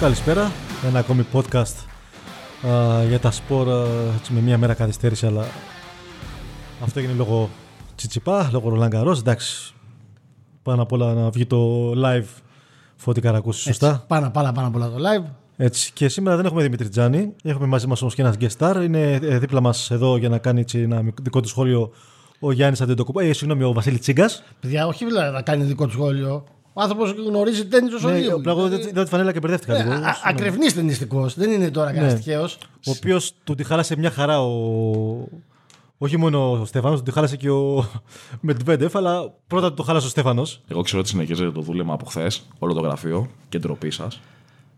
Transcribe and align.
Καλησπέρα. 0.00 0.52
Ένα 0.86 0.98
ακόμη 0.98 1.26
podcast 1.32 1.74
α, 2.66 3.04
για 3.04 3.18
τα 3.20 3.30
σπορ 3.30 3.70
α, 3.70 3.84
έτσι, 4.16 4.32
με 4.32 4.40
μία 4.40 4.58
μέρα 4.58 4.74
καθυστέρηση, 4.74 5.26
αλλά 5.26 5.44
αυτό 6.82 6.98
έγινε 6.98 7.14
λόγω 7.14 7.50
Τσιτσιπά, 7.94 8.48
λόγω 8.52 8.68
Ρολάν 8.68 8.90
Καρός. 8.90 9.18
Εντάξει, 9.18 9.74
πάνω 10.62 10.82
απ' 10.82 10.92
όλα 10.92 11.14
να 11.14 11.30
βγει 11.30 11.46
το 11.46 11.90
live 12.04 12.26
Φώτη 12.96 13.20
Καρακούση, 13.20 13.60
σωστά. 13.60 14.04
Πάνω, 14.06 14.30
πάνω, 14.30 14.52
πάνω 14.52 14.66
απ' 14.66 14.74
όλα 14.74 14.88
το 14.88 14.96
live. 14.96 15.30
Έτσι. 15.56 15.92
Και 15.92 16.08
σήμερα 16.08 16.36
δεν 16.36 16.44
έχουμε 16.46 16.62
Δημήτρη 16.62 16.88
Τζάνη. 16.88 17.32
Έχουμε 17.42 17.66
μαζί 17.66 17.86
μας 17.86 18.00
όμως 18.00 18.14
και 18.14 18.22
ένας 18.22 18.34
guest 18.40 18.56
star. 18.58 18.82
Είναι 18.84 19.12
ε, 19.12 19.38
δίπλα 19.38 19.60
μας 19.60 19.90
εδώ 19.90 20.16
για 20.16 20.28
να 20.28 20.38
κάνει 20.38 20.60
έτσι, 20.60 20.78
ένα 20.78 21.02
δικό 21.22 21.40
του 21.40 21.48
σχόλιο 21.48 21.92
ο 22.40 22.52
Γιάννης 22.52 22.80
Αντεντοκουπά. 22.80 23.22
Ε, 23.22 23.32
συγγνώμη, 23.32 23.62
ο 23.64 23.72
Βασίλης 23.72 24.00
Τσίγκας. 24.00 24.42
Παιδιά, 24.60 24.86
όχι 24.86 25.04
δηλαδή 25.04 25.32
να 25.32 25.42
κάνει 25.42 25.64
δικό 25.64 25.84
του 25.84 25.92
σχόλιο. 25.92 26.44
Ο 26.78 26.80
άνθρωπος 26.82 27.10
γνωρίζει 27.10 27.66
τέννη 27.66 27.90
τόσο 27.90 28.08
Ναι, 28.08 28.18
λίγο. 28.18 28.36
απλά 28.36 28.52
εγώ 28.52 28.68
δεν 28.68 28.80
είδα 28.80 29.02
τη 29.02 29.08
φανέλα 29.10 29.32
και 29.32 29.38
μπερδεύτηκα 29.40 29.74
λίγο. 29.74 29.90
Δηλαδή, 29.94 30.04
Ακρευνή 30.24 30.72
ταινιστικός. 30.72 31.34
Δεν 31.34 31.50
είναι 31.50 31.70
τώρα 31.70 31.92
κανένας 31.92 32.14
τυχαίος. 32.14 32.58
Ο 32.86 32.90
οποίος 32.96 33.32
του 33.44 33.54
τη 33.54 33.64
χάλασε 33.64 33.96
μια 33.98 34.10
χαρά 34.10 34.40
ο. 34.42 35.28
Όχι 35.98 36.16
μόνο 36.16 36.50
ο 36.60 36.64
Στέφανος, 36.64 36.98
του 36.98 37.04
τη 37.04 37.10
χάλασε 37.12 37.36
και 37.36 37.50
ο 37.50 37.84
Μετβέντεφ, 38.40 38.96
αλλά 38.96 39.32
πρώτα 39.46 39.68
του 39.68 39.74
το 39.74 39.82
χάλασε 39.82 40.06
ο 40.06 40.10
Στέφανος. 40.10 40.60
Εγώ 40.68 40.82
ξέρω 40.82 41.00
ότι 41.00 41.08
συνεχίζετε 41.08 41.50
το 41.50 41.60
δούλεμα 41.60 41.94
από 41.94 42.04
χθες, 42.04 42.42
όλο 42.58 42.72
το 42.74 42.80
γραφείο 42.80 43.28
και 43.48 43.58
ντροπή 43.58 43.90
σας. 43.90 44.20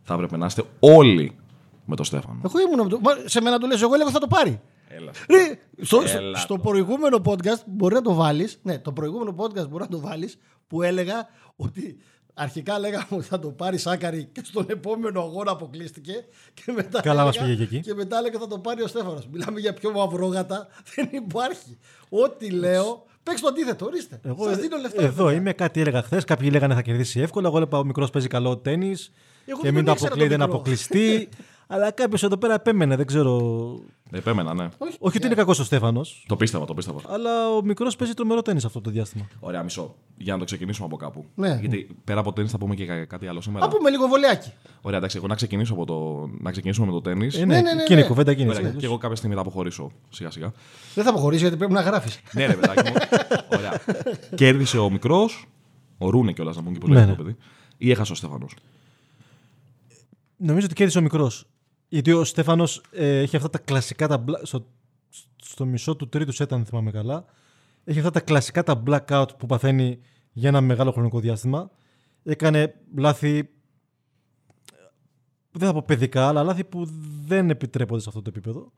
Θα 0.03 0.15
έπρεπε 0.15 0.37
να 0.37 0.47
είστε 0.47 0.63
όλοι 0.79 1.37
με 1.85 1.97
τον 1.97 2.05
Στέφανο. 2.05 2.41
Εγώ 2.45 2.61
ήμουν. 2.61 2.81
από 2.81 2.89
το- 2.89 2.99
Μα, 3.03 3.11
Σε 3.25 3.41
μένα 3.41 3.59
το 3.59 3.67
λες, 3.67 3.83
εγώ 3.83 3.95
έλεγα 3.95 4.11
θα 4.11 4.19
το 4.19 4.27
πάρει. 4.27 4.61
Έλα. 4.89 5.11
Ρε, 5.31 5.59
στο, 5.85 6.03
Έλα 6.17 6.37
στο 6.39 6.55
το. 6.55 6.61
προηγούμενο 6.61 7.21
podcast 7.25 7.63
μπορεί 7.67 7.95
να 7.95 8.03
το 8.03 8.15
βάλεις. 8.15 8.59
Ναι, 8.63 8.79
το 8.79 8.93
προηγούμενο 8.93 9.35
podcast 9.39 9.69
μπορεί 9.69 9.83
να 9.83 9.89
το 9.89 10.01
βάλεις 10.01 10.39
που 10.69 10.83
έλεγα 10.83 11.29
ότι 11.65 11.97
αρχικά 12.35 12.79
λέγαμε 12.79 13.07
ότι 13.11 13.25
θα 13.25 13.39
το 13.39 13.49
πάρει 13.51 13.79
Σάκαρη 13.79 14.29
και 14.33 14.41
στον 14.45 14.67
επόμενο 14.69 15.21
αγώνα 15.21 15.51
αποκλείστηκε. 15.51 16.25
Και 16.55 16.73
μετά 16.73 17.01
Καλά 17.01 17.25
μας 17.25 17.37
έλεγα- 17.37 17.53
πήγε 17.55 17.65
και 17.67 17.77
εκεί. 17.77 17.87
Και 17.89 17.95
μετά 17.95 18.19
έλεγα 18.19 18.39
θα 18.39 18.47
το 18.47 18.59
πάρει 18.59 18.83
ο 18.83 18.87
Στέφανος. 18.87 19.27
Μιλάμε 19.33 19.61
για 19.61 19.75
πιο 19.75 19.91
μαυρόγατα. 19.93 20.67
Δεν 20.95 21.09
υπάρχει. 21.13 21.79
Ό,τι 22.09 22.51
λέω. 22.51 23.05
Παίξ 23.23 23.41
το 23.41 23.49
αντίθετο, 23.49 23.87
ορίστε. 23.87 24.21
Εγώ 24.25 24.45
Σας 24.49 24.57
δίνω 24.59 24.77
λεφτά. 24.77 25.03
εδώ 25.03 25.25
παιδιά. 25.25 25.39
είμαι, 25.39 25.53
κάτι 25.53 25.81
έλεγα 25.81 26.03
χθες. 26.03 26.25
Κάποιοι 26.25 26.49
λέγανε 26.53 26.75
θα 26.75 26.83
κερδίσει 26.83 27.21
εύκολα. 27.21 27.49
Εγώ 27.49 27.57
έλεγα 27.57 27.79
ο 27.79 27.85
μικρός 27.85 28.11
παίζει 28.11 28.29
καλό 28.29 28.57
τέννη. 28.57 28.95
Εγώ 29.45 29.59
Και 29.59 29.63
δεν 29.65 29.75
μην 29.75 29.85
το 29.85 29.91
ήξερα 29.91 30.09
αποκλείει, 30.13 30.29
τον 30.29 30.39
δεν 30.39 30.47
μικρό. 30.47 30.55
αποκλειστεί. 30.55 31.29
αλλά 31.73 31.91
κάποιος 31.91 32.23
εδώ 32.23 32.37
πέρα 32.37 32.55
επέμενε, 32.55 32.97
δεν 32.97 33.07
ξέρω. 33.07 33.41
Επέμενα, 34.13 34.55
ναι. 34.55 34.69
Όχι 34.99 35.17
ότι 35.17 35.27
είναι 35.27 35.35
κακός 35.35 35.59
ο 35.59 35.65
Στέφανος, 35.65 36.25
Το 36.29 36.37
πίστευα, 36.37 36.65
το 36.65 36.75
πίστευα. 36.75 37.01
αλλά 37.09 37.49
ο 37.51 37.63
μικρός 37.63 37.97
παίζει 37.97 38.15
τρομερό 38.15 38.43
τέννη 38.43 38.61
αυτό 38.65 38.81
το 38.81 38.91
διάστημα. 38.91 39.29
Ωραία, 39.41 39.63
μισό. 39.63 39.95
Για 40.17 40.33
να 40.33 40.39
το 40.39 40.45
ξεκινήσουμε 40.45 40.87
από 40.87 40.97
κάπου. 40.97 41.25
Ναι. 41.35 41.59
Γιατί 41.61 41.89
πέρα 42.05 42.21
από 42.21 42.33
τέννη 42.33 42.51
θα 42.51 42.59
πούμε 42.59 42.75
και 42.75 42.87
κα- 42.87 43.05
κάτι 43.05 43.27
άλλο 43.27 43.41
σήμερα. 43.41 43.67
Να 43.67 43.73
πούμε 43.73 43.91
λίγο 43.91 44.07
βολεάκι. 44.07 44.53
Ωραία, 44.81 44.99
εντάξει, 44.99 45.17
εγώ 45.17 45.27
να, 45.27 45.35
ξεκινήσω 45.35 45.73
από 45.73 45.85
το... 45.87 46.29
να 46.41 46.51
ξεκινήσουμε 46.51 46.87
με 46.87 46.93
το 46.93 47.01
τέννη. 47.01 47.27
Ε, 47.27 47.39
ναι, 47.39 47.45
ναι, 47.45 47.61
ναι, 47.75 47.83
εκείνη 47.83 47.99
η 47.99 48.03
ναι. 48.03 48.09
κουβέντα 48.09 48.31
εκείνη. 48.31 48.49
Ωραία, 48.49 48.67
έτσι. 48.67 48.77
και 48.79 48.87
εγώ 48.87 48.99
κάποια 48.99 49.17
στιγμή 49.17 49.35
θα 49.35 49.41
αποχωρήσω 49.41 49.91
σιγά 50.11 50.31
σιγά. 50.31 50.53
Δεν 50.95 51.05
θα 51.05 51.11
αποχωρήσεις 51.11 51.43
γιατί 51.43 51.57
πρέπει 51.57 51.73
να 51.73 51.81
γράφεις. 51.81 52.21
ναι, 52.33 52.47
ρε 52.47 52.55
παιδάκι 52.55 52.91
μου. 52.91 52.97
Ωραία. 53.59 53.81
Κέρδισε 54.35 54.79
ο 54.79 54.91
μικρός, 54.91 55.47
ο 55.99 56.11
Ρούνε 56.11 56.33
κιόλας 56.33 56.57
να 56.57 56.63
πούμε 56.63 56.73
και 56.75 56.81
πολύ 56.81 56.95
Ναι, 56.95 57.01
ναι, 57.01 57.07
ναι. 57.07 57.15
παιδί. 57.15 57.37
Ή 57.77 57.91
έχασε 57.91 58.13
ο 58.13 58.15
Στέφανος. 58.15 58.55
Νομίζω 60.37 60.65
ότι 60.67 60.75
κέρδισε 60.75 60.99
ο 60.99 61.03
μικρός. 61.03 61.47
Γιατί 61.93 62.13
ο 62.13 62.25
Στέφανος 62.25 62.83
έχει 62.93 63.37
αυτά 63.37 63.51
τα 63.51 63.59
κλασικά. 63.59 64.09
Τα, 64.09 64.19
μπλα- 64.19 64.45
στο, 64.45 64.67
στο 65.37 65.65
μισό 65.65 65.97
του 65.97 66.09
τρίτου 66.09 66.33
σετ, 66.33 66.53
αν 66.53 66.65
θυμάμαι 66.65 66.91
καλά, 66.91 67.25
έχει 67.85 67.99
αυτά 67.99 68.11
τα 68.11 68.21
κλασικά 68.21 68.63
τα 68.63 68.83
blackout 68.87 69.27
που 69.39 69.47
παθαίνει 69.47 69.99
για 70.33 70.49
ένα 70.49 70.61
μεγάλο 70.61 70.93
χρονικό 70.93 71.21
διάστημα. 71.21 71.71
Έκανε 72.23 72.75
λάθη. 72.97 73.49
Δεν 75.51 75.69
θα 75.69 75.73
πω 75.73 75.83
παιδικά, 75.83 76.29
αλλά 76.29 76.43
λάθη 76.43 76.65
που 76.65 76.89
δεν 77.27 77.51
επιτρέπονται 77.51 78.01
σε 78.01 78.09
αυτό 78.09 78.23
το 78.23 78.31
επίπεδο. 78.35 78.73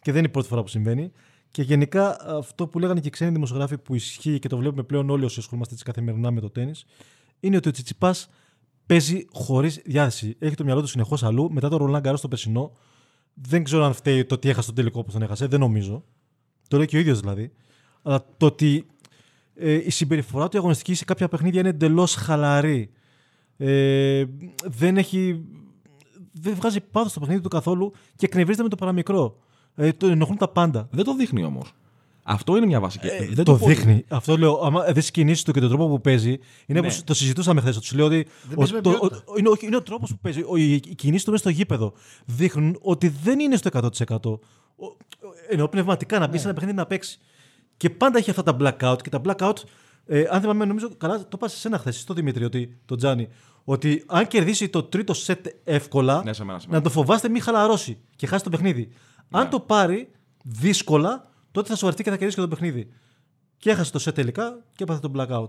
Και 0.00 0.10
δεν 0.10 0.18
είναι 0.18 0.28
η 0.28 0.30
πρώτη 0.30 0.48
φορά 0.48 0.62
που 0.62 0.68
συμβαίνει. 0.68 1.12
Και 1.50 1.62
γενικά 1.62 2.20
αυτό 2.36 2.66
που 2.66 2.78
λέγανε 2.78 3.00
και 3.00 3.08
οι 3.08 3.10
ξένοι 3.10 3.32
δημοσιογράφοι 3.32 3.78
που 3.78 3.94
ισχύει 3.94 4.38
και 4.38 4.48
το 4.48 4.56
βλέπουμε 4.56 4.82
πλέον 4.82 5.10
όλοι 5.10 5.24
όσοι 5.24 5.38
ασχολούμαστε 5.38 5.74
έτσι 5.74 5.84
καθημερινά 5.84 6.30
με 6.30 6.40
το 6.40 6.50
τέννη, 6.50 6.72
είναι 7.40 7.56
ότι 7.56 7.68
ο 7.68 7.70
Τσιτσιπάς 7.70 8.28
παίζει 8.86 9.24
χωρίς 9.32 9.80
διάθεση. 9.84 10.36
Έχει 10.38 10.54
το 10.54 10.64
μυαλό 10.64 10.80
του 10.80 10.86
συνεχώς 10.86 11.22
αλλού. 11.22 11.52
Μετά 11.52 11.68
το 11.68 11.76
Ρολάν 11.76 12.00
Γκαρός 12.00 12.18
στο 12.18 12.28
περσινό, 12.28 12.72
δεν 13.34 13.64
ξέρω 13.64 13.84
αν 13.84 13.92
φταίει 13.92 14.24
το 14.24 14.34
ότι 14.34 14.48
έχασε 14.48 14.66
τον 14.66 14.74
τελικό 14.74 15.04
που 15.04 15.12
τον 15.12 15.22
έχασε. 15.22 15.46
Δεν 15.46 15.60
νομίζω. 15.60 16.04
Το 16.68 16.76
λέει 16.76 16.86
και 16.86 16.96
ο 16.96 17.00
ίδιος 17.00 17.20
δηλαδή. 17.20 17.52
Αλλά 18.02 18.24
το 18.36 18.46
ότι 18.46 18.86
ε, 19.54 19.72
η 19.72 19.90
συμπεριφορά 19.90 20.48
του 20.48 20.56
η 20.56 20.58
αγωνιστική 20.58 20.94
σε 20.94 21.04
κάποια 21.04 21.28
παιχνίδια 21.28 21.60
είναι 21.60 21.68
εντελώς 21.68 22.14
χαλαρή. 22.14 22.90
Ε, 23.56 24.24
δεν 24.64 24.96
έχει. 24.96 25.44
Δεν 26.32 26.54
βγάζει 26.54 26.80
πάθος 26.80 27.10
στο 27.10 27.20
παιχνίδι 27.20 27.40
του 27.40 27.48
καθόλου 27.48 27.92
και 28.16 28.26
εκνευρίζεται 28.26 28.62
με 28.62 28.68
το 28.68 28.76
παραμικρό. 28.76 29.38
Ε, 29.74 29.92
το 29.92 30.06
ενοχλούν 30.06 30.38
τα 30.38 30.48
πάντα. 30.48 30.88
Δεν 30.90 31.04
το 31.04 31.14
δείχνει 31.14 31.44
όμως. 31.44 31.72
Αυτό 32.22 32.56
είναι 32.56 32.66
μια 32.66 32.80
βασική. 32.80 33.08
δεν 33.08 33.38
Ε, 33.38 33.42
το 33.42 33.56
πω- 33.56 33.66
δείχνει. 33.66 34.04
Αυτό 34.08 34.36
λέω. 34.36 34.60
Άμα 34.62 34.82
δεις 34.92 35.04
τι 35.06 35.10
κινήσεις 35.10 35.42
του 35.44 35.52
και 35.52 35.60
τον 35.60 35.68
τρόπο 35.68 35.88
που 35.88 36.00
παίζει, 36.00 36.28
είναι 36.28 36.40
Ναι. 36.66 36.78
όπως 36.78 37.04
το 37.04 37.14
συζητούσαμε 37.14 37.60
χθες. 37.60 37.78
Του 37.78 37.96
λέω 37.96 38.06
ότι. 38.06 38.16
Δεν 38.42 38.52
ο, 38.52 38.56
παίζει 38.56 38.72
με 38.72 38.80
το- 38.80 38.90
ποιότητα. 38.90 39.22
ο- 39.26 39.38
είναι, 39.38 39.48
όχι, 39.48 39.66
είναι 39.66 39.76
ο 39.76 39.82
τρόπος 39.82 40.10
που 40.10 40.18
παίζει. 40.22 40.42
Ο, 40.46 40.56
οι, 40.56 40.72
οι 40.72 40.80
κινήσεις 40.94 41.24
του 41.24 41.30
μέσα 41.30 41.42
στο 41.42 41.52
γήπεδο 41.52 41.92
δείχνουν 42.24 42.78
ότι 42.82 43.08
δεν 43.08 43.38
είναι 43.40 43.56
στο 43.56 43.68
100%. 43.72 44.40
Ο, 44.76 44.84
ο- 44.86 44.94
εννοώ 45.48 45.68
πνευματικά 45.68 46.18
να 46.18 46.24
μπεις 46.26 46.34
Ναι. 46.34 46.38
σε 46.40 46.44
ένα 46.46 46.54
παιχνίδι 46.54 46.76
να 46.76 46.86
παίξεις. 46.86 47.18
Και 47.76 47.90
πάντα 47.90 48.18
έχει 48.18 48.30
αυτά 48.30 48.42
τα 48.42 48.56
blackout. 48.60 49.02
Και 49.02 49.08
τα 49.10 49.20
blackout, 49.24 49.56
ε, 50.06 50.24
αν 50.30 50.40
θυμάμαι, 50.40 50.64
νομίζω 50.64 50.88
καλά, 50.98 51.18
το 51.18 51.28
είπα 51.34 51.48
σε 51.48 51.68
ένα 51.68 51.78
χθες, 51.78 52.00
στο 52.00 52.14
Δημήτρη, 52.14 52.44
ότι, 52.44 52.78
τον 52.84 52.96
Τζάνι, 52.98 53.28
ότι 53.64 54.02
αν 54.06 54.26
κερδίσει 54.26 54.68
το 54.68 54.82
τρίτο 54.82 55.14
σετ 55.14 55.46
εύκολα, 55.64 56.22
Ναι, 56.24 56.32
σε 56.32 56.44
μένα, 56.44 56.58
σε 56.58 56.66
μένα. 56.68 56.78
να 56.78 56.84
το 56.84 56.90
φοβάστε 56.90 57.28
μη 57.28 57.40
χαλαρώσει 57.40 57.98
και 58.16 58.26
χάσει 58.26 58.44
το 58.44 58.50
παιχνίδι. 58.50 58.88
Αν 59.30 59.48
το 59.50 59.60
πάρει 59.60 60.08
δύσκολα, 60.44 61.30
τότε 61.52 61.68
θα 61.68 61.74
σοβαρευτεί 61.74 62.02
και 62.02 62.10
θα 62.10 62.16
κερδίσει 62.16 62.36
και 62.40 62.42
το 62.42 62.48
παιχνίδι. 62.48 62.92
Και 63.56 63.70
έχασε 63.70 63.92
το 63.92 63.98
σετ 63.98 64.14
τελικά 64.14 64.64
και 64.74 64.82
έπαθε 64.82 65.08
τον 65.08 65.12
blackout. 65.16 65.48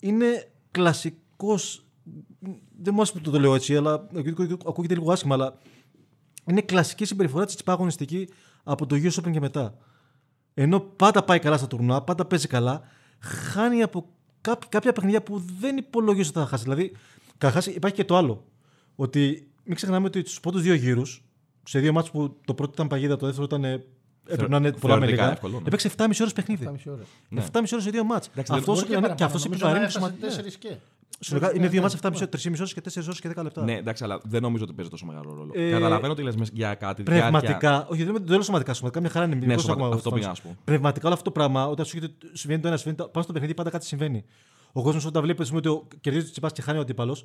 Είναι 0.00 0.50
κλασικός. 0.70 1.84
Δεν 2.78 2.94
μου 2.94 2.96
άρεσε 2.96 3.12
που 3.12 3.20
το, 3.20 3.30
το 3.30 3.40
λέω 3.40 3.54
έτσι, 3.54 3.76
αλλά 3.76 4.06
ακούγεται 4.66 4.94
λίγο 4.94 5.12
άσχημα, 5.12 5.34
αλλά 5.34 5.58
είναι 6.46 6.60
κλασική 6.60 7.04
συμπεριφορά 7.04 7.44
της 7.44 7.56
αγωνιστική 7.64 8.28
από 8.62 8.86
το 8.86 8.96
US 8.96 9.20
Open 9.20 9.30
και 9.32 9.40
μετά. 9.40 9.76
Ενώ 10.54 10.80
πάντα 10.80 11.24
πάει 11.24 11.38
καλά 11.38 11.56
στα 11.56 11.66
τουρνουά, 11.66 12.02
πάντα 12.02 12.24
παίζει 12.24 12.46
καλά, 12.46 12.82
χάνει 13.18 13.82
από 13.82 14.08
κάποια, 14.40 14.68
κάποια 14.70 14.92
παιχνίδια 14.92 15.22
που 15.22 15.42
δεν 15.58 15.76
υπολογίζει 15.76 16.28
ότι 16.28 16.38
θα 16.38 16.46
χάσει. 16.46 16.62
Δηλαδή, 16.62 16.96
καταρχάς 17.38 17.66
υπάρχει 17.66 17.96
και 17.96 18.04
το 18.04 18.16
άλλο. 18.16 18.44
Ότι 18.94 19.50
μην 19.64 19.76
ξεχνάμε 19.76 20.06
ότι 20.06 20.20
στους 20.20 20.40
πρώτους 20.40 20.62
δύο 20.62 20.74
γύρους, 20.74 21.24
σε 21.62 21.78
δύο 21.78 21.92
μάτς 21.92 22.10
που 22.10 22.36
το 22.44 22.54
πρώτο 22.54 22.72
ήταν 22.74 22.88
παγίδα, 22.88 23.16
το 23.16 23.26
δεύτερο 23.26 23.44
ήταν. 23.44 23.84
Ε, 24.26 24.32
Έπρεπε 24.32 24.50
να 24.50 24.56
είναι 24.56 24.72
πολλά 24.72 24.94
με 24.94 24.98
θεωρητικά 25.00 25.22
λίγα. 25.22 25.32
εύκολο, 25.34 25.58
ναι. 25.60 25.66
Έπαιξε 25.66 25.88
7,5 25.96 26.20
ώρες 26.20 26.32
παιχνίδι. 26.32 26.64
7,5 26.64 26.92
ώρες. 26.92 27.06
7,5 27.30 27.72
ώρες 27.72 27.82
σε 27.82 27.90
δύο 27.90 28.04
μάτς. 28.04 28.28
Εντάξει, 28.32 28.52
Αυτός 28.54 28.78
Όχι 28.82 28.86
και, 28.86 29.00
και 29.14 29.24
αυτός 29.24 29.44
νομίζω 29.44 29.46
επιβαρύνει 29.48 29.78
να 29.78 29.84
έφτασε 29.86 29.98
σημαντικά. 29.98 30.26
τέσσερις 30.26 30.56
και. 30.56 30.74
Συνολικά 31.20 31.54
είναι 31.56 31.68
δύο 31.68 31.80
Ναι, 31.80 31.86
μάτς 31.86 31.94
7,5 31.94 32.58
ώρες 32.60 32.72
και 32.72 32.80
4 32.80 33.02
ώρες 33.06 33.20
και 33.20 33.28
10 33.36 33.42
λεπτά. 33.42 33.62
Ναι, 33.64 33.72
εντάξει, 33.76 34.04
αλλά 34.04 34.20
δεν 34.24 34.42
νομίζω 34.42 34.64
ότι 34.64 34.72
παίζει 34.72 34.90
τόσο 34.90 35.06
μεγάλο 35.06 35.34
ρόλο. 35.34 35.52
Ε, 35.54 35.70
Καταλαβαίνω 35.70 36.12
ότι 36.12 36.22
λες 36.22 36.34
για 36.52 36.74
κάτι. 36.74 37.02
Πνευματικά, 37.02 37.58
διάρκεια- 37.58 37.86
όχι 37.88 38.04
δεν 38.04 38.14
το 38.26 38.32
λέω 38.32 38.42
σωματικά, 38.42 38.74
σωματικά 38.74 39.00
μια 39.00 39.10
χαρά 39.10 39.24
είναι. 39.24 39.34
Ναι, 39.34 39.40
μικρός 39.40 39.62
σωματικά, 39.62 39.84
ακόμα 39.84 39.96
αυτό 39.96 40.08
φάνης. 40.10 40.24
πήγα 40.24 40.34
να 40.34 40.34
σου 40.50 40.56
πω. 40.56 40.62
Πνευματικά 40.64 41.04
όλο 41.06 41.14
αυτό 41.14 41.24
το 41.24 41.30
πράγμα, 41.30 41.66
όταν 41.66 41.84
σου 41.86 41.96
έρχεται- 41.96 42.26
συμβαίνει 42.32 42.60
το 42.62 42.68
ένα, 42.68 42.76
συμβαίνει 42.76 42.96
το 43.02 43.08
πάνω 43.08 43.22
στο 43.24 43.32
παιχνίδι, 43.32 43.54
πάντα 43.54 43.70
κάτι 43.70 43.84
συμβαίνει. 43.86 44.24
Ο 44.72 44.82
κόσμος 44.82 45.04
όταν 45.04 45.22
βλέπει 45.22 45.42
ας 45.42 45.48
πούμε, 45.48 45.58
ότι 45.58 45.68
ο- 45.68 45.86
κερδίζει 46.00 46.24
το 46.24 46.30
τσιπάς 46.30 46.52
και 46.52 46.62
χάνει 46.62 46.78
ο 46.78 46.80
αντίπαλος, 46.80 47.24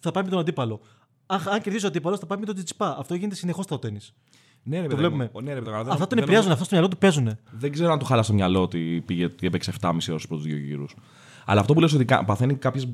θα 0.00 0.10
πάει 0.10 0.24
με 0.24 0.30
τον 0.30 0.38
αντίπαλο. 0.38 0.80
Αν, 1.26 1.42
αν 1.48 1.60
κερδίζει 1.60 1.84
ο 1.84 1.88
αντίπαλος, 1.88 2.18
θα 2.18 2.26
πάει 2.26 2.38
με 2.38 2.44
τον 2.46 2.64
τσιπά. 2.64 2.96
Αυτό 2.98 3.14
γίνεται 3.14 3.34
συνεχώς 3.34 3.64
στο 3.64 3.78
τέννη. 3.78 4.00
Ναι, 4.68 4.76
ρε, 4.76 4.82
Το 4.82 4.88
παιδί 4.88 5.00
βλέπουμε. 5.00 5.30
μου. 5.34 5.40
Ναι, 5.40 5.48
ρε, 5.52 5.58
παιδί 5.58 5.68
μου, 5.70 5.74
αλλά 5.74 5.84
δεν- 5.84 5.92
Αυτά 5.92 6.06
τον 6.06 6.14
δεν 6.18 6.24
επηρεάζουν, 6.26 6.52
αυτά 6.52 6.64
στο 6.64 6.74
μυαλό 6.74 6.90
του 6.90 6.98
παίζουν. 6.98 7.38
Δεν 7.50 7.72
ξέρω 7.72 7.92
αν 7.92 7.98
του 7.98 8.04
χάλασε 8.04 8.30
το 8.30 8.36
μυαλό 8.36 8.62
ότι 8.62 9.02
πήγε, 9.06 9.24
ότι 9.24 9.46
έπαιξε 9.46 9.70
7,5 9.70 9.88
ώρες 9.90 10.04
στους 10.04 10.26
πρώτους 10.26 10.44
δύο 10.46 10.56
γύρους. 10.56 10.94
Αλλά 11.44 11.60
αυτό 11.60 11.74
που 11.74 11.80
λες 11.80 11.92
ότι 11.92 12.04
κα- 12.04 12.24
παθαίνει 12.24 12.54
κάποιες 12.54 12.88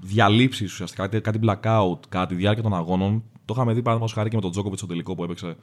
διαλύσει 0.00 0.64
ουσιαστικά, 0.64 1.08
κάτι, 1.08 1.20
κάτι 1.20 1.38
blackout 1.42 1.98
κατά 2.08 2.26
τη 2.26 2.34
διάρκεια 2.34 2.62
των 2.62 2.74
αγώνων. 2.74 3.22
Το 3.44 3.54
είχαμε 3.56 3.72
δει 3.72 3.78
παραδείγματος 3.82 4.12
χάρη 4.16 4.28
και 4.28 4.36
με 4.36 4.42
τον 4.42 4.50
Τζόκοβιτς 4.50 4.78
στο 4.80 4.88
τελικό 4.88 5.14
που 5.14 5.24
έπαιξε 5.24 5.56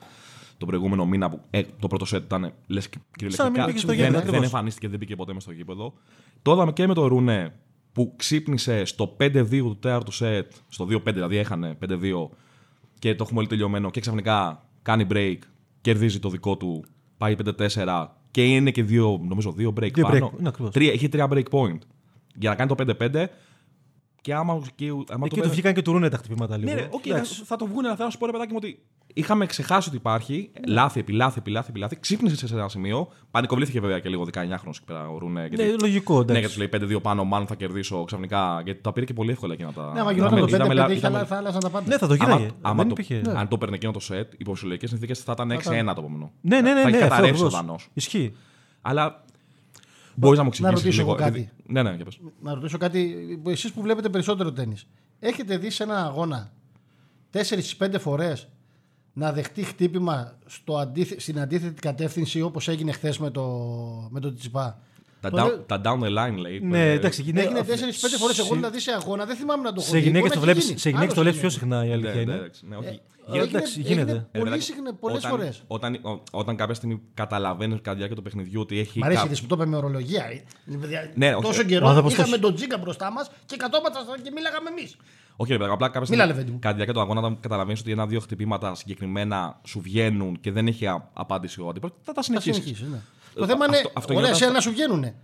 τον 0.57 0.67
προηγούμενο 0.67 1.05
μήνα. 1.05 1.29
Που, 1.29 1.39
ε, 1.49 1.61
το 1.79 1.87
πρώτο 1.87 2.05
set 2.17 2.21
ήταν 2.23 2.53
λες 2.67 2.89
Σαν 3.27 3.45
να 3.45 3.51
μην 3.51 3.65
πήγε 3.65 3.77
στο 3.77 3.87
δεν, 3.87 3.95
γήπεδο, 3.95 4.11
δεν 4.13 4.21
ακριβώς. 4.21 4.43
εμφανίστηκε, 4.43 4.87
δεν 4.87 4.99
πήγε 4.99 5.15
ποτέ 5.15 5.33
μες 5.33 5.43
στο 5.43 5.51
γήπεδο. 5.51 5.93
Το 6.41 6.51
είδαμε 6.51 6.71
και 6.71 6.87
με 6.87 6.93
τον 6.93 7.05
Ρουνέ 7.07 7.53
που 7.91 8.13
ξύπνησε 8.15 8.85
στο 8.85 9.15
5-2 9.19 9.49
του 9.49 9.77
τέταρτου 9.79 10.11
σετ, 10.11 10.51
στο 10.67 10.85
2-5 10.85 11.13
δηλαδή 11.13 11.37
έχανε 11.37 11.77
5-2 11.79 12.29
και 12.99 13.15
το 13.15 13.23
έχουμε 13.23 13.39
όλοι 13.39 13.47
τελειωμένο 13.47 13.89
και 13.91 13.99
ξαφνικά 13.99 14.63
κάνει 14.81 15.07
break, 15.11 15.37
κερδίζει 15.85 16.19
το 16.19 16.29
δικό 16.29 16.57
του, 16.57 16.85
πάει 17.17 17.35
5-4 17.75 18.07
και 18.31 18.45
είναι 18.45 18.71
και 18.71 18.83
δύο, 18.83 19.19
νομίζω 19.27 19.51
δύο 19.51 19.73
break 19.79 19.91
Δύο 19.93 20.03
πάνω. 20.03 20.31
break, 20.33 20.39
είναι 20.39 20.47
ακριβώς. 20.47 20.71
τρία, 20.73 20.93
είχε 20.93 21.07
τρία 21.07 21.27
break 21.31 21.43
point 21.49 21.77
για 22.35 22.49
να 22.49 22.55
κάνει 22.55 22.75
το 22.75 22.95
5-5 23.13 23.25
και 24.25 24.33
άμα, 24.33 24.61
και, 24.75 24.87
άμα 25.09 25.25
Εκεί 25.25 25.35
το 25.35 25.41
του 25.41 25.49
βγήκαν 25.49 25.73
και 25.73 25.81
του 25.81 25.91
ρούνε 25.91 26.09
τα 26.09 26.17
χτυπήματα 26.17 26.57
λίγο. 26.57 26.73
ναι, 26.73 26.79
ρε, 26.79 26.87
οκ, 26.91 27.05
Εντάξει. 27.05 27.33
θα, 27.35 27.43
θα 27.45 27.55
το 27.55 27.65
βγουν, 27.65 27.85
αλλά 27.85 27.93
θέλω 27.93 28.05
να 28.05 28.11
σου 28.11 28.17
πω 28.17 28.25
ρε 28.25 28.31
παιδάκι 28.31 28.51
μου 28.51 28.57
ότι 28.61 28.79
Είχαμε 29.17 29.45
ξεχάσει 29.45 29.87
ότι 29.87 29.97
υπάρχει. 29.97 30.51
Λάθη, 30.67 30.99
επί 30.99 31.11
λάθη, 31.13 31.39
επί 31.39 31.51
λάθη, 31.51 31.67
επί 31.69 31.79
λάθη. 31.79 31.99
Ξύπνησε 31.99 32.47
σε 32.47 32.53
ένα 32.55 32.69
σημείο. 32.69 33.07
Πανικοβλήθηκε 33.31 33.79
βέβαια 33.79 33.99
και 33.99 34.09
λίγο 34.09 34.23
19χρονο 34.33 34.67
εκεί 34.67 34.83
πέρα 34.85 35.09
ο 35.09 35.17
Ρούνε. 35.17 35.49
Ναι, 35.55 35.63
λογικό. 35.81 36.13
Ναι, 36.23 36.37
Εντάξει. 36.37 36.59
γιατί 36.59 36.77
του 36.79 36.85
λέει 36.87 36.97
5-2 36.97 37.01
πάνω, 37.01 37.23
μάλλον 37.23 37.47
θα 37.47 37.55
κερδίσω 37.55 38.03
ξαφνικά. 38.03 38.61
Γιατί 38.63 38.81
τα 38.81 38.93
πήρε 38.93 39.05
και 39.05 39.13
πολύ 39.13 39.31
εύκολα 39.31 39.53
εκείνα 39.53 39.71
τα. 39.73 39.81
Ναι, 39.93 39.99
άμα 39.99 40.11
Είδαμε- 40.11 40.13
γινόταν 40.13 40.39
το 40.39 40.45
5-5 40.45 40.71
είδαμε- 40.73 40.89
είχε 40.89 40.97
είδαμε- 40.97 41.17
άλλα- 41.17 41.27
θα 41.27 41.35
άλλαζαν 41.37 41.59
τα 41.61 41.69
πάντα. 41.69 41.87
Ναι, 41.87 41.97
θα 41.97 42.07
το 42.07 42.13
Άμα, 42.19 42.23
γίναγε. 42.33 42.51
άμα 42.61 42.83
Δεν 42.83 42.93
το, 42.95 43.01
υπήρχε. 43.01 43.31
αν 43.39 43.47
το 43.47 43.57
παίρνε 43.57 43.75
εκείνο 43.75 43.91
το 43.91 43.99
σετ, 43.99 44.33
υπό 44.37 44.51
φυσιολογικές 44.53 44.87
συνθήκες 44.87 45.19
θα 45.19 45.31
ήταν 45.31 45.51
6-1 45.51 45.93
το 45.93 46.01
επόμενο. 46.01 46.31
Ναι, 46.41 46.61
ναι, 46.61 46.73
ναι. 46.73 46.81
θα 46.81 46.89
ναι, 46.89 46.95
έχει 46.95 47.03
αυτό 47.03 47.07
καταρρεύσει 47.09 47.43
ο 47.43 47.45
ακριβώς. 47.45 47.65
Δανός. 47.65 47.87
Ισχύει. 47.93 48.35
Αλλά 48.81 49.23
μπορείς 50.15 50.37
να 50.37 50.43
μου 50.43 50.49
εξηγήσει. 50.53 50.73
ρωτήσω 50.75 50.97
λίγο. 51.01 51.09
εγώ 51.09 51.19
κάτι. 51.19 51.29
επειδή- 51.39 51.49
Ναι, 51.67 51.83
ναι, 51.83 51.93
για 51.95 52.05
πες. 52.05 52.19
Να 52.41 52.53
ρωτήσω 52.53 52.77
κάτι, 52.77 53.15
εσείς 53.47 53.71
που 53.71 53.81
βλέπετε 53.81 54.09
περισσότερο 54.09 54.51
τέννη. 54.51 54.75
Έχετε 55.19 55.57
δει 55.57 55.69
σε 55.69 55.83
ένα 55.83 56.05
αγώνα 56.05 56.51
4-5 57.31 57.99
φορές 57.99 58.47
να 59.13 59.33
δεχτεί 59.33 59.63
χτύπημα 59.63 60.37
στο 60.45 60.77
αντίθε- 60.77 61.19
στην 61.21 61.39
αντίθετη 61.39 61.81
κατεύθυνση 61.81 62.41
όπως 62.41 62.67
έγινε 62.67 62.91
χθες 62.91 63.17
με 63.19 63.29
το, 63.29 63.43
με 64.11 64.19
το 64.19 64.33
Τσιπά. 64.33 64.79
Τα, 65.29 65.41
Ποτέ- 65.41 65.55
down, 65.59 65.67
τα 65.67 65.81
down 65.83 65.99
the 66.03 66.17
line 66.17 66.37
λέει. 66.37 66.59
Ναι, 66.59 66.89
ε, 66.89 66.91
εντάξει. 66.91 67.21
γυναί- 67.21 67.43
Έγινε 67.45 67.59
αφ- 67.59 67.67
4-5 67.67 68.17
φορές. 68.17 68.37
Εγώ 68.39 68.47
σε- 68.47 68.53
δηλαδή 68.55 68.79
σε 68.79 68.91
αγώνα 68.91 69.25
δεν 69.25 69.35
θυμάμαι 69.35 69.63
να 69.63 69.69
το 69.73 69.75
έχω 69.81 69.89
Σε 69.89 69.97
δει. 69.97 70.03
γυναίκες 70.03 70.21
Μπορεί 70.21 70.33
το 70.39 70.45
να 70.45 70.51
έχει 70.51 70.59
βλέπει 70.59 70.67
γίνει. 70.67 70.79
σε 70.79 70.89
γυναίκες 70.89 71.13
το 71.13 71.21
Άλλος 71.21 71.33
βλέπεις 71.35 71.57
πιο 71.57 71.65
είναι. 71.67 71.77
συχνά 71.77 71.85
η 71.85 71.87
ναι, 71.87 71.93
αλήθεια 71.93 72.13
ναι, 72.13 72.21
είναι. 72.21 72.33
εντάξει, 72.33 72.61
ναι, 72.69 72.75
όχι. 72.75 72.87
Ε, 73.27 73.31
Γίνεται- 73.31 73.49
εντάξει, 73.49 73.73
έγινε- 73.79 73.87
γίνεται. 73.93 74.11
έγινε 74.11 74.25
Ε, 74.31 74.37
Πολύ 74.39 74.43
παιδάκι, 74.43 74.63
συχνά, 74.63 74.93
πολλές 74.93 75.17
όταν- 75.17 75.31
φορές. 75.31 75.63
Όταν, 75.67 75.99
ό- 76.01 76.21
όταν 76.31 76.55
κάποια 76.55 76.73
στιγμή 76.73 77.01
καταλαβαίνεις 77.13 77.75
κατά 77.77 77.89
τη 77.91 77.95
διάρκεια 77.97 78.15
του 78.15 78.21
παιχνιδιού 78.23 78.61
ότι 78.61 78.79
έχει. 78.79 78.99
Μ' 78.99 79.03
αρέσει 79.03 79.19
κα- 79.19 79.25
είδες 79.25 79.41
που 79.41 79.47
το 79.47 79.55
είπε 79.55 79.65
με 79.65 79.75
ορολογία. 79.75 80.23
ε. 80.25 80.43
Δηλαδή, 80.65 81.11
Ναι, 81.15 81.33
όχι. 81.35 81.43
τόσο 81.45 81.61
Ο 81.61 81.63
καιρό 81.63 81.87
άνθρωπος 81.87 82.11
είχαμε 82.13 82.27
τόσο- 82.27 82.41
τον 82.41 82.55
Τζίγκα 82.55 82.77
μπροστά 82.77 83.11
μας 83.11 83.29
και 83.45 83.55
κατώματα 83.55 83.99
και 84.23 84.31
μίλαγαμε 84.35 84.69
εμείς. 84.69 84.95
Όχι, 85.35 85.51
ρε 85.51 85.57
παιδί, 85.57 85.71
απλά 85.71 85.87
κάποια 85.89 85.99
Μίλα, 86.09 86.13
στιγμή. 86.13 86.31
Λεβέντη 86.31 86.51
μου. 86.51 86.59
Κατά 86.59 86.69
τη 86.69 86.75
διάρκεια 86.75 86.93
του 86.93 87.01
αγώνα, 87.01 87.19
όταν 87.19 87.39
καταλαβαίνεις 87.39 87.79
ότι 87.79 87.91
ένα-δύο 87.91 88.19
χτυπήματα 88.19 88.75
συγκεκριμένα 88.75 89.59
σου 89.63 89.79
βγαίνουν 89.81 90.39
και 90.41 90.51
δεν 90.51 90.67
έχει 90.67 90.87
α- 90.87 91.09
απάντηση 91.13 91.61
ο 91.61 91.69
αντίπαλος, 91.69 91.95
θα 92.01 92.13
τα 92.13 92.21
Θα 92.21 92.21
συνεχίσεις. 92.21 92.83
Συνεχίσει. 93.35 93.43
Ναι. 93.43 93.43
Ε, 93.43 93.45
Το 93.45 93.45
θέμα 93.47 93.65
είναι. 93.65 93.75
αυτό- 93.77 93.91
αυτό 93.93 94.13
Ωραία, 94.13 94.25
γινόταν 94.27 94.47
εσένα 94.47 94.59
σου 94.61 94.71
βγαίνουνε. 94.71 95.15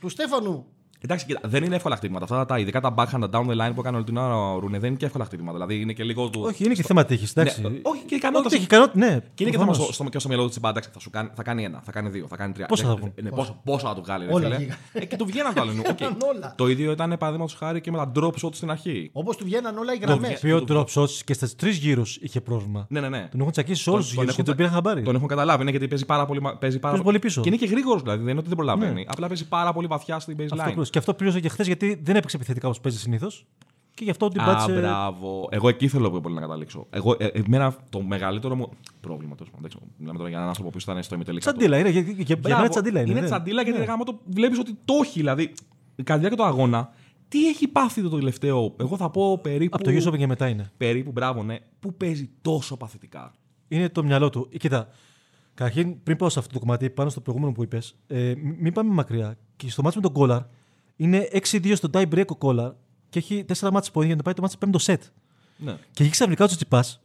Του 0.00 0.08
Στέφανου 0.08 0.66
Εντάξει, 1.00 1.26
κοίτα, 1.26 1.40
δεν 1.44 1.64
είναι 1.64 1.76
εύκολα 1.76 1.96
χτυπήματα. 1.96 2.24
Αυτά 2.24 2.44
τα 2.46 2.58
ειδικά 2.58 2.80
τα 2.80 2.94
backhand, 2.98 3.20
τα 3.20 3.28
down 3.32 3.46
the 3.46 3.56
line 3.66 3.70
που 3.74 3.80
έκανε 3.80 3.96
όλη 3.96 4.04
την 4.04 4.16
ώρα 4.16 4.52
ο 4.52 4.58
Ρούνε 4.58 4.78
δεν 4.78 4.88
είναι 4.88 4.98
και 4.98 5.04
εύκολα 5.06 5.24
χτυπήματα. 5.24 5.52
Δηλαδή 5.52 5.80
είναι 5.80 5.92
και 5.92 6.04
λίγο 6.04 6.28
του. 6.28 6.40
Όχι, 6.44 6.64
είναι 6.64 6.74
και 6.74 6.82
θέμα 6.82 7.04
τύχης. 7.04 7.30
Εντάξει. 7.30 7.60
Ναι, 7.60 7.66
όχι, 7.68 7.78
και 7.82 7.88
Όχι, 8.04 8.14
ικανότητα. 8.14 8.54
έχει 8.54 8.64
ικανότητα. 8.64 8.98
Ναι, 8.98 9.06
Και 9.06 9.42
είναι 9.42 9.50
και 9.50 9.56
θέμα 9.58 9.64
προφανώς. 9.64 9.84
στο, 9.84 9.92
στο, 9.92 10.04
και 10.04 10.18
στο 10.18 10.28
μυαλό 10.28 10.42
του 10.44 10.48
Τσιτσιπά. 10.50 10.68
Εντάξει, 10.68 10.90
θα, 10.92 10.98
σου 11.00 11.10
κάνει, 11.10 11.28
θα 11.34 11.42
κάνει 11.42 11.64
ένα, 11.64 11.80
θα 11.84 11.92
κάνει 11.92 12.08
δύο, 12.08 12.26
θα 12.28 12.36
κάνει 12.36 12.52
τρία. 12.52 12.66
Πόσα 12.66 12.84
θα 12.86 12.90
Ε, 12.92 12.94
βγουν; 12.94 13.12
Ναι, 13.22 13.30
πόσα, 13.30 13.60
πόσα 13.64 13.88
θα 13.88 13.94
του 13.94 14.02
βγάλει. 14.02 14.26
ρε 14.26 14.32
Όλα 14.32 14.44
φίλε. 14.44 14.56
βγήκαν. 14.56 14.76
Ε, 14.92 15.04
και 15.04 15.16
του 15.16 15.24
βγαίναν 15.26 15.54
το 15.54 15.60
άλλο. 15.60 15.72
νου. 15.72 15.82
Οκ. 15.88 15.96
Βγαίναν 15.96 16.16
όλα. 16.36 16.54
Το 16.56 16.68
ίδιο 16.68 16.90
ήταν 16.92 17.14
παραδείγματος 17.18 17.54
χάρη 17.54 17.80
και 17.80 17.90
με 17.90 17.96
τα 17.96 18.12
drop 18.16 18.32
shot 18.42 18.54
στην 18.54 18.70
αρχή. 18.70 19.10
Όπως 19.12 19.36
του 19.36 19.44
βγαίναν 19.44 19.78
όλα 19.78 19.94
οι 19.94 19.98
Το 19.98 20.06
γραμμές. 20.06 20.36
οποίο 20.36 20.64
drop 20.68 20.84
shots 20.94 21.10
και 21.24 21.32
στα 21.32 21.48
τρεις 21.56 21.76
γύρους 21.76 22.16
είχε 22.16 22.40
πρόβλημα. 22.40 22.86
Ναι, 22.88 23.00
ναι, 23.00 23.08
ναι. 23.08 23.28
Τον 23.30 23.40
έχουν 23.40 23.52
τσακίσει 23.52 23.82
σε 23.82 23.90
όλους 23.90 24.04
τους 24.06 24.14
γύρους 24.14 24.34
και 24.34 24.42
τον 24.42 24.56
πήραν 24.56 24.72
χαμπάρι. 24.72 25.02
Τον 25.02 25.14
έχουν 25.14 25.28
καταλάβει, 25.28 25.64
ναι, 25.64 25.70
γιατί 25.70 25.88
παίζει 25.88 26.04
πάρα 26.06 26.26
πολύ, 26.26 26.40
μα- 26.40 26.56
παίζει 26.56 26.78
πάρα 26.78 26.92
Παίζει 26.92 27.04
πολύ 27.06 27.18
πίσω. 27.18 27.40
Και 27.40 27.48
είναι 27.48 27.56
και 27.58 27.66
γρήγορος 27.66 28.02
δηλαδή, 28.02 28.20
δεν 28.20 28.28
είναι 28.30 28.38
ότι 28.38 28.48
δεν 28.48 28.56
προλαβαίνει. 28.56 28.92
Ναι. 28.94 29.02
Απλά 29.06 29.26
παίζει 29.26 29.48
πάρα 29.48 29.72
πολύ 29.72 29.86
βαθιά 29.86 30.18
στην 30.18 30.36
Αυτό 30.52 30.56
baseline. 30.70 30.86
Ακριβώς. 30.88 30.90
Και 30.90 30.98
αυτό 30.98 31.14
πλήρωσε 31.14 31.40
και 31.40 31.48
χθες 31.48 31.66
γιατί 31.66 32.00
δεν 32.02 32.16
έπαιξε 32.16 32.36
επιθετικά 32.36 32.66
όπως 32.66 32.80
παίζει 32.80 32.98
συνήθως. 32.98 33.46
Και 33.94 34.04
γι' 34.04 34.10
αυτό 34.10 34.28
την 34.28 34.40
Α, 34.40 34.44
πάτησε. 34.44 34.72
μπράβο. 34.72 35.48
Εγώ 35.50 35.68
εκεί 35.68 35.88
θέλω 35.88 36.10
πιο 36.10 36.20
πολύ 36.20 36.34
να 36.34 36.40
καταλήξω. 36.40 36.86
Εγώ, 36.90 37.16
ε, 37.18 37.26
εμένα 37.26 37.76
το 37.90 38.02
μεγαλύτερο 38.02 38.54
μου 38.54 38.68
πρόβλημα, 39.00 39.34
τέλος 39.34 39.50
πάντων. 39.52 39.60
δεν 39.60 39.70
ξέρω, 39.70 39.84
Μιλάμε 39.98 40.16
τώρα 40.18 40.28
για 40.28 40.38
έναν 40.38 40.48
άνθρωπο 40.48 40.70
που 40.70 40.78
ήταν 40.80 41.02
στο 41.02 41.14
ημιτελικά. 41.14 41.50
Τσαντίλα 41.52 41.78
είναι. 41.78 41.88
Για, 41.88 42.00
για, 42.00 42.14
για 42.18 42.36
Μπράβο. 42.36 42.56
μένα 42.56 42.68
τσαντίλα 42.70 43.00
είναι. 43.00 43.10
Είναι 43.10 43.20
ναι. 43.20 43.26
τσαντίλα 43.26 43.62
γιατί 43.62 43.78
Ναι. 43.78 43.84
γάμα 43.84 44.04
το 44.04 44.18
βλέπεις 44.26 44.58
ότι 44.58 44.78
το 44.84 44.94
έχει. 45.02 45.18
Δηλαδή, 45.18 45.46
κατά 45.96 46.14
τη 46.14 46.18
διάρκεια 46.18 46.36
του 46.36 46.44
αγώνα, 46.44 46.90
τι 47.28 47.48
έχει 47.48 47.68
πάθει 47.68 48.02
το 48.02 48.08
τελευταίο. 48.08 48.74
Εγώ 48.80 48.96
θα 48.96 49.10
πω 49.10 49.38
περίπου. 49.38 49.76
Από 49.80 49.84
το 49.84 49.90
US 49.90 50.12
Open 50.12 50.18
και 50.18 50.26
μετά 50.26 50.48
είναι. 50.48 50.70
Περίπου, 50.76 51.10
μπράβο, 51.12 51.42
ναι. 51.42 51.56
Που 51.80 51.94
παίζει 51.94 52.30
τόσο 52.42 52.76
παθητικά; 52.76 53.32
Είναι 53.68 53.88
το 53.88 54.04
μυαλό 54.04 54.30
του. 54.30 54.48
Ε, 54.52 54.56
Κοίτα, 54.56 54.88
καταρχήν 55.54 56.02
πριν 56.02 56.16
πάω 56.16 56.28
σε 56.28 56.38
αυτό 56.38 56.52
το 56.52 56.58
κομμάτι, 56.58 56.90
πάνω 56.90 57.10
στο 57.10 57.20
προηγούμενο 57.20 57.52
που 57.54 57.62
είπες, 57.62 57.94
ε, 58.06 58.34
μ- 58.42 58.60
μην 58.60 58.72
πάμε 58.72 58.92
μακριά. 58.92 59.38
Και 59.56 59.70
στο 59.70 59.82
μάτσο 59.82 59.98
με 60.00 60.04
τον 60.04 60.14
Κόλαρ 60.14 60.42
είναι 60.98 61.28
6-2 61.32 61.72
στο 61.76 61.88
tie 61.92 62.08
break 62.14 62.26
ο 62.26 62.36
Κόλαρ 62.36 62.72
και 63.10 63.18
έχει 63.18 63.44
4 63.58 63.70
μάτσε 63.72 63.90
πόδια 63.90 64.06
για 64.08 64.16
να 64.16 64.22
πάει 64.22 64.34
το 64.34 64.42
μάτσο 64.42 64.58
πέμπτο 64.58 64.78
σετ. 64.78 65.02
Ναι. 65.56 65.76
Και 65.92 66.02
εκεί 66.02 66.12
ξαφνικά 66.12 66.44
ο 66.44 66.46
Τσιτσιπάς 66.46 67.00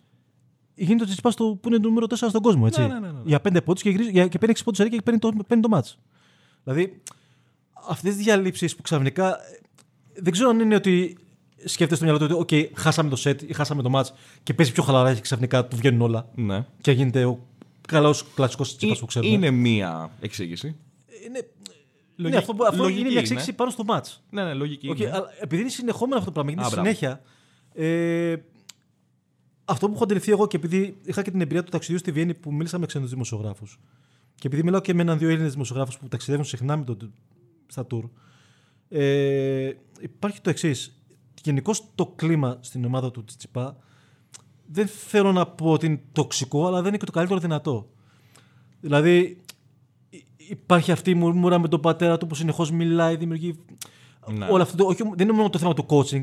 γίνεται 0.75 1.01
ο 1.03 1.05
Τσιτσιπάς 1.05 1.35
που 1.35 1.59
είναι 1.67 1.79
το 1.79 1.87
νούμερο 1.87 2.05
4 2.09 2.15
στον 2.29 2.41
κόσμο. 2.41 2.63
Έτσι. 2.67 2.81
Ναι, 2.81 2.87
ναι, 2.87 2.99
ναι, 2.99 3.07
ναι. 3.11 3.19
Για 3.23 3.41
5 3.41 3.61
πόντους 3.63 3.81
και, 3.83 3.89
γυρίζει- 3.89 4.11
για- 4.11 4.27
και 4.27 4.37
παίρνει 4.37 4.53
6 4.57 4.63
πόντους 4.63 4.89
και 4.89 5.01
παίρνει 5.01 5.19
το, 5.19 5.31
παίρνει 5.47 5.63
το 5.63 5.69
μάτς. 5.69 5.97
Δηλαδή, 6.63 7.01
αυτές 7.87 8.15
τι 8.15 8.23
διαλύσει 8.23 8.75
που 8.75 8.81
ξαφνικά. 8.81 9.29
ε, 9.41 9.59
Δεν 10.21 10.31
ξέρω 10.33 10.49
αν 10.49 10.59
είναι 10.59 10.75
ότι 10.75 11.17
σκέφτεσαι 11.65 11.95
στο 11.95 12.03
μυαλό 12.05 12.27
του 12.27 12.37
ότι, 12.39 12.69
OK, 12.71 12.77
χάσαμε 12.79 13.09
το 13.09 13.15
σετ 13.15 13.41
ή 13.41 13.53
χάσαμε 13.53 13.81
το 13.81 13.89
μάτς 13.89 14.13
και 14.43 14.53
παίζει 14.53 14.71
πιο 14.71 14.83
χαλαρά 14.83 15.13
και 15.13 15.21
ξαφνικά 15.21 15.65
του 15.65 15.75
βγαίνουν 15.75 16.01
όλα. 16.01 16.29
ναι. 16.35 16.65
Και 16.81 16.91
γίνεται 16.91 17.25
ο 17.25 17.39
καλός 17.87 18.25
κλασικός 18.35 18.67
Τσιτσιπάς 18.67 18.99
που 18.99 19.05
ξέρουμε. 19.05 19.31
Είναι 19.33 19.51
μία 19.51 20.09
εξήγηση. 20.21 20.75
είναι, 21.27 21.47
Λογική- 22.15 22.45
ναι, 22.45 22.51
αυτό, 22.51 22.63
αυτό 22.67 22.81
λογική 22.83 22.99
είναι 22.99 23.09
μια 23.09 23.19
εξήγηση 23.19 23.45
είναι. 23.47 23.55
πάνω 23.57 23.71
στο 23.71 23.83
μάτς. 23.83 24.23
Ναι, 24.29 24.43
ναι, 24.43 24.53
λογική. 24.53 24.89
Okay, 24.91 24.99
είναι. 24.99 25.11
αλλά 25.13 25.27
επειδή 25.39 25.61
είναι 25.61 25.71
συνεχόμενο 25.71 26.15
αυτό 26.19 26.25
το 26.25 26.31
πράγμα, 26.31 26.51
γίνεται 26.51 26.67
Α, 26.67 26.71
μπράβο. 26.71 26.87
συνέχεια. 26.87 27.21
Ε, 27.73 28.35
αυτό 29.65 29.87
που 29.87 29.93
έχω 29.93 30.03
αντιληφθεί 30.03 30.31
εγώ 30.31 30.47
και 30.47 30.57
επειδή 30.57 30.97
είχα 31.05 31.21
και 31.21 31.31
την 31.31 31.41
εμπειρία 31.41 31.63
του 31.63 31.71
ταξιδιού 31.71 31.97
στη 31.99 32.11
Βιέννη 32.11 32.33
που 32.33 32.53
μίλησα 32.53 32.77
με 32.79 32.85
ξένους 32.85 33.09
δημοσιογράφους. 33.09 33.79
Και 34.35 34.47
επειδή 34.47 34.63
μιλάω 34.63 34.81
και 34.81 34.93
με 34.93 35.01
έναν-δύο 35.01 35.29
Έλληνες 35.29 35.51
δημοσιογράφους 35.51 35.97
που 35.97 36.07
ταξιδεύουν 36.07 36.45
συχνά 36.45 36.77
με 36.77 36.83
το, 36.83 36.97
στα 37.67 37.87
tour. 37.91 38.09
Ε, 38.89 39.71
υπάρχει 40.01 40.41
το 40.41 40.49
εξής. 40.49 40.97
Γενικώ 41.43 41.71
το 41.95 42.05
κλίμα 42.15 42.57
στην 42.61 42.85
ομάδα 42.85 43.11
του 43.11 43.23
Τσιτσιπά 43.23 43.77
δεν 44.65 44.87
θέλω 44.87 45.31
να 45.31 45.45
πω 45.47 45.71
ότι 45.71 45.85
είναι 45.85 46.01
τοξικό, 46.11 46.67
αλλά 46.67 46.77
δεν 46.79 46.87
είναι 46.87 46.97
και 46.97 47.05
το 47.05 47.11
καλύτερο 47.11 47.39
δυνατό. 47.39 47.89
Δηλαδή, 48.79 49.17
υ- 49.19 49.42
υπάρχει 50.49 50.91
αυτή 50.91 51.09
η 51.09 51.13
μουρμούρα 51.15 51.59
με 51.59 51.67
τον 51.67 51.79
πατέρα 51.81 52.17
του 52.17 52.27
που 52.27 52.35
συνεχώ 52.35 52.67
μιλάει, 52.71 53.15
δημιουργεί. 53.15 53.59
Ναι. 54.31 54.45
Όλο 54.49 54.61
αυτό. 54.61 54.77
το- 54.77 54.85
όχι, 54.85 55.03
δεν 55.15 55.27
είναι 55.27 55.37
μόνο 55.37 55.49
το 55.49 55.57
θέμα 55.59 55.73
του 55.73 55.85
coaching. 55.89 56.21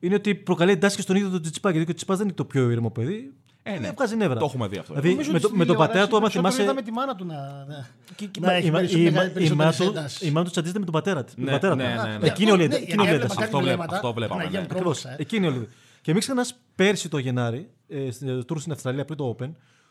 Είναι 0.00 0.14
ότι 0.14 0.34
προκαλεί 0.34 0.72
εντάσει 0.72 0.96
και 0.96 1.02
στον 1.02 1.16
ίδιο 1.16 1.28
τον 1.30 1.40
Τσιτσιπά. 1.42 1.68
Γιατί 1.70 1.82
ο 1.90 1.94
Τσιτσιπά 1.94 2.16
δεν 2.16 2.26
είναι 2.26 2.34
το 2.34 2.44
πιο 2.44 2.70
ήρεμο 2.70 2.90
παιδί. 2.90 3.32
Ε, 3.62 3.78
ναι. 3.78 3.90
Βγάζει 3.96 4.16
νεύρα. 4.16 4.38
Το 4.38 4.44
έχουμε 4.44 4.68
δει 4.68 4.76
αυτό. 4.76 4.92
Δηλαδή, 4.94 5.10
Νομίζω 5.10 5.30
με, 5.30 5.36
ότι 5.36 5.42
το, 5.42 5.48
στην 5.48 5.58
με 5.58 5.64
τον 5.64 5.74
τηλεόραση 5.76 5.98
πατέρα 5.98 6.08
του, 6.10 6.16
άμα 6.16 6.28
περισσότερο 6.28 6.52
θυμάσαι. 6.54 6.62
είδαμε 6.62 6.82
τη 6.82 6.92
μάνα 6.92 7.14
του 7.14 7.24
να, 7.26 7.64
να, 7.74 7.88
Και- 8.16 8.26
και- 8.26 8.40
να 8.40 8.52
η- 8.54 8.56
έχει 8.56 8.66
η- 8.66 8.70
περισσο- 8.70 8.98
η- 8.98 9.02
μεγα- 9.02 9.22
η- 9.24 9.26
η 9.26 9.32
περισσότερες 9.32 9.56
μάνα 9.56 9.72
του- 9.72 9.96
έντασεις. 9.98 10.28
Η 10.28 10.30
μάνα 10.30 10.44
του 10.44 10.50
τσαντίζεται 10.50 10.78
με 10.78 10.84
τον 10.84 10.94
πατέρα 10.94 11.24
τη. 11.24 11.32
Ναι, 11.36 11.50
πατέρα 11.50 11.74
ναι, 11.74 11.94
του. 11.96 12.06
ναι, 12.08 12.16
ναι. 12.18 12.26
Εκείνη 12.26 12.50
όλη 12.50 12.68
Ναι, 12.68 12.74
εκείνη 12.74 12.84
γιατί 12.86 13.00
όλη 13.00 13.08
έβλεπα 13.08 13.24
ένταση. 13.24 13.34
κάτι 13.40 13.44
Αυτό 13.44 13.58
βλέπα- 13.58 13.74
βλέμματα. 13.76 13.94
αυτό 13.94 14.12
βλέπαμε, 14.12 14.38
Παναγία 14.40 14.60
ναι. 14.60 14.66
μου, 14.66 14.72
Ακριβώς. 14.74 15.00
τρόμαξα, 15.00 15.20
ε. 15.20 15.22
Εκείνη 15.26 15.46
όλη. 15.46 15.68
Και 16.02 16.12
μην 16.12 16.20
ξεχνά 16.20 16.44
πέρσι 16.74 17.08
το 17.08 17.18
Γενάρη, 17.18 17.70
ε, 17.88 18.10
στην 18.10 18.44
tour 18.48 18.56
στην 18.60 18.72
Αυστραλία 18.72 19.04
πριν 19.04 19.16
το 19.18 19.36
Open, 19.38 19.50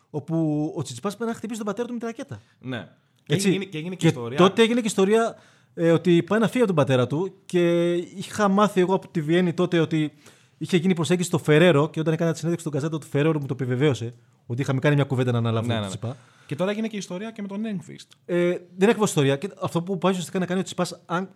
όπου 0.09 0.35
ο 0.75 0.81
Τσιτσιπά 0.81 1.09
πρέπει 1.09 1.25
να 1.31 1.33
χτυπήσει 1.37 1.57
τον 1.59 1.67
πατέρα 1.67 1.87
του 1.87 1.93
με 1.93 1.99
τη 1.99 2.05
ρακέτα. 2.05 2.41
Ναι. 2.59 2.87
Και 3.29 3.35
Έτσι. 3.35 3.49
έγινε, 3.49 3.63
και 3.65 3.77
έγινε 3.77 3.95
και, 3.95 4.07
ιστορία. 4.07 4.37
τότε 4.37 4.61
έγινε 4.61 4.79
και 4.81 4.87
ιστορία 4.87 5.35
ε, 5.73 5.91
ότι 5.91 6.23
πάει 6.23 6.39
να 6.39 6.47
φύγει 6.47 6.63
από 6.63 6.73
τον 6.73 6.75
πατέρα 6.75 7.07
του 7.07 7.33
και 7.45 7.93
είχα 7.93 8.47
μάθει 8.47 8.79
εγώ 8.79 8.93
από 8.95 9.07
τη 9.07 9.21
Βιέννη 9.21 9.53
τότε 9.53 9.79
ότι 9.79 10.11
είχε 10.57 10.77
γίνει 10.77 10.93
προσέγγιση 10.93 11.27
στο 11.27 11.37
Φεραίρο 11.37 11.89
και 11.89 11.99
όταν 11.99 12.13
έκανα 12.13 12.31
τη 12.31 12.37
συνέντευξη 12.37 12.67
στον 12.69 12.81
καζέτο 12.81 12.97
του 12.97 13.07
Φεραίρο 13.11 13.39
μου 13.39 13.45
το 13.45 13.55
επιβεβαίωσε 13.59 14.13
ότι 14.45 14.61
είχαμε 14.61 14.79
κάνει 14.79 14.95
μια 14.95 15.03
κουβέντα 15.03 15.31
να 15.31 15.37
αναλάβω 15.37 15.67
Ναι, 15.67 15.73
τον 15.73 15.81
ναι, 15.81 15.87
ναι. 15.87 15.95
Τσιτσιπά. 15.95 16.17
Και 16.45 16.55
τώρα 16.55 16.71
έγινε 16.71 16.87
και 16.87 16.97
ιστορία 16.97 17.31
και 17.31 17.41
με 17.41 17.47
τον 17.47 17.65
Έγκφιστ. 17.65 18.11
Ε, 18.25 18.35
δεν 18.35 18.51
είναι 18.51 18.85
ακριβώς 18.85 19.09
ιστορία. 19.09 19.35
Και 19.35 19.49
αυτό 19.61 19.81
που 19.81 19.97
πάει 19.97 20.11
ουσιαστικά 20.11 20.39
να 20.39 20.45
κάνει 20.45 20.59
ο 20.59 20.63
Τσιπάς, 20.63 21.01
αν 21.05 21.29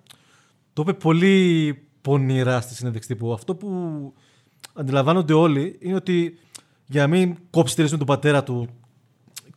το 0.73 0.81
είπε 0.81 0.93
πολύ 0.93 1.77
πονηρά 2.01 2.61
στη 2.61 2.75
συνέντευξη 2.75 3.07
τύπου, 3.09 3.33
αυτό 3.33 3.55
που 3.55 3.69
αντιλαμβάνονται 4.73 5.33
όλοι 5.33 5.77
είναι 5.79 5.95
ότι 5.95 6.37
για 6.87 7.01
να 7.01 7.07
μην 7.07 7.37
κόψει 7.49 7.75
τελείω 7.75 7.91
με 7.91 7.97
τον 7.97 8.07
πατέρα 8.07 8.43
του 8.43 8.67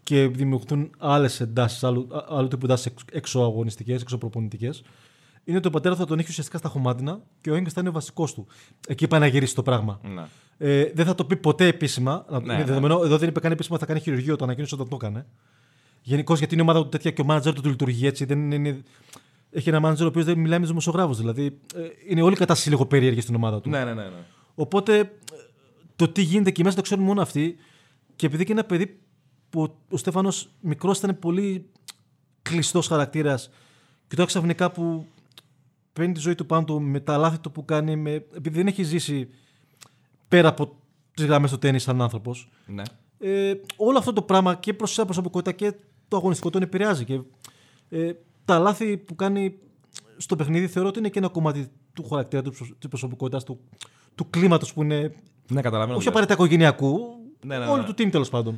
και 0.07 0.27
δημιουργηθούν 0.29 0.91
άλλες 0.99 1.41
εντάσεις, 1.41 1.85
άλλου, 1.85 2.09
α- 2.13 2.25
άλλου 2.29 2.49
τύπου 2.49 2.65
εντάσεις 2.67 2.93
εξωαγωνιστικές, 3.13 4.01
εξωπροπονητικές, 4.03 4.83
είναι 5.45 5.57
ότι 5.57 5.67
ο 5.69 5.71
πατέρας 5.71 5.99
θα 5.99 6.07
τον 6.07 6.19
έχει 6.19 6.29
ουσιαστικά 6.31 6.59
στα 6.59 6.69
χωμάτινα 6.69 7.21
και 7.41 7.51
ο 7.51 7.55
έγκυο 7.55 7.71
θα 7.71 7.81
είναι 7.81 7.89
ο 7.89 7.93
βασικός 7.93 8.35
του. 8.35 8.47
Εκεί 8.89 9.09
πάει 9.09 9.21
να 9.21 9.27
γυρίσει 9.27 9.55
το 9.55 9.63
πράγμα. 9.63 10.01
Ναι. 10.15 10.23
Ε, 10.59 10.91
δεν 10.95 11.05
θα 11.07 11.15
το 11.15 11.25
πει 11.25 11.37
ποτέ 11.37 11.67
επίσημα. 11.67 12.25
να- 12.31 12.39
Ναι, 12.41 12.45
είναι 12.45 12.57
ναι. 12.57 12.65
δεδομένο, 12.65 13.01
εδώ 13.05 13.19
δεν 13.19 13.29
είπε 13.29 13.41
καν 13.41 13.53
επίσημα 13.53 13.79
θα 13.79 13.87
κάνει 13.87 14.01
χειρουργείο, 14.01 14.37
το 14.37 14.45
ανακοίνωσε 14.45 14.75
όταν 14.75 14.89
το 14.89 14.97
έκανε. 15.01 15.27
Γενικώς 16.03 16.39
γιατί 16.39 16.55
είναι 16.55 16.63
η 16.63 16.67
ομάδα 16.67 16.83
του 16.83 16.89
τέτοια 16.89 17.11
και 17.11 17.21
ο 17.21 17.25
μάνατζερ 17.25 17.53
του 17.61 17.69
λειτουργεί 17.69 18.07
έτσι. 18.07 18.25
Δεν 18.25 18.51
είναι, 18.51 18.83
έχει 19.51 19.69
ένα 19.69 19.81
μάνατζερ 19.81 20.07
ο 20.07 20.09
οποίος 20.09 20.25
δεν 20.25 20.39
μιλάει 20.39 20.55
με 20.55 20.59
τους 20.59 20.69
δημοσιογράφους. 20.69 21.19
Δηλαδή 21.19 21.59
ε, 21.75 21.81
είναι 22.09 22.23
όλοι 22.23 22.37
κατά 22.37 22.57
λίγο 22.67 22.87
περίεργοι 22.87 23.21
στην 23.21 23.35
ομάδα 23.35 23.61
του. 23.61 23.69
Ναι, 23.69 23.85
ναι, 23.85 23.95
ναι. 23.95 24.03
ναι. 24.03 24.25
Οπότε 24.55 24.99
ε, 24.99 25.11
το 25.97 26.09
τι 26.09 26.23
γίνεται 26.23 26.49
εκεί 26.49 26.63
μέσα 26.65 26.77
το 26.77 26.83
ξέρουν 26.83 27.05
μόνο 27.05 27.23
αυτοί. 27.23 27.57
Και 28.17 28.27
επειδή 28.27 28.45
και 28.45 28.53
ένα 28.53 28.65
παιδί 28.65 29.01
που 29.57 29.63
ο- 29.63 29.77
ο 29.91 29.97
Στέφανος 29.97 30.49
μικρός 30.61 30.99
ήταν 30.99 31.19
πολύ 31.19 31.67
κλειστός 32.43 32.87
χαρακτήρας 32.87 33.51
και 34.09 34.15
τώρα 34.15 34.27
ξαφνικά 34.29 34.71
που 34.71 35.07
παίρνει 35.93 36.13
τη 36.13 36.21
ζωή 36.21 36.35
του 36.35 36.47
πάνω 36.47 36.65
του 36.65 36.81
με 36.83 37.01
τα 37.01 37.17
λάθη 37.17 37.39
του 37.39 37.51
που 37.53 37.65
κάνει, 37.65 37.97
με, 37.97 38.11
επειδή 38.13 38.57
δεν 38.57 38.67
έχει 38.67 38.83
ζήσει 38.83 39.29
πέρα 40.29 40.49
από 40.49 40.77
τις 41.15 41.25
γραμμές 41.25 41.51
του 41.51 41.59
τέννη 41.59 41.79
σαν 41.79 42.03
άνθρωπος. 42.03 42.49
ναι. 42.67 42.83
Ε, 43.19 43.55
όλο 43.77 43.99
αυτό 43.99 44.13
το 44.13 44.23
πράγμα 44.23 44.55
και 44.55 44.75
προς 44.75 44.95
την 44.95 45.05
προσωπικότητα 45.05 45.53
και 45.53 45.73
το 46.09 46.17
αγωνιστικό 46.17 46.51
τον 46.51 46.63
επηρεάζει. 46.63 47.05
Και, 47.05 47.21
ε, 47.89 48.13
τα 48.45 48.59
λάθη 48.59 48.97
που 48.97 49.15
κάνει 49.15 49.59
στο 50.17 50.37
παιχνίδι 50.37 50.67
θεωρώ 50.67 50.89
ότι 50.89 50.99
είναι 50.99 51.09
και 51.09 51.19
ένα 51.19 51.29
κομμάτι 51.29 51.67
του 51.93 52.05
χαρακτήρα 52.09 52.43
του, 52.43 52.51
της 52.79 52.89
προσωπικότητας, 52.89 53.45
του, 53.45 53.59
του 54.15 54.31
κλίματος 54.31 54.73
που 54.73 54.83
είναι. 54.83 55.15
Ναι, 55.49 55.61
καταλαβαίνω. 55.61 55.97
όχι 55.97 55.99
τι 55.99 56.05
λες. 56.05 56.07
απαραίτητα 56.07 56.35
οικογενειακού, 56.35 56.99
Ναι, 57.45 57.59
ναι, 57.59 57.65
ναι. 57.65 57.71
όλου 57.71 57.85
του 57.85 57.93
team 57.93 58.11
τέλος 58.11 58.29
πάντων. 58.29 58.57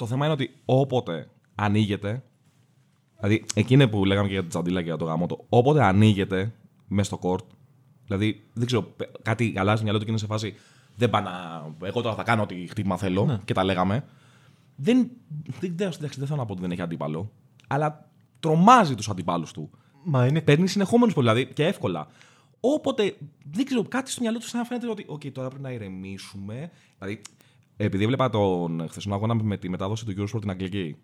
Το 0.00 0.06
θέμα 0.06 0.24
είναι 0.24 0.34
ότι 0.34 0.54
όποτε 0.64 1.28
ανοίγεται. 1.54 2.22
Δηλαδή, 3.16 3.44
εκείνη 3.54 3.88
που 3.88 4.04
λέγαμε 4.04 4.26
και 4.26 4.32
για 4.32 4.40
την 4.42 4.50
τσαντίλα 4.50 4.78
και 4.80 4.86
για 4.86 4.96
το 4.96 5.04
γαμό 5.04 5.26
του. 5.26 5.44
Όποτε 5.48 5.84
ανοίγεται 5.84 6.52
μέσα 6.88 7.16
στο 7.16 7.18
court. 7.22 7.46
Δηλαδή, 8.04 8.46
δεν 8.52 8.66
ξέρω, 8.66 8.82
πε- 8.82 9.22
κάτι 9.22 9.54
αλλάζει 9.56 9.82
μυαλό 9.82 9.98
του 9.98 10.04
και 10.04 10.10
είναι 10.10 10.20
σε 10.20 10.26
φάση. 10.26 10.54
Δεν 10.96 11.10
πάω 11.10 11.22
να. 11.22 11.30
Εγώ 11.86 12.00
τώρα 12.00 12.14
θα 12.14 12.22
κάνω 12.22 12.42
ό,τι 12.42 12.66
χτύπημα 12.68 12.96
θέλω 12.96 13.24
Ναι. 13.24 13.40
και 13.44 13.54
τα 13.54 13.64
λέγαμε. 13.64 14.04
Δεν, 14.76 15.10
δεν, 15.60 15.74
δεν, 15.76 15.88
εντάξει, 15.90 16.18
δεν 16.18 16.26
θέλω 16.26 16.38
να 16.38 16.46
πω 16.46 16.52
ότι 16.52 16.60
δεν 16.60 16.70
έχει 16.70 16.82
αντίπαλο. 16.82 17.30
Αλλά 17.68 18.10
τρομάζει 18.40 18.94
τους 18.94 19.08
αντιπάλους 19.08 19.52
του. 19.52 19.70
Μα 20.04 20.26
είναι 20.26 20.40
Παίρνει 20.40 20.68
συνεχόμενους 20.68 21.14
δηλαδή 21.14 21.46
και 21.46 21.66
εύκολα. 21.66 22.08
Όποτε 22.60 23.16
δεν 23.52 23.64
ξέρω, 23.64 23.82
κάτι 23.82 24.10
στο 24.10 24.20
μυαλό 24.20 24.38
του 24.38 24.46
σαν 24.46 24.60
να 24.60 24.66
φαίνεται 24.66 24.88
ότι 24.90 25.06
okay, 25.08 25.32
τώρα 25.32 25.48
πρέπει 25.48 25.62
να 25.62 25.70
ηρεμήσουμε. 25.70 26.70
Δηλαδή, 26.98 27.20
επειδή 27.84 28.04
έβλεπα 28.04 28.30
τον 28.30 28.86
χθεσινό 28.88 29.14
αγώνα 29.14 29.34
με 29.34 29.56
τη 29.56 29.68
μετάδοση 29.68 30.04
του 30.04 30.14
Eurosport 30.18 30.40
την 30.40 30.50
αγγλικη 30.50 30.96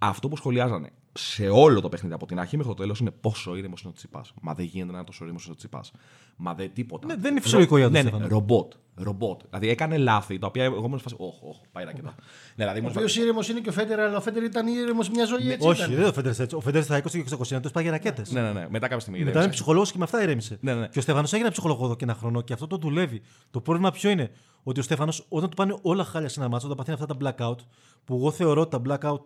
αυτό 0.00 0.28
που 0.28 0.36
σχολιάζανε 0.36 0.90
σε 1.18 1.48
όλο 1.48 1.80
το 1.80 1.88
παιχνίδι 1.88 2.14
από 2.14 2.26
την 2.26 2.38
αρχή 2.40 2.56
μέχρι 2.56 2.72
το 2.72 2.78
τέλος 2.82 3.00
είναι 3.00 3.10
πόσο 3.10 3.56
ήρεμος 3.56 3.80
είναι 3.80 3.90
ο 3.90 3.96
Τσιπάς. 3.96 4.32
Μα 4.42 4.54
δεν 4.54 4.64
γίνεται 4.64 4.90
να 4.92 4.96
είναι 4.98 5.06
τόσο 5.06 5.24
ήρεμος 5.24 5.48
ο 5.48 5.54
Τσιπάς. 5.54 5.92
Μα 6.36 6.54
δεν 6.54 6.70
τίποτα. 6.74 7.06
Ναι, 7.06 7.16
δεν 7.16 7.30
είναι 7.30 7.40
φυσιολογικό 7.40 7.76
για 7.76 7.84
τον 7.84 7.94
ναι, 7.94 8.02
ναι, 8.02 8.08
Στέφανο. 8.08 8.28
ρομπότ. 8.28 8.72
Ρομπότ. 9.00 9.40
Δηλαδή 9.48 9.68
έκανε 9.68 9.96
λάθη 9.96 10.38
τα 10.38 10.46
οποία 10.46 10.64
εγώ 10.64 10.84
ήμουν 10.84 10.98
σε 10.98 11.02
φάση. 11.02 11.14
Όχι, 11.18 11.38
όχι, 11.48 11.60
πάει 11.72 11.84
ρακετά. 11.84 12.14
Ναι, 12.14 12.14
δηλαδή 12.54 12.76
Ο 12.76 12.80
ήμουν 12.80 12.92
σε 12.92 12.96
οποίος 12.98 13.12
φάση- 13.12 13.24
ήρεμος 13.24 13.48
είναι 13.48 13.60
και 13.60 13.68
ο 13.68 13.72
Φέντερ, 13.72 14.00
αλλά 14.00 14.16
ο 14.16 14.20
Φέντερ 14.20 14.42
ήταν 14.42 14.66
ήρεμος 14.66 15.08
μια 15.10 15.24
ζωή 15.24 15.50
έτσι. 15.52 15.68
Όχι, 15.68 15.78
ήταν. 15.78 15.90
δεν 15.90 15.98
είναι 16.00 16.08
ο 16.08 16.12
Φέντερ 16.12 16.40
έτσι. 16.40 16.56
Ο 16.56 16.60
Φέντερ 16.60 16.82
στα 16.82 16.96
20 16.96 17.10
και 17.10 17.18
600 17.56 17.60
του 17.62 17.70
πάγει 17.70 17.88
ρακέτες. 17.88 18.30
Ναι, 18.32 18.40
ναι, 18.40 18.52
ναι. 18.52 18.66
Μετά 18.70 18.86
κάποια 18.86 19.00
στιγμή. 19.00 19.18
Μετά 19.18 19.30
ηρέμησε. 19.30 19.44
είναι 19.44 19.54
ψυχολόγος 19.54 19.90
και 19.92 19.98
με 19.98 20.04
αυτά 20.04 20.22
ηρέμησε. 20.22 20.58
Ναι, 20.60 20.74
ναι. 20.74 20.88
Και 20.88 20.98
ο 20.98 21.02
Στέφανος 21.02 21.32
έγινε 21.32 21.50
ψυχολόγος 21.50 21.84
εδώ 21.84 21.96
και 21.96 22.04
ένα 22.04 22.14
χρόνο 22.14 22.40
και 22.42 22.52
αυτό 22.52 22.66
το 22.66 22.76
δουλεύει. 22.76 23.22
Το 23.50 23.60
πρόβλημα 23.60 23.90
ποιο 23.90 24.10
είναι, 24.10 24.30
ότι 24.62 24.80
ο 24.80 24.82
Στέφανος 24.82 25.24
όταν 25.28 25.48
του 25.50 25.56
πάνε 25.56 25.76
όλα 25.82 26.04
χάλια 26.04 26.28
σε 26.28 26.40
ένα 26.40 26.48
μάτσο, 26.48 26.66
όταν 26.66 26.78
παθαίνει 26.78 26.98
αυτά 27.02 27.16
τα 27.16 27.34
blackout, 27.48 27.64
που 28.04 28.14
εγώ 28.14 28.30
θεωρώ 28.30 28.60
ότι 28.60 28.70
τα 28.70 28.82
blackout 28.88 29.22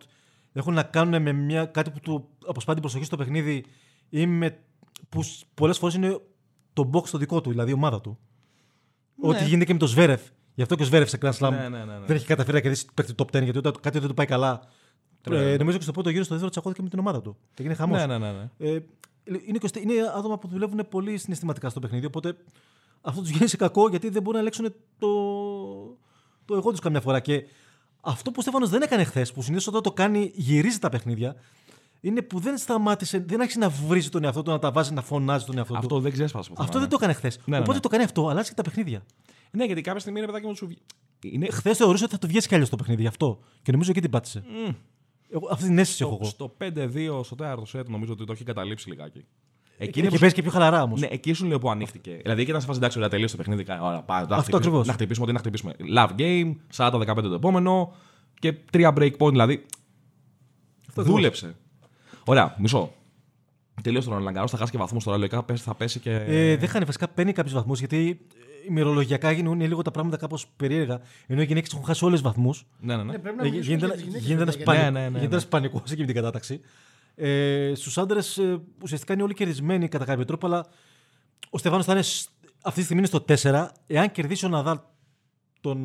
έχουν 0.53 0.73
να 0.73 0.83
κάνουν 0.83 1.21
με 1.21 1.31
μια, 1.31 1.65
κάτι 1.65 1.89
που 1.89 1.99
του 1.99 2.29
αποσπά 2.47 2.73
την 2.73 2.81
προσοχή 2.81 3.03
στο 3.03 3.17
παιχνίδι 3.17 3.65
ή 4.09 4.27
με, 4.27 4.59
που 5.09 5.21
πολλές 5.53 5.77
φορές 5.77 5.95
είναι 5.95 6.19
το 6.73 6.89
box 6.93 7.09
το 7.09 7.17
δικό 7.17 7.41
του, 7.41 7.49
δηλαδή 7.49 7.71
η 7.71 7.73
ομάδα 7.73 8.01
του. 8.01 8.19
Ό,τι 9.21 9.43
γίνεται 9.43 9.65
και 9.65 9.73
με 9.73 9.79
το 9.79 9.87
Σβέρεφ. 9.87 10.21
Γι' 10.55 10.61
αυτό 10.61 10.75
και 10.75 10.81
ο 10.83 10.85
Σβέρεφ 10.85 11.09
σε 11.09 11.17
Grand 11.21 11.31
Slam 11.33 11.49
Ναι, 11.49 11.57
ναι, 11.57 11.67
ναι, 11.67 11.83
ναι. 11.83 12.05
δεν 12.05 12.15
έχει 12.15 12.25
καταφέρει 12.25 12.55
να 12.55 12.61
κερδίσει 12.61 12.85
παίκτη 12.93 13.13
top 13.17 13.37
10 13.37 13.43
γιατί 13.43 13.57
όταν 13.57 13.73
κάτι 13.81 13.99
δεν 13.99 14.07
του 14.07 14.13
πάει 14.13 14.25
καλά. 14.25 14.61
Ναι. 15.29 15.51
Ε, 15.51 15.57
νομίζω 15.57 15.77
και 15.77 15.83
στο 15.83 15.91
πρώτο 15.91 16.09
γύρο 16.09 16.23
στο 16.23 16.31
δεύτερο 16.31 16.51
τσακώθηκε 16.51 16.81
με 16.81 16.89
την 16.89 16.99
ομάδα 16.99 17.21
του. 17.21 17.37
Και 17.53 17.61
έγινε 17.61 17.73
χαμός. 17.73 17.97
Ναι, 17.97 18.05
ναι, 18.05 18.17
ναι. 18.17 18.31
ναι. 18.31 18.49
Ε, 18.57 18.79
είναι, 19.23 19.57
και- 19.57 19.79
είναι 19.79 19.93
άτομα 20.17 20.37
που 20.37 20.47
δουλεύουν 20.47 20.87
πολύ 20.89 21.17
συναισθηματικά 21.17 21.69
στο 21.69 21.79
παιχνίδι. 21.79 22.05
Οπότε 22.05 22.35
αυτό 23.01 23.21
τους 23.21 23.29
γίνει 23.29 23.47
σε 23.47 23.57
κακό 23.57 23.89
γιατί 23.89 24.09
δεν 24.09 24.21
μπορούν 24.21 24.33
να 24.33 24.39
ελέγξουν 24.39 24.73
το, 24.97 25.07
το 26.45 26.55
εγώ 26.55 26.71
τους 26.71 26.79
καμιά 26.79 27.01
φορά. 27.01 27.19
Και 27.19 27.43
αυτό 28.05 28.29
που 28.31 28.35
ο 28.39 28.41
Στέφανος 28.41 28.69
δεν 28.69 28.81
έκανε 28.81 29.03
χθες, 29.03 29.31
που 29.33 29.41
συνήθως 29.41 29.67
όταν 29.67 29.81
το 29.81 29.91
κάνει 29.91 30.31
γυρίζει 30.35 30.79
τα 30.79 30.89
παιχνίδια, 30.89 31.35
είναι 32.01 32.21
που 32.21 32.39
δεν 32.39 32.57
σταμάτησε, 32.57 33.23
δεν 33.27 33.39
άρχισε 33.41 33.59
να 33.59 33.69
βρίζει 33.69 34.09
τον 34.09 34.23
εαυτό 34.23 34.41
του, 34.41 34.51
να 34.51 34.59
τα 34.59 34.71
βάζει, 34.71 34.93
να 34.93 35.01
φωνάζει 35.01 35.45
τον 35.45 35.57
εαυτό 35.57 35.75
Αυτό 35.77 35.87
του. 35.95 35.99
δεν 36.01 36.11
ξέσπασε. 36.11 36.49
πουθενά, 36.49 36.65
Αυτό 36.65 36.73
ναι. 36.79 36.79
δεν 36.87 36.89
το 36.89 36.97
έκανε 37.01 37.13
χθες. 37.17 37.39
ναι, 37.45 37.57
Οπότε 37.57 37.73
ναι. 37.73 37.79
το 37.79 37.87
κάνει 37.87 38.03
αυτό, 38.03 38.27
αλλάζει 38.27 38.49
και 38.49 38.55
τα 38.55 38.61
παιχνίδια. 38.61 39.03
Ναι, 39.51 39.65
γιατί 39.65 39.81
κάποια 39.81 39.99
στιγμή 39.99 40.17
είναι 40.19 40.27
παιδάκι 40.27 40.45
μου 40.45 40.55
σου 40.55 40.67
βγει- 40.67 40.81
Είναι 41.21 41.47
Χθες 41.51 41.77
θεωρούσε 41.77 42.03
ότι 42.03 42.13
θα 42.13 42.19
το 42.19 42.27
βγει 42.27 42.39
κι 42.39 42.53
αλλιώς 42.53 42.69
το 42.69 42.75
παιχνίδι 42.75 43.01
γι' 43.01 43.07
αυτό. 43.07 43.39
Και 43.61 43.71
νομίζω 43.71 43.91
εκεί 43.91 44.01
την 44.01 44.09
πάτησε. 44.09 44.43
Εγώ, 45.29 45.47
αυτή 45.51 45.65
την 45.65 45.77
αίσθηση 45.77 46.03
έχω 46.03 46.19
στο, 46.23 46.23
εγώ. 46.23 46.53
στο 46.57 47.17
5-2, 47.19 47.23
στο 47.23 47.35
τέταρτο 47.35 47.65
σετ, 47.65 47.89
νομίζω 47.89 48.13
ότι 48.13 48.25
το 48.25 48.31
έχει 48.31 48.43
καταλήψει 48.43 48.89
λιγάκι. 48.89 49.25
Εκείνη 49.77 50.07
που- 50.07 50.13
και 50.13 50.19
παίζει 50.19 50.35
και 50.35 50.41
πιο 50.41 50.51
χαλαρά 50.51 50.81
όμως. 50.83 50.99
Ναι, 51.01 51.07
εκεί 51.11 51.33
σου 51.33 51.45
λέω 51.45 51.59
που 51.59 51.69
ανοίχτηκε. 51.69 52.19
Δηλαδή 52.21 52.41
εκεί 52.41 52.49
ήταν 52.49 52.61
σε 52.61 52.67
φάση 52.67 52.77
εντάξει, 52.79 52.97
ωραία, 52.97 53.09
τελείωσε 53.09 53.35
το 53.35 53.41
παιχνίδι. 53.43 53.63
κα- 53.63 53.81
Ωραία, 53.81 54.01
πάμε, 54.01 54.19
να, 54.19 54.35
Αυτό 54.35 54.35
χτυπήσουμε, 54.41 54.57
ακριβώς. 54.67 54.87
να 54.87 54.93
χτυπήσουμε 54.93 55.25
ό,τι 55.25 55.33
να 55.33 55.39
χτυπήσουμε. 55.39 55.73
Love 55.95 56.19
game, 56.19 56.55
40-15 56.73 57.21
το 57.29 57.33
επόμενο 57.33 57.93
και 58.39 58.53
τρία 58.71 58.93
break 58.97 59.11
point. 59.17 59.29
Δηλαδή. 59.31 59.65
δούλεψε. 60.95 61.55
Ωραία, 62.25 62.55
μισό. 62.59 62.93
Τελείωσε 63.81 64.07
τον 64.09 64.17
Ρολαγκαρό, 64.17 64.47
θα 64.47 64.57
χάσει 64.57 64.71
και 64.71 64.77
βαθμούς 64.77 65.03
τώρα. 65.03 65.17
Λογικά 65.17 65.43
πες- 65.43 65.61
θα 65.61 65.75
πέσει 65.75 65.99
και. 65.99 66.11
Ε, 66.27 66.55
δεν 66.57 66.69
χάνει 66.69 66.85
βασικά, 66.85 67.07
παίρνει 67.07 67.31
κάποιους 67.31 67.53
βαθμούς 67.53 67.79
γιατί 67.79 68.19
ε, 68.35 68.67
ημερολογιακά 68.69 69.31
γίνουν 69.31 69.61
λίγο 69.61 69.81
τα 69.81 69.91
πράγματα 69.91 70.17
κάπως 70.17 70.47
περίεργα. 70.55 70.99
Ενώ 71.27 71.41
οι 71.41 71.45
γυναίκες 71.45 71.73
έχουν 71.73 71.85
χάσει 71.85 72.05
όλες 72.05 72.21
βαθμούς. 72.21 72.65
ναι, 72.79 72.95
ναι, 72.95 73.03
ναι. 73.03 73.11
Ναι, 73.11 73.17
πρέπει 73.19 73.35
να 73.37 73.45
Ε, 73.45 73.49
μιλήσουμε 73.49 73.75
γίνεται 73.75 73.85
για 73.85 73.95
τις 73.95 74.03
γυναίκες, 74.03 74.27
γίνεται 74.27 74.45
παιδιά, 74.51 74.73
ένα 74.73 74.75
γιατί- 74.81 74.93
Ναι, 74.93 74.99
ναι, 74.99 74.99
ναι, 74.99 75.07
γίνεται 75.07 75.27
ναι. 75.27 75.33
ένας 75.35 75.47
πανικός 75.47 75.91
εκεί 75.91 75.99
με 75.99 76.05
την 76.05 76.15
κατάταξη. 76.15 76.61
Ε, 77.15 77.71
Στους 77.75 77.97
άντρες 77.97 78.39
ουσιαστικά 78.83 79.13
είναι 79.13 79.23
όλοι 79.23 79.33
κερδισμένοι 79.33 79.87
κατά 79.87 80.05
κάποιο 80.05 80.25
τρόπο, 80.25 80.45
αλλά 80.47 80.65
ο 81.49 81.57
Στεφάνος 81.57 81.85
θα 81.85 81.91
είναι 81.91 82.01
σ- 82.01 82.29
αυτή 82.63 82.79
τη 82.79 82.83
στιγμή 82.85 83.07
είναι 83.07 83.07
στο 83.07 83.25
4. 83.51 83.69
Εάν 83.87 84.11
κερδίσει 84.11 84.45
ο 84.45 84.49
Ναδάλ 84.49 84.79
τον 85.61 85.81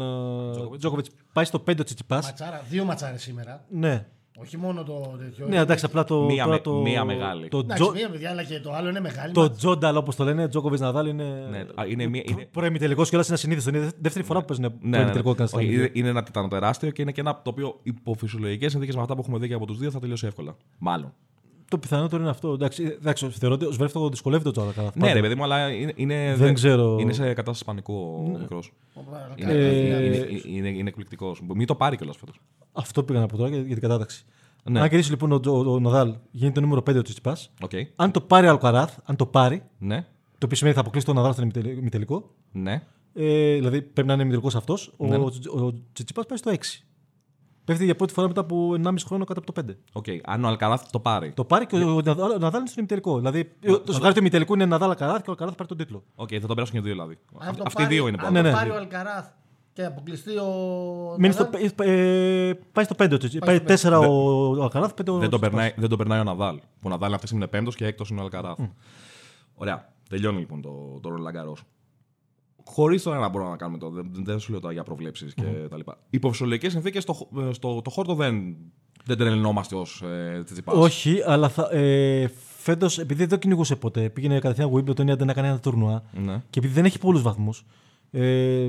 Τζόκοβιτς. 0.52 0.78
Τζόκοβιτς, 0.78 1.10
πάει 1.32 1.44
στο 1.44 1.58
5 1.60 1.80
ο 1.80 1.84
Τσιτσιπάς. 1.84 2.24
Ματσάρα, 2.26 2.62
δύο 2.68 2.84
ματσάρες 2.84 3.22
σήμερα. 3.22 3.64
Ναι. 3.70 4.06
Όχι 4.40 4.56
μόνο 4.56 4.82
το 4.82 5.16
τέτοιο. 5.18 5.46
ναι, 5.48 5.56
εντάξει, 5.58 5.84
απλά 5.84 6.04
το. 6.04 6.24
Μία 6.24 6.42
τώρα 6.44 6.56
με- 6.56 6.62
το, 6.62 6.72
μία 6.74 7.04
μεγάλη. 7.04 7.48
Το, 7.48 7.58
Εντάξει, 7.58 7.82
Τζο, 7.82 7.92
μία 7.92 8.08
παιδιά, 8.10 8.30
αλλά 8.30 8.42
και 8.42 8.60
το 8.60 8.72
άλλο 8.72 8.88
είναι 8.88 9.00
μεγάλη. 9.00 9.32
το 9.32 9.40
μάτσα. 9.40 9.56
Τζόνταλ, 9.56 9.96
όπως 9.96 10.16
το 10.16 10.24
λένε, 10.24 10.48
Τζόκοβιτς 10.48 10.80
Ναδάλ 10.80 11.06
είναι. 11.06 11.46
Ναι, 11.50 11.58
α, 11.58 11.86
είναι 11.88 12.06
μία- 12.06 12.22
είναι- 12.26 12.48
Πρώιμη 12.52 12.78
τελικό 12.78 13.04
και 13.04 13.14
όλα 13.14 13.24
είναι 13.26 13.34
ασυνείδητο. 13.34 13.76
Είναι 13.76 13.90
δεύτερη 14.00 14.24
φορά 14.24 14.40
που 14.40 14.44
παίζουν 14.44 14.64
Ναι, 14.64 14.70
πρώιμη 14.70 14.96
ναι, 14.96 15.04
ναι. 15.04 15.10
τελικό 15.10 15.34
κανένα 15.34 15.50
Όχι, 15.56 15.66
στα 15.66 15.74
είναι, 15.74 15.90
είναι 15.92 16.08
ένα 16.08 16.22
τιτάνο 16.22 16.48
τεράστιο 16.48 16.90
και 16.90 17.02
είναι 17.02 17.12
και 17.12 17.20
ένα 17.20 17.34
το 17.42 17.50
οποίο 17.50 17.78
υπό 17.82 18.14
φυσιολογικέ 18.14 18.68
συνθήκες 18.68 18.94
με 18.94 19.00
αυτά 19.00 19.14
που 19.14 19.20
έχουμε 19.20 19.38
δει 19.38 19.48
και 19.48 19.54
από 19.54 19.66
τους 19.66 19.78
δύο 19.78 19.90
θα 19.90 19.98
τελειώσει 19.98 20.26
εύκολα. 20.26 20.56
Μάλλον. 20.78 21.14
Το 21.70 21.78
πιθανότερο 21.78 22.22
είναι 22.22 22.30
αυτό. 22.30 22.52
Εντάξει, 22.52 22.84
εντάξει 22.84 23.28
θεωρώ 23.30 23.54
ότι 23.54 23.64
ο 23.64 23.70
Σβέρφ 23.72 23.92
το 23.92 24.08
δυσκολεύεται 24.08 24.50
τώρα. 24.50 24.72
κατά 24.72 24.92
Ναι, 24.94 25.12
ρε 25.12 25.20
παιδί 25.20 25.34
μου, 25.34 25.42
αλλά 25.42 25.70
είναι, 25.72 25.92
είναι, 25.96 26.34
Δεν 26.36 26.54
ξέρω. 26.54 26.96
είναι 27.00 27.12
σε 27.12 27.22
κατάσταση 27.26 27.64
πανικού 27.64 27.94
ο 27.94 28.38
μικρός. 28.38 28.72
Οπα, 28.94 29.30
Είναι, 29.36 29.52
Ε, 29.52 30.04
είναι, 30.04 30.26
είναι, 30.46 30.68
είναι 30.68 30.88
εκπληκτικός. 30.88 31.42
Μην 31.54 31.66
το 31.66 31.74
πάρει 31.74 31.96
κιόλας 31.96 32.16
φέτος. 32.16 32.40
Αυτό 32.72 33.02
πήγα 33.02 33.20
να 33.20 33.26
πω 33.26 33.36
τώρα 33.36 33.48
για, 33.48 33.58
για 33.58 33.72
την 33.74 33.80
κατάταξη. 33.80 34.24
Ναι. 34.64 34.80
Αν 34.80 34.88
κερδίσει 34.88 35.10
λοιπόν 35.10 35.32
ο, 35.32 35.40
Τζο- 35.40 35.72
ο, 35.72 35.78
Ναδάλ, 35.80 36.14
γίνεται 36.30 36.60
το 36.60 36.66
νούμερο 36.66 36.82
5 36.90 36.96
ο 36.98 37.02
Τσιτσιπάς. 37.02 37.50
Okay. 37.66 37.82
Αν 37.96 38.10
το 38.10 38.20
πάρει 38.20 38.46
ο 38.46 38.50
Αλκαράθ, 38.50 38.96
αν 39.04 39.16
το 39.16 39.26
πάρει, 39.26 39.62
Ναι, 39.78 40.00
το 40.38 40.44
οποίο 40.44 40.56
σημαίνει 40.56 40.74
θα 40.74 40.80
αποκλείσει 40.80 41.06
τον 41.06 41.14
Ναδάλ 41.14 41.32
στον 41.32 41.44
ημιτελ- 41.44 41.78
ημιτελικό. 41.78 42.30
ναι. 42.52 42.82
Ε, 43.14 43.54
δηλαδή 43.54 43.82
πρέπει 43.82 44.08
να 44.08 44.14
είναι 44.14 44.22
ημιτελικό 44.22 44.50
αυτός. 44.56 44.92
Ο, 44.96 45.06
Ναι. 45.06 45.16
ο, 45.16 45.30
ο 45.66 45.72
Τσιτσιπάς 45.92 46.26
πάει 46.26 46.38
στο 46.38 46.50
6. 46.50 46.56
Πέφτει 47.68 47.84
για 47.84 47.96
πρώτη 47.96 48.12
φορά 48.12 48.26
μετά 48.26 48.40
από 48.40 48.74
1,5 48.84 48.94
χρόνο 49.06 49.24
κάτω 49.24 49.40
από 49.46 49.52
το 49.52 49.62
5. 49.94 50.00
Okay. 50.00 50.18
Αν 50.24 50.44
ο 50.44 50.48
Αλκαράθ 50.48 50.90
το 50.90 51.00
πάρει. 51.00 51.32
Το 51.32 51.44
πάρει 51.44 51.66
και 51.66 51.76
ο, 51.76 51.94
ο, 51.94 52.00
Ναδάλ, 52.00 52.30
ο 52.30 52.38
Ναδάλ 52.38 52.60
είναι 52.60 52.68
στον 52.68 52.78
ημιτελικό. 52.78 53.16
Δηλαδή 53.16 53.52
το 53.84 53.92
ζευγάρι 53.92 54.12
του 54.14 54.20
ημιτελικού 54.20 54.54
είναι 54.54 54.64
Ναδάλ 54.66 54.90
Αλκαράθ 54.90 55.16
και 55.22 55.28
ο 55.30 55.32
Αλκαράθ 55.32 55.54
πάρει 55.54 55.68
τον 55.68 55.76
τίτλο. 55.78 56.02
Οκ, 56.14 56.28
θα 56.32 56.46
τον 56.46 56.54
περάσουν 56.54 56.74
και 56.74 56.80
δύο 56.80 56.92
δηλαδή. 56.92 57.18
Αν 57.38 57.56
το 57.56 57.62
Αυτοί 57.66 57.82
οι 57.82 57.84
πάρει- 57.84 57.94
δύο 57.94 58.08
είναι 58.08 58.16
Αν 58.20 58.24
πάνω. 58.24 58.30
Ναι, 58.36 58.42
το 58.42 58.48
ναι. 58.48 58.54
πάρει 58.54 58.70
ο 58.70 58.74
Αλκαράθ 58.76 59.26
και 59.72 59.84
αποκλειστεί 59.84 60.36
ο. 60.36 60.46
Μένει 61.18 61.32
στο, 61.34 61.44
Ναδάλ, 61.44 61.70
ε, 61.88 62.52
πάει 62.72 62.84
στο 62.84 62.94
5 62.98 63.12
ο 63.12 63.16
Τσιτσιπάς. 63.16 63.46
Πάει 63.46 63.56
στο 63.76 63.90
4 63.90 64.00
ο, 64.08 64.12
ο 64.56 64.62
Αλκαράθ, 64.62 64.90
5 64.90 64.92
ο 64.92 64.94
Δεν 64.96 65.04
τον, 65.04 65.18
Τσιτσιπάς. 65.18 65.40
περνάει, 65.40 65.72
δεν 65.76 65.88
τον 65.88 65.98
περνάει 65.98 66.20
ο 66.20 66.24
Ναδάλ. 66.24 66.56
Που 66.56 66.62
ο 66.84 66.88
Ναδάλ 66.88 67.08
αυτή 67.10 67.20
τη 67.20 67.26
στιγμή 67.26 67.42
είναι 67.44 67.52
πέμπτος 67.52 67.74
και 67.76 67.86
έκτος 67.86 68.08
είναι 68.10 68.20
ο 68.20 68.22
Αλκαράθ. 68.22 68.58
Ωραία. 69.54 69.88
Τελειώνει 70.08 70.38
λοιπόν 70.38 70.62
το, 70.62 70.98
το 71.02 71.08
Ρολάν 71.08 71.30
Γκαρό. 71.30 71.56
Χωρίς 72.70 73.02
τώρα 73.02 73.18
να 73.18 73.28
μπορούμε 73.28 73.50
να 73.50 73.56
κάνουμε 73.56 73.78
το. 73.78 73.90
Δεν, 73.90 74.10
δεν 74.12 74.38
σου 74.38 74.50
λέω 74.50 74.60
τώρα 74.60 74.72
για 74.72 74.82
προβλέψεις 74.82 75.34
και 75.34 75.42
τα 75.70 75.76
λοιπά. 75.76 75.98
Υπό 76.10 76.30
φυσιολογικές 76.30 76.68
συνθήκες 76.68 77.02
στο, 77.02 77.12
χ- 77.12 77.38
ε, 77.48 77.52
στο, 77.52 77.82
το 77.82 77.90
χόρτο 77.90 78.14
δεν, 78.14 78.56
δεν 79.04 79.16
τρελνόμαστε 79.18 79.74
ως 79.76 80.02
ε, 80.02 80.42
Τσιτσιπάς. 80.44 80.74
Όχι, 80.76 81.22
αλλά 81.26 81.48
θα, 81.48 81.68
ε, 81.72 82.28
φέτος, 82.58 82.98
επειδή 82.98 83.20
δεν 83.20 83.28
το 83.28 83.36
κυνηγούσε 83.36 83.76
ποτέ, 83.76 84.08
πήγαινε 84.10 84.38
κατευθείαν 84.38 84.70
Wimbledon 84.74 85.06
ή 85.10 85.12
δεν 85.14 85.28
έκανε 85.28 85.48
ένα 85.48 85.58
τουρνουά. 85.60 86.02
Ναι. 86.12 86.42
Και 86.50 86.58
επειδή 86.58 86.74
δεν 86.74 86.84
έχει 86.84 86.98
πολλούς 86.98 87.22
βαθμούς. 87.22 87.64
Ε, 88.10 88.68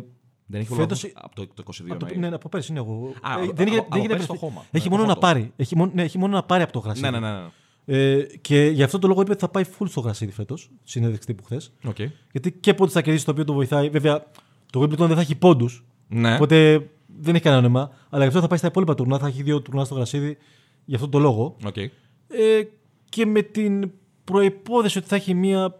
Δεν 0.51 0.61
έχει 0.61 0.73
Φέτος- 0.73 0.99
φέτος... 0.99 1.11
από 1.23 1.35
το, 1.35 1.47
το 1.53 1.63
22 1.65 1.85
από, 1.89 1.99
το, 1.99 2.05
εννοεί. 2.11 2.29
ναι, 2.29 2.35
από 2.35 2.49
πέρσι 2.49 2.71
είναι 2.71 2.79
εγώ. 2.79 3.13
Α, 3.21 3.39
Ε, 3.39 3.43
από- 3.43 3.53
δεν 3.53 3.67
είχε, 3.67 3.77
από- 3.77 3.87
δεν 3.89 3.97
από 3.97 3.97
είχε 3.97 4.07
πέρσι 4.07 4.27
το 4.27 4.33
επιστρέψει. 4.33 4.37
χώμα. 4.45 4.65
Έχει 4.71 4.89
Ναι, 4.89 4.95
μόνο 4.95 5.01
το 5.03 5.07
να 5.09 5.13
χόρτο. 5.13 5.27
πάρει. 5.27 5.51
Έχει 5.55 5.75
μόνο, 5.77 5.91
ναι, 5.95 6.03
έχει 6.03 6.17
μόνο 6.17 6.33
να 6.35 6.43
πάρει 6.43 6.63
από 6.63 6.71
το 6.71 6.79
γρασίδι. 6.79 7.09
Ναι, 7.09 7.19
ναι, 7.19 7.27
ναι. 7.31 7.33
ναι. 7.39 7.47
Ε, 7.91 8.23
και 8.41 8.65
γι' 8.65 8.83
αυτό 8.83 8.99
το 8.99 9.07
λόγο 9.07 9.21
είπε 9.21 9.31
ότι 9.31 9.39
θα 9.39 9.49
πάει 9.49 9.63
full 9.79 9.85
στο 9.89 9.99
γρασίδι 9.99 10.31
φέτος. 10.31 10.69
Συνέντευξη 10.83 11.27
τύπου 11.27 11.43
χθες. 11.43 11.71
Okay. 11.87 12.05
Γιατί 12.31 12.51
και 12.51 12.73
πότε 12.73 12.91
θα 12.91 13.01
κερδίσει 13.01 13.25
το 13.25 13.31
οποίο 13.31 13.43
το 13.43 13.53
βοηθάει. 13.53 13.89
Βέβαια, 13.89 14.25
το 14.71 14.81
Wimbledon 14.81 14.97
δεν 14.97 15.15
θα 15.15 15.21
έχει 15.21 15.35
πόντους. 15.35 15.85
Ναι. 16.07 16.35
Οπότε 16.35 16.89
δεν 17.19 17.35
έχει 17.35 17.43
κανένα 17.43 17.61
νόημα. 17.61 17.91
Αλλά 18.09 18.21
γι' 18.21 18.27
αυτό 18.27 18.41
θα 18.41 18.47
πάει 18.47 18.57
στα 18.57 18.67
υπόλοιπα 18.67 18.95
τουρνά. 18.95 19.19
Θα 19.19 19.27
έχει 19.27 19.43
δύο 19.43 19.61
τουρνά 19.61 19.85
στο 19.85 19.95
γρασίδι. 19.95 20.37
Γι' 20.85 20.95
αυτό 20.95 21.09
το 21.09 21.19
λόγο. 21.19 21.55
Okay. 21.63 21.87
Ε, 22.27 22.61
και 23.09 23.25
με 23.25 23.41
την 23.41 23.91
προπόθεση 24.23 24.97
ότι 24.97 25.07
θα 25.07 25.15
έχει 25.15 25.33
μία. 25.33 25.75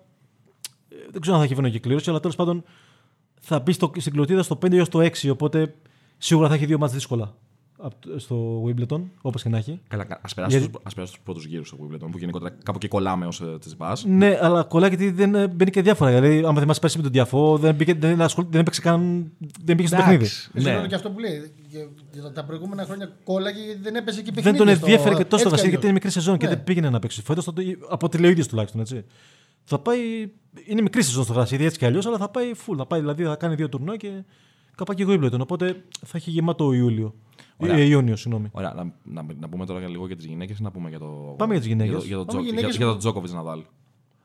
ε, 0.90 0.96
Δεν 1.12 1.22
ξέρω 1.22 1.36
αν 1.36 1.42
θα 1.42 1.48
έχει 1.48 1.56
βενοκυκλήρωση, 1.56 2.10
αλλά 2.10 2.20
τέλος 2.20 2.36
πάντων 2.36 2.64
θα 3.42 3.60
μπει 3.60 3.72
στο, 3.72 3.92
στην 3.98 4.14
κλωτίδα 4.14 4.44
στο 4.44 4.56
5 4.66 4.72
έως 4.72 4.90
το 4.90 5.00
6. 5.00 5.30
Οπότε 5.32 5.76
σίγουρα 6.18 6.48
θα 6.48 6.54
έχει 6.54 6.66
δύο 6.66 6.78
μάτς 6.78 6.94
δύσκολα 6.94 7.24
απ' 7.24 7.30
το- 7.30 7.49
στο 8.18 8.64
Wimbledon, 8.66 9.02
όπως 9.22 9.44
και 9.44 9.50
να 9.50 9.58
έχει. 9.58 9.80
Καλά, 9.88 10.20
ας 10.22 10.34
περάσει 10.34 10.58
Γιατί- 10.58 10.72
τους, 10.74 10.82
ας 10.86 10.94
περάσει 10.94 11.14
τους 11.14 11.22
πρώτους 11.24 11.46
γύρους 11.46 11.68
στο 11.68 11.78
Wimbledon, 11.82 12.08
που 12.12 12.18
γενικότερα 12.18 12.56
κάπου 12.64 12.78
και 12.78 12.88
κολλάμε 12.88 13.26
ως 13.26 13.42
ε, 13.42 13.46
Τσιτσιπάς. 13.60 14.06
Ναι, 14.06 14.38
αλλά 14.42 14.64
κολλάει 14.64 14.90
γιατί 14.90 15.12
δεν 15.12 15.36
ε, 15.36 15.48
μπαίνει 15.48 15.72
και 15.72 15.82
διάφορα. 15.82 16.10
Δηλαδή, 16.22 16.44
άμα 16.46 16.60
θυμάσαι 16.60 16.80
πέρσι 16.80 16.98
με 16.98 17.04
τον 17.04 17.12
Διαφό, 17.12 17.58
δεν, 17.58 17.76
μπήκε, 17.76 17.94
δεν, 17.94 18.22
ασχολ- 18.22 18.48
δεν 18.52 18.60
έπαιξε 18.62 18.82
καν. 18.82 19.32
Δεν 19.64 19.76
πήγε 19.76 19.88
στο 19.88 19.98
παιχνίδι. 19.98 20.26
Δεν 20.52 20.64
Ναι. 20.64 20.70
ξέρω 20.70 20.88
και 20.88 20.96
αυτό 20.96 21.10
που 21.12 21.20
λέει. 21.20 21.52
Και- 21.72 21.88
και 22.12 22.20
τα- 22.22 22.32
Τα 22.32 22.44
προηγούμενα 22.46 22.84
χρόνια 22.86 23.16
κόλλαγε 23.24 23.64
γιατί 23.64 23.82
δεν 23.82 23.96
έπαιζε 23.96 24.22
και 24.22 24.32
Δεν 24.32 24.34
παιχνίδι. 24.44 24.58
τον 24.58 24.68
στο- 24.76 24.86
ενδιέφερε 24.86 25.16
και 25.16 25.24
τόσο 25.24 25.34
έτσι 25.36 25.44
το 25.44 25.50
βασίλειο 25.50 25.64
κι 25.64 25.70
γιατί 25.70 25.86
είναι 25.86 25.94
μικρή 25.94 26.10
σεζόν 26.12 26.38
και 26.38 26.48
Ναι. 26.48 26.54
δεν 26.54 26.64
πήγαινε 26.64 26.90
να 26.90 27.00
παίξει. 27.00 27.22
Φέτος 27.22 27.48
από 27.90 28.06
ό,τι 28.06 28.18
λέει 28.18 28.30
ο 28.30 28.32
ίδιο 28.32 28.46
τουλάχιστον 28.46 28.82
έτσι. 28.82 29.04
Θα 29.64 29.80
πάει. 29.80 30.00
Είναι 30.66 30.82
μικρή 30.82 31.04
σεζόν 31.04 31.24
στο 31.24 31.34
γρασίδι 31.34 31.66
έτσι 31.66 31.78
κι 31.78 31.86
αλλιώς, 31.86 32.06
αλλά 32.06 32.18
θα 32.18 32.30
πάει 32.30 32.52
full. 32.66 32.74
Θα 32.78 32.86
πάει 32.86 33.00
δηλαδή 33.00 33.24
θα 33.24 33.36
κάνει 33.36 33.56
δύο 33.56 33.70
τουρνό 33.70 33.96
και 33.98 34.10
καπάκι 34.76 35.06
Wimbledon. 35.08 35.40
Οπότε 35.40 35.84
θα 36.06 36.18
έχει 36.18 36.30
γεμάτο 36.32 36.74
Ιούλιο. 36.74 37.16
Ωραία. 37.62 37.76
Ε, 37.76 37.82
Ιούνιο, 37.84 38.16
συγγνώμη. 38.16 38.50
Ωραία, 38.52 38.74
να, 38.76 38.84
να, 39.04 39.26
να 39.40 39.50
πούμε 39.50 39.66
τώρα 39.66 39.80
για 39.80 39.90
λίγο 39.90 40.08
για 40.08 40.16
τις 40.16 40.26
γυναίκες 40.26 40.60
ή 40.60 40.64
να 40.64 40.72
πούμε 40.72 40.90
για 40.90 41.00
το. 41.00 41.06
Πάμε 41.38 41.52
για 41.52 41.62
τις 41.62 41.70
γυναίκες. 41.72 41.92
Για, 41.92 42.00
το- 42.02 42.06
για, 42.08 42.18
το 42.18 42.26
Πάμε 42.26 42.40
Τζο- 42.42 42.50
γυναίκες. 42.50 42.76
για, 42.76 42.86
για 42.86 42.94
το 42.94 43.00
Τζόκοβιτ 43.00 43.32
Ναδάλ. 43.32 43.64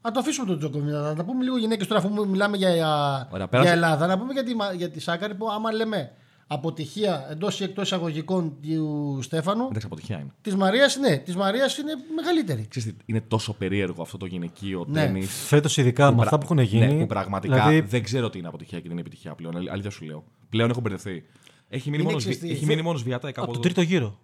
Να 0.02 0.10
το 0.10 0.20
αφήσουμε 0.20 0.46
τον 0.46 0.58
Τζόκοβιτ. 0.58 0.90
Να 0.92 1.14
τα 1.14 1.24
πούμε 1.24 1.42
λίγο 1.44 1.58
γυναίκες 1.58 1.86
τώρα, 1.86 2.00
αφού 2.00 2.28
μιλάμε 2.28 2.56
για, 2.56 2.68
Ωραία, 2.70 3.26
για 3.36 3.48
πέρασε. 3.48 3.70
Ελλάδα. 3.72 4.06
Να 4.06 4.18
πούμε 4.18 4.32
για 4.32 4.44
τη, 4.44 4.54
Μα- 4.54 4.72
για 4.72 4.90
τη 4.90 5.00
Σάκαρη 5.00 5.34
που 5.34 5.50
άμα 5.50 5.72
λέμε 5.72 6.12
αποτυχία 6.46 7.26
εντός 7.30 7.60
ή 7.60 7.64
εκτός 7.64 7.84
εισαγωγικών 7.84 8.52
του 8.62 9.18
Στέφανου, 9.22 9.64
Εντάξει, 9.64 9.86
αποτυχία 9.86 10.16
είναι. 10.18 10.30
της 10.42 10.54
Μαρίας 10.56 10.96
ναι, 10.96 11.16
της 11.16 11.36
Μαρίας 11.36 11.78
είναι 11.78 11.92
μεγαλύτερη. 12.16 12.66
Ξέρεις 12.68 12.88
τι, 12.88 12.94
είναι 13.06 13.20
τόσο 13.28 13.52
περίεργο 13.54 14.02
αυτό 14.02 14.16
το 14.16 14.26
γυναικείο 14.26 14.84
Ναι. 14.88 15.00
τέννη. 15.04 15.24
Φέτος, 15.24 15.76
ειδικά 15.76 16.14
με 16.14 16.22
αυτά 16.22 16.36
που 16.38 16.42
έχουν 16.44 16.58
γίνει. 16.58 16.86
Ναι, 16.94 17.00
που 17.00 17.06
πραγματικά 17.06 17.54
δηλαδή, 17.54 17.80
δεν 17.80 18.02
ξέρω 18.02 18.30
τι 18.30 18.38
είναι 18.38 18.48
αποτυχία 18.48 18.78
και 18.78 18.84
τι 18.86 18.90
είναι 18.90 19.00
επιτυχία 19.00 19.34
πλέον. 19.34 19.56
αλ- 19.56 19.70
Αλήθεια 19.70 19.90
σου 19.90 20.04
λέω. 20.04 20.24
Πλέον 20.48 20.70
έχω 20.70 20.80
μπερδευτεί. 20.80 21.24
Έχει 21.68 21.90
μείνει 21.90 22.02
Είναι 22.02 22.10
μόνος 22.10 22.22
ξέρεις 22.24 22.40
τι, 22.40 22.50
έχει 22.50 22.58
θε- 22.58 22.68
μείνει 22.68 22.82
μόνος 22.82 23.02
Βιατάκ 23.02 23.30
από 23.36 23.42
από 23.44 23.52
τον 23.52 23.62
τρίτο 23.62 23.80
γύρο. 23.80 24.18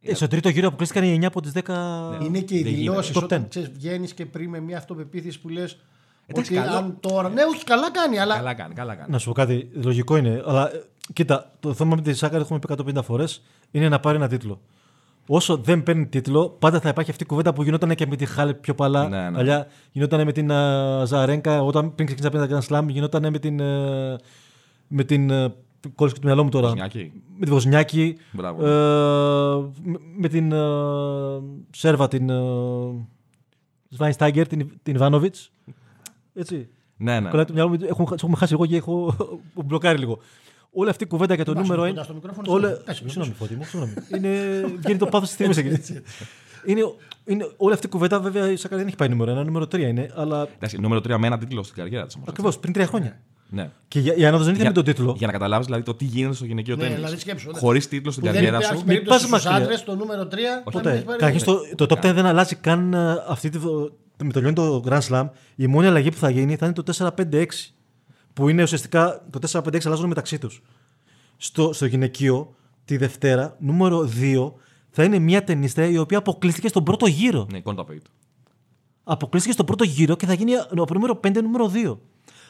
Ε, 0.00 0.14
στον 0.14 0.28
τρίτο 0.28 0.48
γύρο 0.48 0.66
αποκλείστηκαν 0.66 1.04
οι 1.04 1.18
9 1.20 1.24
από 1.24 1.40
τις 1.40 1.52
10. 1.54 1.58
είναι 2.22 2.40
και 2.40 2.54
οι 2.56 2.62
δεν 2.62 2.72
γίνεται. 2.72 2.90
δηλώσεις 2.90 3.16
Top 3.16 3.22
όταν 3.22 3.48
10. 3.54 3.60
βγαίνεις 3.74 4.14
και 4.14 4.26
πριν 4.26 4.48
με 4.50 4.60
μια 4.60 4.76
αυτοπεποίθηση 4.76 5.40
που 5.40 5.48
λες. 5.48 5.78
Εντάξει, 6.26 6.56
Ότι 6.56 6.66
καλό. 6.66 6.76
αν 6.78 6.96
τώρα. 7.00 7.28
Ναι, 7.28 7.42
όχι, 7.42 7.64
καλά 7.64 7.90
κάνει, 7.90 8.18
αλλά. 8.18 8.36
Καλά 8.36 8.54
κάνει, 8.54 8.74
καλά 8.74 8.94
κάνει. 8.94 9.10
Να 9.10 9.18
σου 9.18 9.26
πω 9.26 9.32
κάτι, 9.32 9.68
λογικό 9.72 10.16
είναι. 10.16 10.42
Αλλά 10.46 10.74
ε, 10.74 10.82
κοίτα, 11.12 11.52
το 11.60 11.74
θέμα 11.74 11.94
με 11.94 12.02
τη 12.02 12.14
Σάκαρη 12.14 12.42
έχουμε 12.42 12.58
πει 12.58 12.74
150 12.98 13.02
φορές 13.02 13.42
είναι 13.70 13.88
να 13.88 14.00
πάρει 14.00 14.16
ένα 14.16 14.28
τίτλο. 14.28 14.60
Όσο 15.28 15.56
δεν 15.56 15.82
παίρνει 15.82 16.06
τίτλο, 16.06 16.48
πάντα 16.48 16.80
θα 16.80 16.88
υπάρχει 16.88 17.10
αυτή 17.10 17.22
η 17.22 17.26
κουβέντα 17.26 17.52
που 17.52 17.62
γινόταν 17.62 17.94
και 17.94 18.06
με 18.06 18.16
τη 18.16 18.26
Χάλεπ 18.26 18.60
πιο 18.60 18.74
παλά. 18.74 19.08
Ναι, 19.08 19.30
ναι. 19.30 19.36
Παλιά 19.36 19.66
γινόταν 19.92 20.24
με 20.24 20.32
την 20.32 20.52
α, 20.52 21.04
Ζαρένκα, 21.04 21.62
όταν 21.62 21.94
πριν 21.94 22.06
ξεκίνησε 22.06 22.36
να 22.38 22.46
παίρνει 22.46 22.68
τα 22.68 22.76
Grand 22.78 22.78
Slam, 22.84 22.88
γινόταν 22.88 23.30
με 23.32 23.38
την. 23.38 23.60
ε, 23.60 24.16
με 24.88 25.04
την. 25.04 25.30
ε, 25.30 25.54
κόλλησε 25.94 26.14
και 26.16 26.20
το 26.20 26.26
μυαλό 26.26 26.44
μου 26.44 26.50
τώρα. 26.50 26.66
Βοσνιάκη. 26.66 27.12
Με 27.38 27.44
τη 27.44 27.50
Βοσνιάκη. 27.50 28.16
Μπράβο. 28.32 28.66
ε, 28.66 28.70
με, 29.82 29.98
με 30.16 30.28
την 30.28 30.52
ε, 30.52 30.58
Σέρβα, 31.70 32.08
την. 32.08 32.30
Ε, 32.30 32.42
Σβάινστάγκερ, 33.88 34.46
την, 34.46 34.70
την 34.82 34.94
Ιβάνοβιτς. 34.94 35.50
Έτσι. 36.34 36.68
Ναι, 36.96 37.20
ναι. 37.20 37.28
Κολλάει 37.28 37.44
το 37.44 37.52
μυαλό 37.52 37.68
μου, 37.68 37.76
έχουμε, 37.88 38.08
έχουμε 38.12 38.36
χάσει 38.36 38.52
εγώ 38.52 38.66
και 38.66 38.76
έχω 38.76 39.16
μπλοκάρει 39.66 39.98
λίγο. 39.98 40.18
Όλη 40.72 40.90
αυτή 40.90 41.04
η 41.04 41.06
κουβέντα 41.06 41.34
για 41.34 41.44
το 41.44 41.52
Βάζω 41.54 41.66
νούμερο 41.66 41.88
κοντά 41.88 42.02
1. 42.02 42.04
στο 42.04 42.14
μικρόφωνο, 42.14 42.52
Όλα... 42.52 42.68
συγγνώμη. 42.68 42.84
Κάτσε, 42.86 43.08
Συγγνώμη, 43.08 43.32
Φώτη 43.32 43.54
μου, 43.54 43.64
συγγνώμη. 43.64 43.92
Είναι... 44.16 44.60
Βγαίνει 44.78 44.98
το 44.98 45.06
πάθος 45.06 45.34
της 45.34 45.48
στιγμή 45.52 45.74
εκεί. 45.76 46.02
Είναι, 46.66 46.80
είναι, 47.24 47.50
όλη 47.56 47.72
αυτή 47.74 47.86
η 47.86 47.88
κουβέντα, 47.88 48.20
βέβαια, 48.20 48.50
η 48.50 48.56
Σακάρη 48.56 48.80
δεν 48.80 48.86
έχει 48.88 48.96
πάει 48.96 49.08
νούμερο 49.08 49.40
1, 49.40 49.44
νούμερο 49.44 49.64
3 49.64 49.78
είναι. 49.78 50.10
Αλλά 50.14 50.48
Εντάξει, 50.56 50.80
νούμερο 50.80 51.00
3 51.00 51.16
με 51.18 51.26
ένα 51.26 51.38
τίτλο 51.38 51.62
στην 51.62 51.76
καριέρα 51.76 52.06
της 52.06 52.14
όμως. 52.14 52.28
ακριβώς 52.28 52.58
πριν 52.58 52.72
τρία 52.72 52.86
χρόνια. 52.86 53.20
Ναι. 53.48 53.70
Και 53.88 54.00
για, 54.00 54.14
η 54.14 54.24
ανάδοση 54.26 54.44
δεν 54.50 54.54
ήταν 54.54 54.66
με 54.66 54.72
τον 54.72 54.84
τίτλο. 54.84 55.14
Για 55.18 55.26
να 55.26 55.32
καταλάβεις 55.32 55.66
δηλαδή 55.66 55.84
το 55.84 55.94
τι 55.94 56.04
γίνεται 56.04 56.34
στο 56.34 56.44
γυναικείο 56.44 56.74
Ναι, 56.76 56.80
τέννη. 56.82 56.96
δηλαδή 56.96 57.18
σκέψου, 57.18 57.50
ναι. 57.50 57.58
Χωρίς 57.58 57.88
τίτλο 57.88 58.10
στην 58.10 58.22
Που 58.22 58.28
δεν 58.30 58.36
καριέρα 58.42 58.58
υπάρχει 58.58 58.78
σου. 58.80 58.84
περίπτωση 58.86 59.28
πας 59.28 59.40
στους 59.40 59.44
μακριά. 59.44 59.64
άντρες 59.64 59.84
το 59.84 59.94
νούμερο 59.96 60.28
3. 60.30 60.36
Ποτέ. 60.72 61.04
Καταρχήν 61.06 61.44
το, 61.76 61.86
το 61.86 61.96
top 62.02 62.10
10 62.10 62.14
δεν 62.14 62.26
αλλάζει 62.26 62.54
καν 62.54 62.94
ε, 62.94 63.24
αυτή 63.28 63.48
τη, 63.48 63.58
με 64.24 64.32
το 64.32 64.40
λιώνει 64.40 64.54
το 64.54 64.82
Grand 64.88 65.00
Slam. 65.08 65.28
Η 65.56 65.66
μόνη 65.66 65.86
αλλαγή 65.86 66.10
που 66.10 66.16
θα 66.16 66.30
γίνει 66.30 66.56
θα 66.56 66.66
είναι 66.66 66.74
το 66.82 67.12
4-5-6. 67.30 67.44
Που 68.32 68.48
είναι 68.48 68.62
ουσιαστικά 68.62 69.24
το 69.30 69.38
4-5-6 69.50 69.86
αλλάζουν 69.86 70.08
μεταξύ 70.08 70.38
τους. 70.38 70.62
Στο, 71.36 71.72
στο 71.72 71.86
γυναικείο, 71.86 72.54
τη 72.84 72.96
Δευτέρα, 72.96 73.56
νούμερο 73.58 74.08
2, 74.20 74.52
θα 74.90 75.04
είναι 75.04 75.18
μια 75.18 75.44
ταινίστρια 75.44 75.86
η 75.88 75.98
οποία 75.98 76.18
αποκλείστηκε 76.18 76.68
στον 76.68 76.84
πρώτο 76.84 77.06
γύρο. 77.06 77.46
Ναι, 77.52 77.60
κόντα 77.60 77.84
πέιτ. 77.84 78.04
Αποκλείστηκε 79.04 79.52
στον 79.54 79.66
πρώτο 79.66 79.84
γύρο 79.84 80.16
και 80.16 80.26
θα 80.26 80.32
γίνει 80.32 80.52
από 80.56 80.94
νούμερο 80.94 81.20
5 81.26 81.42
νούμερο 81.42 81.70
2. 81.74 81.96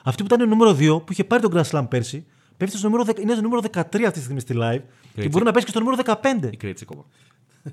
Αυτή 0.08 0.22
που 0.22 0.34
ήταν 0.34 0.48
νούμερο 0.48 0.70
2, 0.70 0.76
που 1.06 1.12
είχε 1.12 1.25
πάρει 1.25 1.42
τον 1.42 1.52
Grand 1.54 1.70
Slam 1.70 1.86
πέρσι, 1.88 2.26
πέφτει 2.56 2.76
στο 2.76 2.88
νούμερο, 2.88 3.10
10 3.10 3.20
είναι 3.20 3.32
στο 3.32 3.42
νούμερο 3.42 3.62
13 3.72 3.78
αυτή 3.78 4.10
τη 4.10 4.20
στιγμή 4.20 4.40
στη 4.40 4.54
live 4.56 4.82
και 5.14 5.28
μπορεί 5.28 5.44
να 5.44 5.52
πέσει 5.52 5.64
και 5.64 5.70
στο 5.70 5.80
νούμερο 5.80 6.02
15. 6.22 6.52
Η 6.52 6.56
Κρέτσικοβα. 6.56 7.04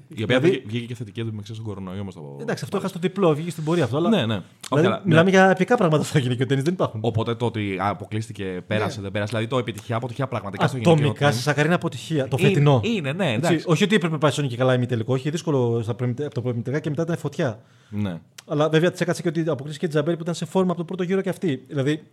Η 0.08 0.24
οποία 0.24 0.40
βγήκε- 0.40 0.68
βγήκε 0.68 0.86
και 0.86 0.96
θετική 0.96 1.22
του 1.22 1.26
μεταξύ 1.32 1.54
στον 1.54 1.65
κορονοϊό 1.65 2.04
μας. 2.04 2.13
Δηλαδή- 2.13 2.41
Εντάξει, 2.41 2.63
αυτό 2.63 2.78
έχασε 2.78 2.94
το 2.94 3.00
διπλό, 3.00 3.34
βγήκε 3.36 3.50
στην 3.52 3.63
πορεία 3.63 3.84
αυτό. 3.84 3.98
Αλλά... 3.98 4.10
Ναι, 4.10 4.26
ναι. 4.26 4.34
Όχι, 4.36 4.44
Δηλαδή, 4.70 4.88
αλλά- 4.88 5.02
μιλάμε 5.06 5.30
για 5.30 5.50
επικά 5.50 5.78
πράγματα 5.78 6.04
στο 6.04 6.17
γυναικείο 6.20 6.46
τέννη, 6.46 6.63
δεν 6.63 6.74
υπάρχουν. 6.74 7.00
Οπότε 7.04 7.36
το 7.36 7.46
ότι 7.46 7.78
αποκλείστηκε, 7.80 8.62
πέρασε, 8.67 9.02
δεν 9.02 9.12
πέρασε. 9.12 9.30
Δηλαδή 9.30 9.48
το 9.52 9.58
επιτυχία, 9.58 9.96
αποτυχία 9.96 10.28
πραγματικά 10.28 10.67
στο 10.67 10.78
γυναικείο 10.78 10.94
Ατομικά 11.02 11.20
τέννις. 11.20 11.36
σε 11.36 11.41
Σακαρίνα 11.41 11.76
αποτυχία. 11.76 12.28
Το 12.28 12.38
Είναι- 12.39 12.48
φετινό. 12.50 12.80
Είναι, 12.84 13.12
ναι, 13.13 13.26
Έτσι, 13.34 13.36
εντάξει. 13.48 13.65
όχι 13.70 13.84
ότι 13.84 13.96
έπρεπε 13.96 14.13
να 14.13 14.20
πάει 14.20 14.32
στον 14.32 14.48
και 14.48 14.56
καλά 14.58 14.74
ημιτελικό, 14.74 15.15
είχε 15.15 15.30
δύσκολο 15.30 15.82
στα 15.84 15.94
προημι- 15.94 16.22
από 16.22 16.34
το 16.34 16.41
προημιτελικά 16.41 16.82
και 16.82 16.89
μετά 16.89 17.02
ήταν 17.02 17.17
φωτιά. 17.17 17.60
Ναι. 17.89 18.20
Αλλά 18.48 18.70
βέβαια 18.70 18.91
της 18.91 19.02
έκατσε 19.02 19.22
και 19.22 19.28
ότι 19.28 19.39
αποκλείστηκε 19.39 19.78
και 19.78 19.86
η 19.86 19.89
Τζαμπέλη 19.89 20.15
που 20.15 20.22
ήταν 20.24 20.34
σε 20.36 20.46
φόρμα 20.46 20.70
από 20.72 20.80
το 20.80 20.86
πρώτο 20.86 21.04
γύρο 21.04 21.22
και 21.22 21.30
αυτή. 21.30 21.63
Δηλαδή 21.67 22.04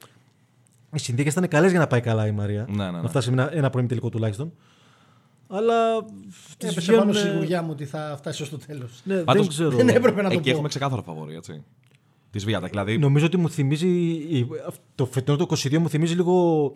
οι 0.94 0.98
συνθήκες 0.98 1.32
ήταν 1.32 1.48
καλές 1.48 1.70
για 1.70 1.80
να 1.80 1.86
πάει 1.86 2.00
καλά 2.00 2.26
η 2.26 2.30
Μαρία. 2.32 2.66
Ναι, 2.70 2.84
ναι, 2.84 2.90
ναι. 2.90 3.00
Να 3.00 3.08
φτάσει 3.08 3.30
με 3.30 3.42
ένα, 3.42 3.56
ένα 3.56 3.70
προημιτελικό 3.70 4.08
τουλάχιστον. 4.08 4.52
Αλλά. 5.50 6.04
τις 6.58 6.70
Έπεσε 6.70 6.92
πάνω 6.92 7.02
βγαίνουν, 7.02 7.18
στη 7.18 7.28
ε, 7.28 7.30
σιγουριά 7.30 7.62
μου 7.62 7.68
ότι 7.70 7.84
θα 7.84 8.14
φτάσει 8.18 8.42
ως 8.42 8.48
το 8.50 8.58
τέλος. 8.66 8.90
Ναι, 9.04 9.14
Πάντως, 9.16 9.42
δεν 9.42 9.50
ξέρω. 9.50 9.70
Δεν 9.70 9.88
έπρεπε 9.88 10.22
να 10.22 10.28
το 10.28 10.34
Εκεί 10.34 10.42
πω. 10.44 10.50
έχουμε 10.50 10.68
ξεκάθαρο 10.68 11.02
φαβόρι, 11.02 11.34
έτσι. 11.34 11.62
Της 12.30 12.44
Βιάτα. 12.44 12.66
Δηλαδή, 12.66 12.98
Νομίζω 12.98 13.26
ότι 13.26 13.36
μου 13.36 13.50
θυμίζει. 13.50 13.88
η- 13.88 14.46
Το 14.94 15.06
φετινό 15.06 15.36
το 15.36 15.46
22 15.50 15.78
μου 15.78 15.88
θυμίζει 15.88 16.14
λίγο 16.14 16.72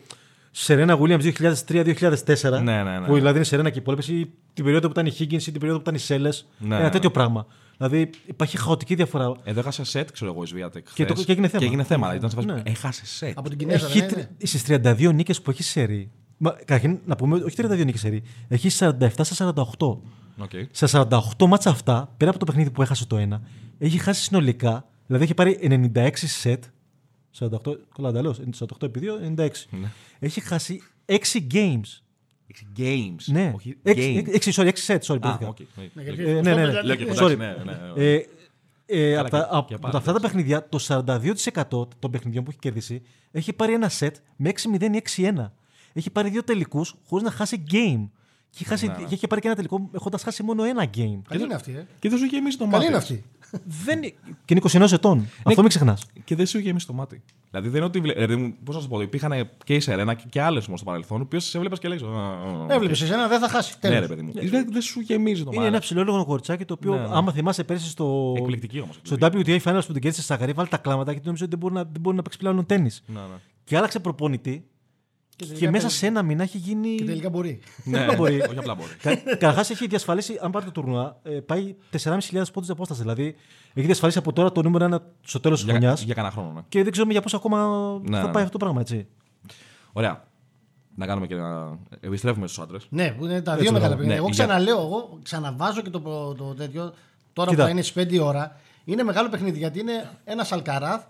Σερένα 0.50 0.98
Williams 1.00 1.20
2003-2004. 1.22 2.62
Ναι, 2.62 2.82
ναι, 2.82 2.98
ναι. 2.98 3.06
Που 3.06 3.14
δηλαδή 3.14 3.36
είναι 3.36 3.44
Σερένα 3.44 3.70
και 3.70 3.78
υπόλοιπες 3.78 4.08
ή 4.08 4.30
την 4.54 4.64
περίοδο 4.64 4.86
που 4.90 5.00
ήταν 5.00 5.06
η 5.06 5.12
Higgins 5.18 5.42
ή 5.46 5.50
την 5.50 5.52
περίοδο 5.58 5.74
που 5.76 5.80
ήταν 5.82 5.94
η 5.94 5.98
Σέλες. 5.98 6.46
Ναι, 6.58 6.74
ένα 6.74 6.84
ναι. 6.84 6.90
τέτοιο 6.90 7.10
πράγμα. 7.10 7.46
Δηλαδή 7.76 8.10
υπάρχει 8.26 8.56
χαοτική 8.58 8.94
διαφορά. 8.94 9.32
εδώ 9.44 9.60
έχασε 9.60 9.84
σετ, 9.84 10.10
ξέρω 10.12 10.30
εγώ, 10.32 10.42
η 10.42 10.46
Σβιάτεκ. 10.46 10.86
Και 10.94 11.04
το- 11.04 11.14
και 11.14 11.32
έγινε 11.32 11.48
θέμα. 11.48 11.60
Και 11.62 11.66
έγινε 11.68 11.82
θέμα. 11.82 12.08
δηλαδή, 12.10 12.16
Ήταν 12.16 12.30
σε 12.30 12.36
φάση 12.36 12.48
Ναι. 12.48 12.54
που 12.62 12.70
Έχασε 12.70 13.06
σετ. 13.06 13.38
Από 13.38 13.48
την 13.48 13.58
Κινέζα, 13.58 13.86
Έχει 13.86 13.98
ναι, 14.00 14.06
ναι. 14.06 14.46
στις 14.46 14.58
32 14.58 15.12
νίκες 15.12 15.42
που 15.42 15.50
έχεις 15.50 15.66
σερί. 15.68 16.10
Μα, 16.44 16.50
καταρχήν 16.50 16.98
να 17.06 17.16
πούμε, 17.16 17.36
όχι 17.36 17.56
32 17.60 17.84
νίκες 17.84 18.00
σερί. 18.00 18.22
Έχει 18.48 18.68
47 18.78 19.08
στα 19.22 19.52
48. 19.78 19.98
Οκ. 20.38 20.50
Στα 20.70 21.06
48 21.38 21.46
μάτσα 21.46 21.70
αυτά, 21.70 22.14
πέρα 22.16 22.30
από 22.30 22.38
το 22.38 22.44
παιχνίδι 22.44 22.70
που 22.70 22.82
έχασε 22.82 23.06
το 23.06 23.16
ένα, 23.16 23.40
έχει 23.78 23.98
χάσει 23.98 24.22
συνολικά, 24.22 24.86
δηλαδή 25.06 25.24
έχει 25.24 25.34
πάρει 25.34 25.58
96 25.94 26.08
σετ. 26.14 26.64
48, 27.38 27.48
καλά 27.94 28.12
τα 28.12 28.22
λέω, 28.22 28.34
48 28.58 28.82
επί 28.82 29.00
2, 29.02 29.34
96. 29.40 29.48
Ναι. 29.70 29.90
Έχει 30.18 30.40
χάσει 30.40 30.82
6 31.06 31.12
games. 31.52 31.80
Έχεις 32.46 32.66
Games. 32.78 33.32
Ναι, 33.32 33.52
Όχι 33.54 33.76
6, 33.82 33.94
games. 33.94 34.24
6, 34.34 34.52
sorry, 34.52 34.68
6 34.68 34.86
sets, 34.86 34.98
sorry, 35.06 35.18
Α, 35.20 35.28
μπερδεύτηκα. 35.28 35.48
οκ. 35.48 35.58
Ναι, 35.94 36.02
γιατί 36.02 36.22
Ε, 36.22 36.38
αυτό 36.38 36.42
ναι, 36.50 36.54
ναι, 36.54 36.66
το 36.66 36.72
ναι. 36.72 36.82
Λέω 36.82 36.94
και 36.96 37.04
λέει- 37.04 37.14
κοντά, 37.16 37.26
Sorry. 37.26 37.36
ναι, 37.38 37.54
ναι. 37.64 38.02
Ε, 38.04 38.26
ε, 38.86 39.14
Καλά, 39.14 39.20
από, 39.20 39.30
τα, 39.30 39.38
και- 39.38 39.56
από, 39.56 39.66
και 39.68 39.74
από 39.74 39.82
πάλι, 39.82 39.96
αυτά 39.96 40.12
τα 40.12 40.18
έτσι. 40.18 40.20
παιχνίδια, 40.26 40.68
το 40.68 40.78
42% 40.78 41.88
των 41.98 42.10
παιχνιδιών 42.10 42.44
που 42.44 42.50
έχει 42.50 42.58
κερδίσει 42.58 43.02
έχει 43.30 43.52
πάρει 43.52 43.72
ένα 43.72 43.90
set 43.98 44.10
με 44.36 44.48
6-0 44.48 44.82
ή 44.94 45.02
6-1. 45.16 45.52
Έχει 45.96 46.10
πάρει 46.10 46.28
δύο 46.30 46.44
τελικούς 46.44 46.94
χωρίς 47.06 47.24
να 47.24 47.30
χάσει 47.30 47.62
game. 47.70 48.08
Και 48.50 48.60
έχει, 48.60 48.64
χάσει, 48.68 48.86
Ναι, 48.86 48.92
ναι. 48.92 49.04
και 49.04 49.14
έχει 49.14 49.26
πάρει 49.26 49.40
και 49.40 49.46
ένα 49.46 49.56
τελικό 49.56 49.88
έχοντας 49.94 50.22
χάσει 50.22 50.42
μόνο 50.42 50.64
ένα 50.64 50.84
game. 50.84 51.20
Καλή 51.28 51.42
είναι 51.42 51.54
αυτή, 51.54 51.72
ε. 51.72 51.86
Και 51.98 52.08
δεν 52.08 52.18
σου 52.18 52.24
είχε 52.24 52.36
γεμίσει 52.36 52.58
το 52.58 52.64
Καλή 52.64 52.74
μάτι. 52.76 52.86
είναι 52.86 52.96
αυτή. 52.96 53.24
Δεν... 53.84 53.96
είναι- 54.02 54.14
Και 54.44 54.54
είναι 54.54 54.60
29 54.86 54.92
ετών. 54.92 55.26
Αυτό 55.44 55.60
μην 55.60 55.68
ξεχνάς. 55.70 56.04
Και 56.24 56.34
δεν 56.34 56.46
σου 56.46 56.56
είχε 56.58 56.66
γεμίσει 56.66 56.86
το 56.86 56.92
μάτι. 56.92 57.22
Δηλαδή 57.50 57.68
δεν 57.68 57.76
είναι 57.76 57.84
ότι. 57.86 58.00
βλέ- 58.00 58.54
Πώς 58.64 58.74
να 58.74 58.80
σου 58.80 58.88
πω, 58.88 59.00
υπήρχαν 59.00 59.48
και 59.64 59.74
η 59.74 59.80
Σερένα 59.80 60.14
και, 60.14 60.24
και 60.28 60.40
άλλες 60.40 60.66
όμως 60.66 60.80
στο 60.80 60.88
παρελθόν, 60.88 61.18
οι 61.18 61.22
οποίε 61.22 61.38
σε 61.38 61.56
έβλεπες 61.56 61.78
και 61.78 61.88
λέει. 61.88 62.00
Έβλεπες 62.68 63.02
εσένα, 63.02 63.28
δεν 63.28 63.40
θα 63.40 63.48
χάσει. 63.48 63.74
Ναι, 63.82 63.88
ρε 63.88 63.94
Τέλος. 63.94 64.08
παιδί 64.08 64.22
μου. 64.22 64.32
Δεν 64.50 64.66
δεν 64.72 64.82
σου 64.82 65.00
γεμίζει 65.00 65.44
το 65.44 65.50
Είναι 65.52 65.62
ένα 65.62 65.70
μάτι. 65.72 65.82
ψηλόλογο 65.84 66.24
κοριτσάκι 66.24 66.64
το 66.64 66.74
οποίο, 66.74 66.94
Ναι, 66.94 67.00
ναι. 67.00 67.08
άμα 67.10 67.32
θυμάσαι 67.32 67.64
πέρσι 67.64 67.88
στο, 67.88 68.34
Εκπληκτική 68.36 68.80
όμως, 68.80 68.98
στο 69.02 69.14
εκπληκτική. 69.20 69.60
WTA 69.64 69.70
Finals 69.70 69.82
που 69.86 69.92
την 69.92 70.02
κέρδισε 70.02 70.22
στη 70.22 70.32
Σακαρή, 70.32 70.52
βάλει 70.52 70.68
τα 70.68 70.76
κλάματα 70.76 71.10
γιατί 71.10 71.26
νόμιζε 71.26 71.44
ότι 71.44 71.50
δεν 71.56 71.60
μπορεί 71.60 71.74
να, 71.74 71.82
δεν 71.82 72.00
μπορεί 72.00 72.16
να 72.16 72.22
παίξεις 72.22 72.40
πλέον 72.40 72.66
τέννη. 72.66 72.90
Ναι, 73.06 73.20
ναι. 73.20 73.36
Και 73.64 73.76
άλλαξε 73.76 74.00
προπονητή 74.00 74.64
και, 75.36 75.44
τελικά 75.46 75.70
μέσα 75.70 75.82
παίζεις. 75.82 75.98
σε 75.98 76.06
ένα 76.06 76.22
μήνα 76.22 76.42
έχει 76.42 76.58
γίνει. 76.58 76.94
Και 76.94 77.04
τελικά 77.04 77.30
μπορεί. 77.30 77.60
Ναι, 77.84 78.04
Δεν 78.06 78.16
μπορεί. 78.16 78.40
όχι 78.40 78.58
απλά 78.58 78.74
μπορεί. 78.74 78.90
Καταρχάς 79.24 79.70
έχει 79.70 79.86
διασφαλίσει, 79.86 80.38
αν 80.42 80.50
πάρει 80.50 80.64
το 80.64 80.70
τουρνουά, 80.70 81.16
ε, 81.22 81.30
πάει 81.30 81.74
4.500 81.90 82.52
πόντους 82.52 82.70
απόσταση. 82.70 83.00
Δηλαδή 83.00 83.34
έχει 83.74 83.86
διασφαλίσει 83.86 84.18
από 84.18 84.32
τώρα 84.32 84.52
το 84.52 84.62
νούμερο 84.62 84.84
1 84.84 84.98
στο 85.26 85.40
τέλος 85.40 85.58
της 85.58 85.68
Για, 85.70 85.78
χρονιάς. 85.78 86.02
για 86.02 86.14
κανένα 86.14 86.32
χρόνο, 86.34 86.52
ναι. 86.52 86.60
Και 86.68 86.82
δεν 86.82 86.92
ξέρουμε 86.92 87.12
για 87.12 87.22
πόσο 87.22 87.36
ακόμα 87.36 87.58
Ναι, 88.02 88.16
θα 88.18 88.26
ναι. 88.26 88.32
πάει 88.32 88.42
αυτό 88.42 88.58
το 88.58 88.64
πράγμα, 88.64 88.80
έτσι. 88.80 89.06
Ωραία. 89.92 90.24
Να 90.96 91.06
κάνουμε 91.06 91.26
και 91.26 91.34
να. 91.34 91.78
Επιστρέφουμε 92.00 92.46
στους 92.46 92.62
άντρες. 92.64 92.86
Ναι, 92.90 93.10
που 93.18 93.24
είναι 93.24 93.42
τα 93.42 93.50
Έτσι, 93.52 93.62
δύο 93.62 93.72
μεγάλα 93.72 93.94
μπράβο. 93.94 94.02
παιχνίδια. 94.02 94.06
Ναι, 94.06 94.14
Εγώ 94.14 94.28
για- 94.28 94.44
ξαναλέω, 94.46 94.78
εγώ 94.86 95.18
ξαναβάζω 95.22 95.80
και 95.82 95.90
το, 95.90 96.00
προ- 96.00 96.34
το 96.36 96.54
τέτοιο. 96.54 96.92
Τώρα 97.32 97.50
Κοίτα. 97.50 97.60
που 97.62 97.66
θα 97.66 97.72
είναι 97.72 97.82
στις 97.82 98.02
5 98.04 98.12
η 98.14 98.18
ώρα. 98.18 98.56
Είναι 98.84 99.02
μεγάλο 99.02 99.28
παιχνίδι 99.28 99.58
γιατί 99.58 99.80
είναι 99.80 100.10
ένας 100.24 100.52
Αλκαράθ. 100.52 101.04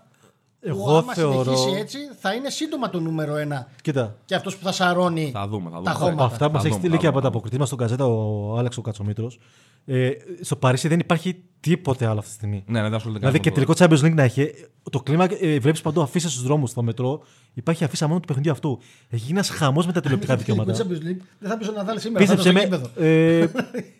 Που 0.71 0.77
Εγώ 0.87 0.97
άμα 0.97 1.13
θεωρώ- 1.13 1.57
συνεχίσει 1.57 1.79
έτσι 1.81 1.97
θα 2.19 2.33
είναι 2.33 2.49
σύντομα 2.49 2.89
το 2.89 2.99
νούμερο 2.99 3.35
1 3.35 3.67
Κοίτα. 3.81 4.15
και 4.25 4.35
αυτός 4.35 4.57
που 4.57 4.63
θα 4.63 4.71
σαρώνει 4.71 5.29
Θα 5.33 5.47
δούμε, 5.47 5.69
θα 5.69 5.75
δούμε. 5.75 5.83
τα 5.85 5.91
Θα- 5.91 5.97
Από 5.97 6.05
χώματα. 6.05 6.23
αυτά 6.25 6.45
που 6.47 6.51
μας 6.53 6.61
Θα 6.61 6.67
έχει 6.67 6.75
δούμε, 6.77 6.79
στείλει 6.79 6.93
θα 6.95 6.99
και 6.99 7.07
από 7.07 7.15
δούμε. 7.19 7.21
τα 7.21 7.27
αποκριτή 7.37 7.59
μα 7.59 7.65
στον 7.65 7.77
καζέτα 7.77 8.05
ο 8.05 8.55
Άλεξ 8.57 8.77
ο 8.77 8.81
Κατσομήτρος. 8.81 9.39
Ε, 9.85 10.09
στο 10.41 10.55
Παρίσι 10.55 10.87
δεν 10.87 10.99
υπάρχει 10.99 11.43
τίποτε 11.65 12.05
άλλο 12.05 12.19
αυτή 12.19 12.29
τη 12.29 12.35
στιγμή. 12.35 12.63
Ναι, 12.67 12.77
ναι, 12.77 12.83
δεν 12.83 12.93
ασχολείται 12.93 13.19
Δηλαδή 13.19 13.39
και 13.39 13.49
κανένας 13.49 13.77
τελικό 13.77 13.95
Champions 14.03 14.05
League 14.11 14.15
να 14.15 14.23
έχει. 14.23 14.51
Το 14.91 14.99
κλίμα 14.99 15.27
ε, 15.39 15.59
βλέπει 15.59 15.79
παντού 15.81 16.01
αφήσει 16.01 16.29
στους 16.29 16.41
δρόμους, 16.43 16.69
στο 16.69 16.83
μετρό. 16.83 17.21
Υπάρχει 17.53 17.83
αφίσα 17.83 18.07
μόνο 18.07 18.19
του 18.19 18.27
παιχνιδιού 18.27 18.51
αυτού. 18.51 18.79
Έχει 19.09 19.21
γίνει 19.21 19.31
ένας 19.31 19.49
χαμός 19.49 19.85
με 19.85 19.91
τα 19.91 20.01
τηλεοπτικά 20.01 20.35
δικαιώματα. 20.35 20.73
Champions 20.73 21.01
League, 21.07 21.17
Δεν 21.39 21.49
θα 21.49 21.57
πεις 21.57 21.67
ο 21.67 21.71
Ναδάλ 21.71 21.99
σήμερα. 21.99 22.25
Θα 22.25 22.35
Πίστεψε 22.35 22.59
ήταν 22.59 22.69
με, 22.69 22.77
στο 22.77 22.87
γήπεδο. 22.93 23.07
ε, 23.07 23.47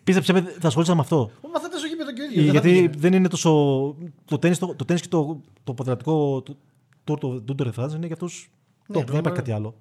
πίστεψε 0.04 0.32
με, 0.32 0.40
θα 0.60 0.66
ασχολήσω 0.68 0.94
με 0.94 1.00
αυτό. 1.00 1.30
Μα 1.52 1.60
θα 1.60 1.66
ήταν 1.68 1.78
στο 1.78 1.88
γήπεδο 1.88 2.12
και 2.12 2.20
ο 2.20 2.24
Ε, 2.24 2.28
ίδιο. 2.28 2.42
δεν 2.42 2.44
θα 2.44 2.50
Γιατί 2.52 2.68
πήγαινε. 2.70 2.94
δεν 2.98 3.12
είναι 3.12 3.28
τόσο. 3.28 3.50
Το 4.24 4.38
τέννις, 4.38 4.58
το, 4.58 4.66
το 4.74 4.84
τέννις 4.84 5.02
και 5.02 5.08
το, 5.08 5.40
το 5.64 5.74
ποδηλατικό. 5.74 6.42
Το, 6.42 6.56
το, 7.04 7.16
το, 7.16 7.40
το, 7.40 7.54
το, 7.54 7.92
είναι 7.96 8.06
για 8.06 8.14
αυτούς. 8.14 8.50
Ναι, 8.86 9.04
δεν 9.04 9.18
υπάρχει 9.18 9.38
κάτι 9.38 9.52
άλλο. 9.52 9.74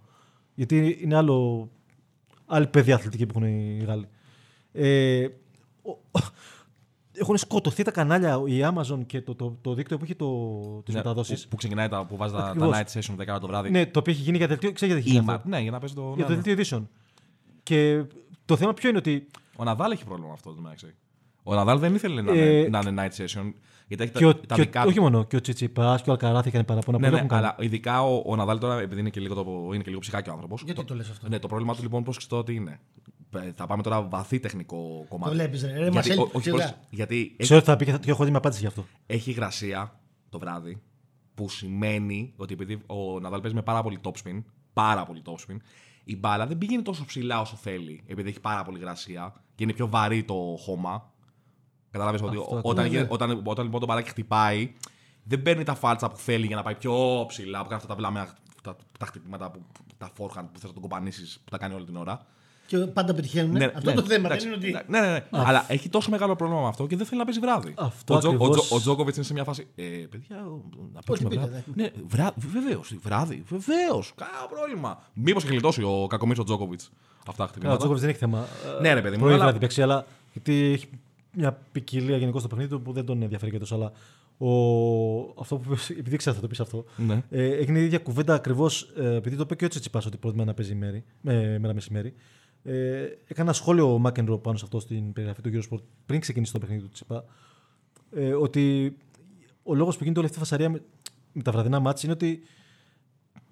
Γιατί 0.56 0.98
είναι 1.02 1.16
άλλο, 1.16 1.70
άλλη 2.46 2.68
παιδιά 2.68 2.96
αθλητική 2.96 3.26
που 3.26 3.40
έχουν 3.40 3.50
οι 3.50 3.84
Γάλλοι. 3.88 4.08
Ε, 7.16 7.20
ο- 7.20 7.22
έχουν 7.22 7.38
σκοτωθεί 7.38 7.84
τα 7.84 7.92
κανάλια, 7.92 8.42
η 8.46 8.60
Amazon 8.74 9.00
και 9.06 9.22
το, 9.22 9.36
το, 9.36 9.58
το 9.62 9.74
δίκτυο 9.74 9.98
που 9.98 10.04
έχει 10.04 10.16
το, 10.16 10.28
τις 10.86 10.94
Ναι, 10.94 11.00
μεταδόσεις. 11.00 11.44
Που, 11.44 11.50
που 11.50 11.56
ξεκινάει 11.56 11.88
τα, 11.88 12.06
που 12.06 12.18
βάζει 12.18 12.34
τα, 12.34 12.40
τα 12.40 12.48
Ακριβώς. 12.50 12.78
night 12.78 13.00
session 13.00 13.36
10 13.36 13.40
το 13.42 13.48
βράδυ. 13.48 13.70
Ναι, 13.70 13.86
το 13.86 14.00
οποίο 14.00 14.14
έχει 14.14 14.22
γίνει 14.22 14.38
για 14.38 14.48
δελτίο. 14.48 14.72
Ξέρετε 14.72 14.98
γιατί 15.00 15.10
έχει 15.10 15.20
γίνει 15.20 15.32
Ima. 15.32 15.36
αυτό. 15.38 15.50
Ναι, 15.50 15.62
για 15.62 15.72
να 15.72 15.80
παίζει 15.80 15.94
το. 15.96 16.02
Για 16.02 16.26
ναι, 16.28 16.36
το 16.36 16.36
ναι. 16.36 16.42
δελτίο 16.54 16.78
edition. 16.80 16.84
Και 17.64 18.04
το 18.46 18.56
θέμα 18.56 18.74
ποιο 18.74 18.90
είναι 18.90 18.98
ότι 18.98 19.28
Ο 19.56 19.64
Ναδάλ 19.64 19.92
έχει 19.92 20.04
πρόβλημα 20.04 20.28
με 20.28 20.34
αυτό 20.34 20.52
το 20.54 20.62
μεταξύ. 20.62 20.94
Ο 21.44 21.54
Ναδάλ 21.56 21.80
δεν 21.80 21.96
ήθελε 21.96 22.22
να, 22.22 22.32
Ε, 22.34 22.58
είναι, 22.60 22.68
να 22.80 22.90
είναι 22.90 23.02
night 23.08 23.22
session. 23.22 23.52
Γιατί 23.88 24.04
έχει 24.04 24.12
και 24.12 24.20
τα, 24.20 24.28
ο, 24.28 24.34
τα 24.36 24.56
και 24.56 24.62
ο- 24.62 24.64
δικά 24.64 24.82
του. 24.82 24.88
όχι 24.90 25.00
μόνο, 25.00 25.24
και 25.26 25.36
ο 25.36 25.42
Τσιτσιπάς 25.42 26.02
και 26.02 26.10
ο 26.10 26.14
Αλκαράθ 26.14 26.46
είχαν 26.46 26.66
παραπονά 26.66 26.98
Ναι, 26.98 27.06
που 27.06 27.12
ναι, 27.12 27.18
έχουν 27.18 27.30
κάνει. 27.30 27.44
αλλά 27.46 27.56
ειδικά 27.60 28.04
ο, 28.04 28.24
ο 28.26 28.36
Ναδάλ 28.36 28.58
τώρα, 28.60 28.80
επειδή 28.80 29.00
είναι 29.02 29.10
και 29.10 29.20
λίγο, 29.20 29.34
το, 29.36 29.44
είναι 29.74 29.78
και 29.84 29.90
λίγο 29.90 30.00
ψυχάκι 30.00 30.30
ο 30.30 30.32
άνθρωπος. 30.34 30.62
Γιατί 30.66 30.84
το 30.84 30.96
λες 30.96 31.10
αυτό; 31.10 31.30
Ναι, 31.30 31.40
το 31.40 31.48
πρόβλημά 31.48 31.76
του 31.76 31.82
λοιπόν 31.82 32.04
πώς 32.04 32.18
ξέρω 32.18 32.38
ότι 32.42 32.56
είναι. 32.56 32.80
Ε, 33.36 33.54
Θα 33.56 33.66
πάμε 33.68 33.84
τώρα 33.84 34.02
βαθύ 34.02 34.40
τεχνικό 34.40 35.06
κομμάτι. 35.10 35.30
Το 35.30 35.36
βλέπεις, 35.38 35.62
ρε. 35.64 35.72
Ρε, 35.72 35.78
γιατί, 35.80 35.96
Μασέλ, 35.96 36.20
ό- 36.20 36.30
όχι, 36.34 36.44
σιγά. 36.50 36.56
πώς- 36.56 36.76
γιατί 36.90 37.16
έχει, 37.22 37.36
Ξέρω 37.38 37.60
ότι 37.60 37.68
θα 37.70 37.76
πει 37.76 37.86
και 37.86 37.92
θα- 37.92 37.98
και 37.98 38.10
έχω 38.12 38.24
δει 38.26 38.32
με 38.32 38.38
απάντηση 38.38 38.62
γι' 38.62 38.68
αυτό. 38.68 38.86
έχει 39.06 39.30
υγρασία 39.30 40.00
το 40.30 40.40
βράδυ, 40.40 40.82
που 41.36 41.50
σημαίνει 41.50 42.34
ότι 42.38 42.54
επειδή 42.54 42.82
ο 42.86 43.20
Ναδάλ 43.20 43.40
παίζει 43.42 43.56
με 43.56 43.62
πάρα 43.62 43.84
πολύ 43.84 44.00
top 44.04 44.12
spin, 44.24 44.44
πάρα 44.74 45.06
πολύ 45.06 45.22
top 45.26 45.32
spin, 45.52 45.58
η 46.04 46.16
μπάλα 46.18 46.48
δεν 46.48 46.58
πηγαίνει 46.58 46.82
τόσο 46.82 47.06
ψηλά 47.06 47.40
όσο 47.42 47.56
θέλει, 47.56 48.04
επειδή 48.08 48.30
έχει 48.30 48.40
πάρα 48.40 48.64
πολύ 48.64 48.78
υγρασία 48.78 49.34
και 49.56 49.64
είναι 49.64 49.74
πιο 49.74 49.88
βαρύ 49.90 50.24
το 50.24 50.56
χώμα. 50.60 51.14
Κατάλαβε 51.92 52.26
ότι 52.26 52.38
Αυτό 52.38 52.56
όταν, 52.64 52.86
ακριβώς. 52.86 52.88
γίνει- 52.92 53.08
όταν, 53.14 53.42
όταν 53.46 53.66
λοιπόν 53.66 53.80
το 53.80 53.86
μπαλάκι 53.86 54.10
χτυπάει, 54.10 54.74
δεν 55.24 55.42
παίρνει 55.42 55.64
τα 55.64 55.76
φάλτσα 55.76 56.10
που 56.10 56.18
θέλει 56.18 56.46
για 56.46 56.56
να 56.56 56.64
πάει 56.64 56.76
πιο 56.76 57.26
ψηλά, 57.28 57.58
που 57.58 57.64
κάνει 57.64 57.76
αυτά 57.76 57.88
τα 57.88 57.96
βλάμια, 57.96 58.36
τα, 58.64 58.76
τα 59.00 59.06
χτυπήματα, 59.06 59.52
που, 59.52 59.62
τα 59.98 60.08
forehand 60.18 60.46
που 60.54 60.60
θες 60.60 60.64
να 60.64 60.74
τον 60.74 60.82
κοπανίσεις, 60.82 61.38
που 61.44 61.50
τα 61.50 61.58
κάνει 61.58 61.74
όλη 61.74 61.86
την 61.86 61.96
ώρα. 61.96 62.26
Και 62.68 62.78
πάντα 62.78 63.14
πετυχαίνουν. 63.14 63.62
Αυτό 63.62 63.94
το 63.94 64.02
θέμα 64.02 64.26
εντάξει, 64.28 64.50
δεν 64.50 64.60
είναι 64.62 64.78
ότι. 64.78 64.86
Ναι, 64.92 65.00
ναι, 65.00 65.08
ναι. 65.12 65.24
Αλλά 65.30 65.66
έχει 65.68 65.90
τόσο 65.90 66.10
μεγάλο 66.10 66.36
πρόβλημα 66.36 66.62
με 66.62 66.68
αυτό 66.68 66.88
και 66.88 66.96
δεν 66.96 67.06
θέλει 67.06 67.20
να 67.20 67.26
παίζει 67.26 67.40
βράδυ. 67.40 67.74
Αυτό 67.78 68.14
ο, 68.16 68.18
Τζο, 68.18 68.30
ο, 68.30 68.34
ακριβώς. 68.34 68.66
Τζο, 68.66 68.76
ο 68.76 68.80
Τζόκοβιτς 68.80 69.16
είναι 69.18 69.26
σε 69.26 69.34
μια 69.34 69.44
φάση. 69.44 69.68
Ε, 69.76 69.84
παιδιά, 69.84 70.48
να 70.94 71.02
παίξουμε 71.06 71.30
πείτε, 71.30 71.42
βράδυ. 71.42 71.64
Ναι, 71.76 71.90
βρά, 72.08 72.34
βεβαίως. 72.36 72.96
Βράδυ, 73.04 73.44
βεβαίως. 73.48 74.14
Κανένα 74.16 74.48
πρόβλημα. 74.50 75.02
Μήπως 75.14 75.44
έχει 75.44 75.52
γλιτώσει 75.52 75.84
ο 75.84 76.08
κακομίρ 76.10 76.40
ο 76.40 76.44
Τζόκοβιτς 76.44 76.92
αυτά 77.28 77.32
τα 77.32 77.36
Καλά, 77.36 77.46
ο 77.46 77.52
χτυπήματα. 77.52 77.78
Τζόκοβιτς 77.78 78.02
δεν 78.02 78.10
έχει 78.10 78.20
θέμα. 78.20 78.46
Ναι, 78.82 78.94
ρε 78.94 79.02
παιδί 79.02 79.16
μου, 79.16 79.22
Πρωί 79.22 79.34
αλλά- 79.34 79.44
βράδυ 79.44 79.60
παίξει, 79.60 79.82
αλλά 79.82 80.06
γιατί 80.34 80.54
έχει 80.74 80.88
μια 81.32 81.60
ποικιλία 81.72 82.18
γενικώ 82.18 82.40
στο 82.40 82.48
παιχνίδι 82.48 82.70
του 82.70 82.82
που 82.82 82.92
δεν 82.92 83.06
τον 83.06 83.22
ενδιαφέρει 83.22 83.52
και 83.52 83.60
τόσο. 83.60 83.76
Αλλά 83.76 83.92
ο... 84.38 84.50
αυτό 85.40 85.56
που 85.58 85.64
είπες, 85.66 85.90
επειδή 85.90 86.18
ξέρω 86.18 86.36
θα 86.36 86.42
το 86.42 86.48
πεις 86.48 86.60
αυτό, 86.60 86.86
Ναι. 86.98 87.24
ε, 87.30 87.44
έγινε 87.56 87.80
η 87.80 87.84
ίδια 87.84 88.00
κουβέντα 88.00 88.34
ακριβώς 88.34 88.90
επειδή 88.98 89.36
το 89.36 89.42
είπε 89.42 89.56
και 89.56 89.66
ο 89.66 89.68
Τσιτσιπάς 89.68 90.06
ότι 90.06 90.18
προτιμά 90.18 90.46
να 90.46 90.54
παίζει 90.54 90.76
μέρη, 90.76 91.04
με, 91.22 91.60
μέρα 91.60 91.74
μεσημέρι. 91.74 92.14
Ε, 92.68 93.02
έκανε 93.04 93.20
ένα 93.38 93.54
σχόλιο 93.54 93.94
ο 93.94 93.98
Μάκενρο 93.98 94.38
πάνω 94.38 94.58
σε 94.58 94.64
αυτό 94.66 94.80
στην 94.80 95.14
περιγραφή 95.14 95.42
του 95.42 95.50
Eurosport 95.54 95.82
πριν 96.06 96.20
ξεκινήσει 96.20 96.52
το 96.52 96.60
παιχνίδι 96.60 96.82
του 96.82 96.90
Τσιπά. 96.90 97.26
Ε, 98.12 98.34
ότι 98.34 98.96
ο 99.64 99.76
λόγος 99.76 99.98
που 99.98 100.04
γίνεται 100.04 100.20
όλη 100.20 100.28
αυτή 100.28 100.40
η 100.40 100.44
φασαρία 100.44 100.70
με, 100.70 100.82
με 101.34 101.42
τα 101.42 101.52
βραδινά 101.52 101.80
μάτς 101.80 102.04
είναι 102.04 102.12
ότι 102.12 102.42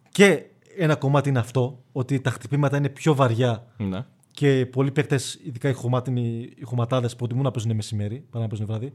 και 0.10 0.44
ένα 0.78 0.96
κομμάτι 0.96 1.30
είναι 1.30 1.40
αυτό, 1.40 1.84
ότι 1.92 2.20
τα 2.22 2.30
χτυπήματα 2.30 2.78
είναι 2.78 2.90
πιο 2.90 3.16
βαριά 3.16 3.68
Ναι. 3.78 4.06
και 4.32 4.66
πολλοί 4.66 4.92
παίκτες, 4.92 5.40
ειδικά 5.44 5.70
οι, 5.70 5.74
χωμάτινοι, 5.74 6.50
οι 6.56 6.64
χωματάδες, 6.64 7.16
προτιμούν 7.16 7.44
να 7.44 7.52
παίζουν 7.52 7.76
μεσημέρι 7.76 8.26
παρά 8.30 8.44
να 8.44 8.50
παίζουν 8.50 8.68
βράδυ. 8.68 8.94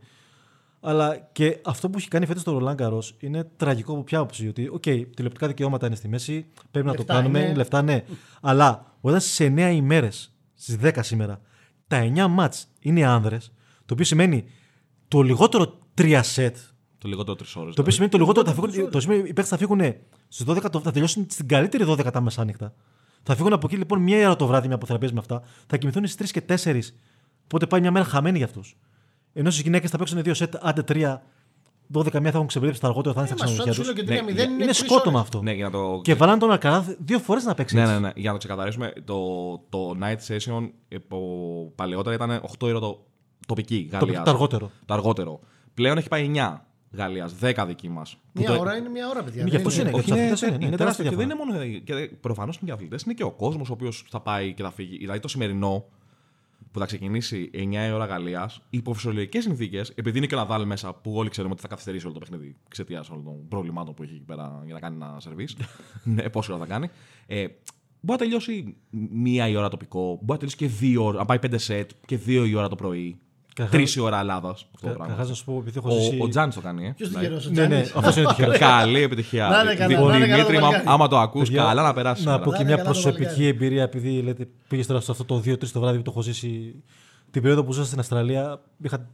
Αλλά 0.80 1.28
και 1.32 1.60
αυτό 1.64 1.90
που 1.90 1.98
έχει 1.98 2.08
κάνει 2.08 2.26
φέτος 2.26 2.42
το 2.42 2.52
Ρολάν 2.52 2.76
Γκαρό 2.76 3.02
είναι 3.18 3.44
τραγικό 3.56 3.92
από 3.92 4.02
ποια 4.02 4.18
άποψη. 4.18 4.48
Ότι, 4.48 4.68
οκ, 4.72 4.82
τηλεοπτικά 4.82 5.46
δικαιώματα 5.46 5.86
είναι 5.86 5.94
στη 5.96 6.08
μέση, 6.08 6.46
πρέπει 6.70 6.86
να 6.86 6.92
το 6.92 6.98
Λεφτά 6.98 7.14
κάνουμε, 7.14 7.38
είναι. 7.40 7.54
λεφτά 7.54 7.82
ναι. 7.82 8.04
Αλλά 8.40 8.94
όταν 9.00 9.20
σε 9.20 9.44
9 9.44 9.70
ημέρες, 9.72 10.34
στις 10.54 10.76
10 10.82 11.02
σήμερα, 11.02 11.40
τα 11.86 11.98
9 12.16 12.26
ματς 12.28 12.66
είναι 12.80 13.04
άνδρες, 13.06 13.52
το 13.86 13.92
οποίο 13.92 14.04
σημαίνει 14.04 14.44
το 15.08 15.22
λιγότερο 15.22 15.78
3 15.94 16.20
σετ, 16.22 16.56
Το 16.98 17.08
λιγότερο 17.08 17.36
τρεις 17.36 17.56
ώρες. 17.56 17.74
το 17.74 17.80
οποίο 17.80 17.92
σημαίνει 17.92 18.10
το 18.10 18.18
λιγότερο. 18.18 18.46
Θα 18.46 18.52
φύγουν, 18.68 18.90
το 18.90 19.00
σημαίνει 19.00 19.20
οι 19.20 19.22
παίκτες 19.22 19.48
θα 19.48 19.56
φύγουν 19.56 19.80
στις 20.28 20.44
12, 20.46 20.70
το- 20.70 20.80
θα 20.80 20.90
τελειώσουν 20.90 21.26
στην 21.30 21.48
καλύτερη 21.48 21.84
12 21.84 22.10
τα 22.12 22.20
μεσάνυχτα. 22.20 22.74
Θα 23.22 23.36
φύγουν 23.36 23.52
από 23.52 23.66
εκεί 23.66 23.76
λοιπόν 23.76 24.02
μία 24.02 24.26
ώρα 24.26 24.36
το 24.36 24.46
βράδυ 24.46 24.66
μια 24.68 24.78
που 24.78 24.86
θα 24.86 24.98
παίζει 24.98 25.14
με 25.14 25.20
αυτά. 25.20 25.42
Θα 25.66 25.76
κοιμηθούν 25.76 26.06
στις 26.06 26.14
3 26.16 26.30
και 26.32 26.40
4. 26.40 26.80
Οπότε 27.44 27.66
πάει 27.66 27.80
μια 27.80 27.90
μέρα 27.90 28.04
χαμένη 28.04 28.36
για 28.36 28.46
αυτούς. 28.46 28.76
Ενώ 29.32 29.50
στις 29.50 29.62
γυναίκες 29.62 29.90
θα 29.90 29.98
παίξουν 29.98 30.22
δύο 30.22 30.34
σετ, 30.34 30.54
άντε 30.60 30.82
3, 30.88 31.22
12 31.92 32.12
μία 32.20 32.30
θα 32.30 32.36
έχουν 32.36 32.46
ξεμπερδέψει 32.46 32.80
τα 32.80 32.88
αργότερα, 32.88 33.14
θα 33.14 33.20
είναι 33.20 33.30
Ε, 33.30 33.36
στα 33.36 33.44
μα 33.44 33.50
σου 33.50 33.56
ξενοδοχεία 33.62 33.72
σου 33.72 33.92
τους. 33.92 34.06
λέω 34.08 34.20
και 34.20 34.32
3-0 34.32 34.34
Ναι, 34.34 34.42
είναι 34.42 34.52
Είναι 34.52 34.64
τρεις 34.64 34.76
σκότωμα 34.78 35.08
ώρες. 35.18 35.20
αυτό. 35.20 35.42
Ναι, 35.42 35.52
για 35.52 35.64
να 35.64 35.70
το. 35.70 36.00
Και 36.02 36.14
βάλαν 36.14 36.38
τον 36.38 36.50
Αλκαράθ 36.50 36.88
δύο 36.98 37.18
φορές 37.18 37.44
να 37.44 37.54
παίξει. 37.54 37.74
Ναι, 37.74 37.80
έτσι. 37.80 37.92
ναι, 37.94 37.98
ναι. 38.00 38.10
Για 38.14 38.26
να 38.26 38.32
το 38.32 38.38
ξεκαθαρίσουμε, 38.38 38.92
το, 39.04 39.16
το 39.68 39.96
night 40.02 40.16
session 40.34 40.70
ε, 40.88 40.96
ο- 41.14 41.70
παλαιότερα 41.74 42.14
ήταν 42.14 42.30
8 42.58 42.68
ώρα 42.68 42.78
το 42.80 43.04
τοπική 43.46 43.88
Το, 43.90 43.96
Γαλλίας. 43.98 44.22
το 44.24 44.30
αργότερο. 44.30 44.70
Το 44.86 44.94
αργότερο. 44.94 45.40
Πλέον 45.74 45.98
έχει 45.98 46.08
πάει 46.08 46.30
9 46.34 46.60
Γαλλίας, 46.92 47.34
10 47.40 47.64
δική 47.66 47.88
μας. 47.88 48.16
Μια 48.32 48.58
ώρα 48.58 48.76
είναι 48.76 48.88
μια 48.88 49.08
ώρα, 49.08 49.22
παιδιά. 49.22 49.40
Είναι 49.40 49.50
δεν 49.50 49.60
γι' 49.60 49.66
αυτό 49.66 49.80
είναι. 49.80 49.90
Όχι, 49.90 50.04
Για 50.12 50.14
τους 50.14 50.16
είναι, 50.16 50.20
αθλητές 50.32 50.40
είναι, 50.48 50.54
είναι, 50.60 50.70
ναι, 50.70 50.76
τεράστιο. 50.76 51.04
Και 51.04 51.10
τεράστια 51.10 51.36
δεν 51.36 51.52
είναι 51.52 51.62
μόνο. 51.64 51.80
Και 51.84 52.14
προφανώς 52.20 52.56
είναι 52.56 52.64
και 52.64 52.70
οι 52.70 52.74
αθλητές, 52.74 53.02
είναι 53.02 53.14
και 53.14 53.22
ο 53.24 53.30
κόσμος 53.30 53.68
ο 53.70 53.72
οποίος 53.72 54.04
θα 54.10 54.20
πάει 54.20 54.52
και 54.54 54.62
θα 54.62 54.70
φύγει. 54.70 54.96
Δηλαδή 54.98 55.20
το 55.20 55.28
σημερινό 55.28 55.84
που 56.70 56.78
θα 56.78 56.86
ξεκινήσει 56.86 57.50
9 57.54 57.58
η 57.88 57.92
ώρα 57.92 58.04
Γαλλίας, 58.04 58.62
υπό 58.70 58.94
φυσιολογικέ 58.94 59.40
συνθήκες, 59.40 59.92
επειδή 59.94 60.18
είναι 60.18 60.26
και 60.26 60.34
ο 60.34 60.38
Ναδάλ 60.38 60.66
μέσα, 60.66 60.94
που 60.94 61.12
όλοι 61.12 61.28
ξέρουμε 61.28 61.52
ότι 61.52 61.62
θα 61.62 61.68
καθυστερήσει 61.68 62.04
όλο 62.04 62.14
το 62.14 62.20
παιχνίδι 62.20 62.56
εξαιτίας 62.66 63.10
όλων 63.10 63.24
των 63.24 63.48
προβλημάτων 63.48 63.94
που 63.94 64.02
έχει 64.02 64.14
εκεί 64.14 64.24
πέρα 64.24 64.62
για 64.64 64.74
να 64.74 64.80
κάνει 64.80 64.94
ένα 64.94 65.16
σερβίς. 65.20 65.56
ναι, 66.14 66.28
πόση 66.28 66.52
ώρα 66.52 66.60
θα 66.60 66.66
κάνει. 66.66 66.90
Ε, 67.26 67.46
μπορεί 68.00 68.00
να 68.00 68.16
τελειώσει 68.16 68.76
μία 69.10 69.48
η 69.48 69.56
ώρα 69.56 69.68
τοπικό, 69.68 70.06
μπορεί 70.06 70.24
να 70.26 70.36
τελειώσει 70.36 70.56
και 70.56 70.66
δύο 70.66 71.04
ώρα, 71.04 71.18
να 71.18 71.24
πάει 71.24 71.38
πέντε 71.38 71.58
σετ 71.58 71.90
και 72.06 72.16
δύο 72.16 72.44
η 72.44 72.54
ώρα 72.54 72.68
το 72.68 72.76
πρωί. 72.76 73.18
Καταρχάς- 73.58 73.92
Τρει 73.92 74.02
η 74.02 74.04
ώρα 74.04 74.18
Ελλάδα. 74.20 74.48
Αυτό 74.50 74.66
το 74.72 74.78
Καταρχά 74.86 75.04
πράγμα. 75.14 75.24
να 75.28 75.34
σου 75.34 75.44
πω, 75.44 75.56
επειδή 75.58 75.78
έχω 75.78 75.90
ζήσει. 75.90 76.18
Ο, 76.20 76.24
ο 76.24 76.28
Τζάνι 76.28 76.52
το 76.52 76.60
κάνει, 76.60 76.86
ε. 76.86 76.92
Ποιο 76.96 77.06
Δηλαδή. 77.08 77.26
τυχερό 77.26 77.42
ο 77.48 77.50
Ναι, 77.52 77.60
ναι, 77.76 77.82
Τζάνης. 77.82 78.06
αυτό 78.06 78.20
είναι 78.20 78.28
τυχερό. 78.28 78.58
Καλή 78.58 79.02
επιτυχία. 79.02 79.48
Να 79.48 79.60
είναι 79.60 79.74
καλά, 79.74 79.86
Δη- 79.86 80.06
να 80.06 80.16
είναι 80.16 80.26
καλά 80.26 80.34
Δημήτρη, 80.34 80.54
το 80.54 80.60
μα- 80.60 80.66
μαλλιάρι. 80.66 80.84
άμα 80.88 81.08
το 81.08 81.18
ακούς, 81.18 81.48
Παιδιά, 81.48 81.62
καλά 81.64 81.82
να 81.82 81.92
περάσει. 81.92 82.24
Να 82.24 82.38
πω 82.40 82.50
Να 82.50 82.56
και 82.56 82.62
είναι 82.62 82.72
μια 82.72 82.82
καλά 82.82 82.88
το 82.88 83.00
προσωπική 83.00 83.24
μαλλιάρι. 83.24 83.46
εμπειρία, 83.46 83.82
επειδή 83.82 84.20
λέτε, 84.22 84.48
πήγε 84.68 84.84
τώρα 84.84 85.00
σε 85.00 85.10
αυτό 85.10 85.24
το 85.24 85.38
2-3 85.44 85.70
το 85.72 85.80
βράδυ 85.80 85.96
που 85.96 86.02
το 86.02 86.10
έχω 86.10 86.22
ζήσει. 86.22 86.82
Την 87.30 87.42
περίοδο 87.42 87.64
που 87.64 87.72
ζούσα 87.72 87.86
στην 87.86 87.98
Αυστραλία, 87.98 88.60
είχα, 88.82 89.06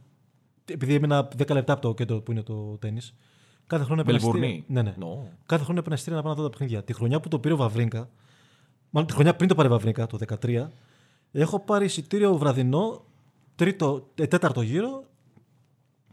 επειδή 0.71 0.93
έμεινα 0.93 1.27
10 1.37 1.53
λεπτά 1.53 1.73
από 1.73 1.81
το 1.81 1.93
κέντρο 1.93 2.21
που 2.21 2.31
είναι 2.31 2.41
το 2.43 2.77
τέννη. 2.79 2.99
Κάθε 3.67 3.83
χρόνο 3.83 4.01
έπαιρνα 4.01 4.19
Μελβουρνή. 4.21 4.47
εισιτήρια- 4.47 4.83
Ναι, 4.83 4.89
ναι. 4.89 4.95
Νο. 4.97 5.27
Κάθε 5.45 5.63
χρόνο 5.63 5.79
έπαιρνα 5.79 5.95
εισιτήρια 5.95 6.19
να 6.19 6.25
πάω 6.25 6.33
να 6.35 6.41
δω 6.41 6.49
τα 6.49 6.57
παιχνίδια. 6.57 6.83
Τη 6.83 6.93
χρονιά 6.93 7.19
που 7.19 7.27
το 7.27 7.39
πήρε 7.39 7.53
ο 7.53 7.57
Βαβρίνκα, 7.57 8.09
μάλλον 8.89 9.07
τη 9.07 9.13
χρονιά 9.13 9.35
πριν 9.35 9.49
το 9.49 9.55
πάρει 9.55 9.67
ο 9.67 9.71
Βαβρίνκα, 9.71 10.07
το 10.07 10.17
2013, 10.17 10.71
έχω 11.31 11.59
πάρει 11.59 11.85
εισιτήριο 11.85 12.37
βραδινό, 12.37 13.03
τρίτο, 13.55 14.07
ε, 14.15 14.27
τέταρτο 14.27 14.61
γύρο, 14.61 15.03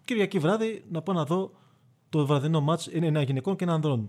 Κυριακή 0.05 0.38
βράδυ 0.38 0.85
να 0.90 1.02
πάω 1.02 1.14
να 1.14 1.24
δω 1.24 1.52
το 2.09 2.26
βραδινό 2.26 2.61
μάτς. 2.61 2.87
Είναι 2.87 3.07
ένα 3.07 3.22
γυναικών 3.22 3.57
και 3.57 3.64
ένα 3.64 3.72
ανδρών. 3.72 4.09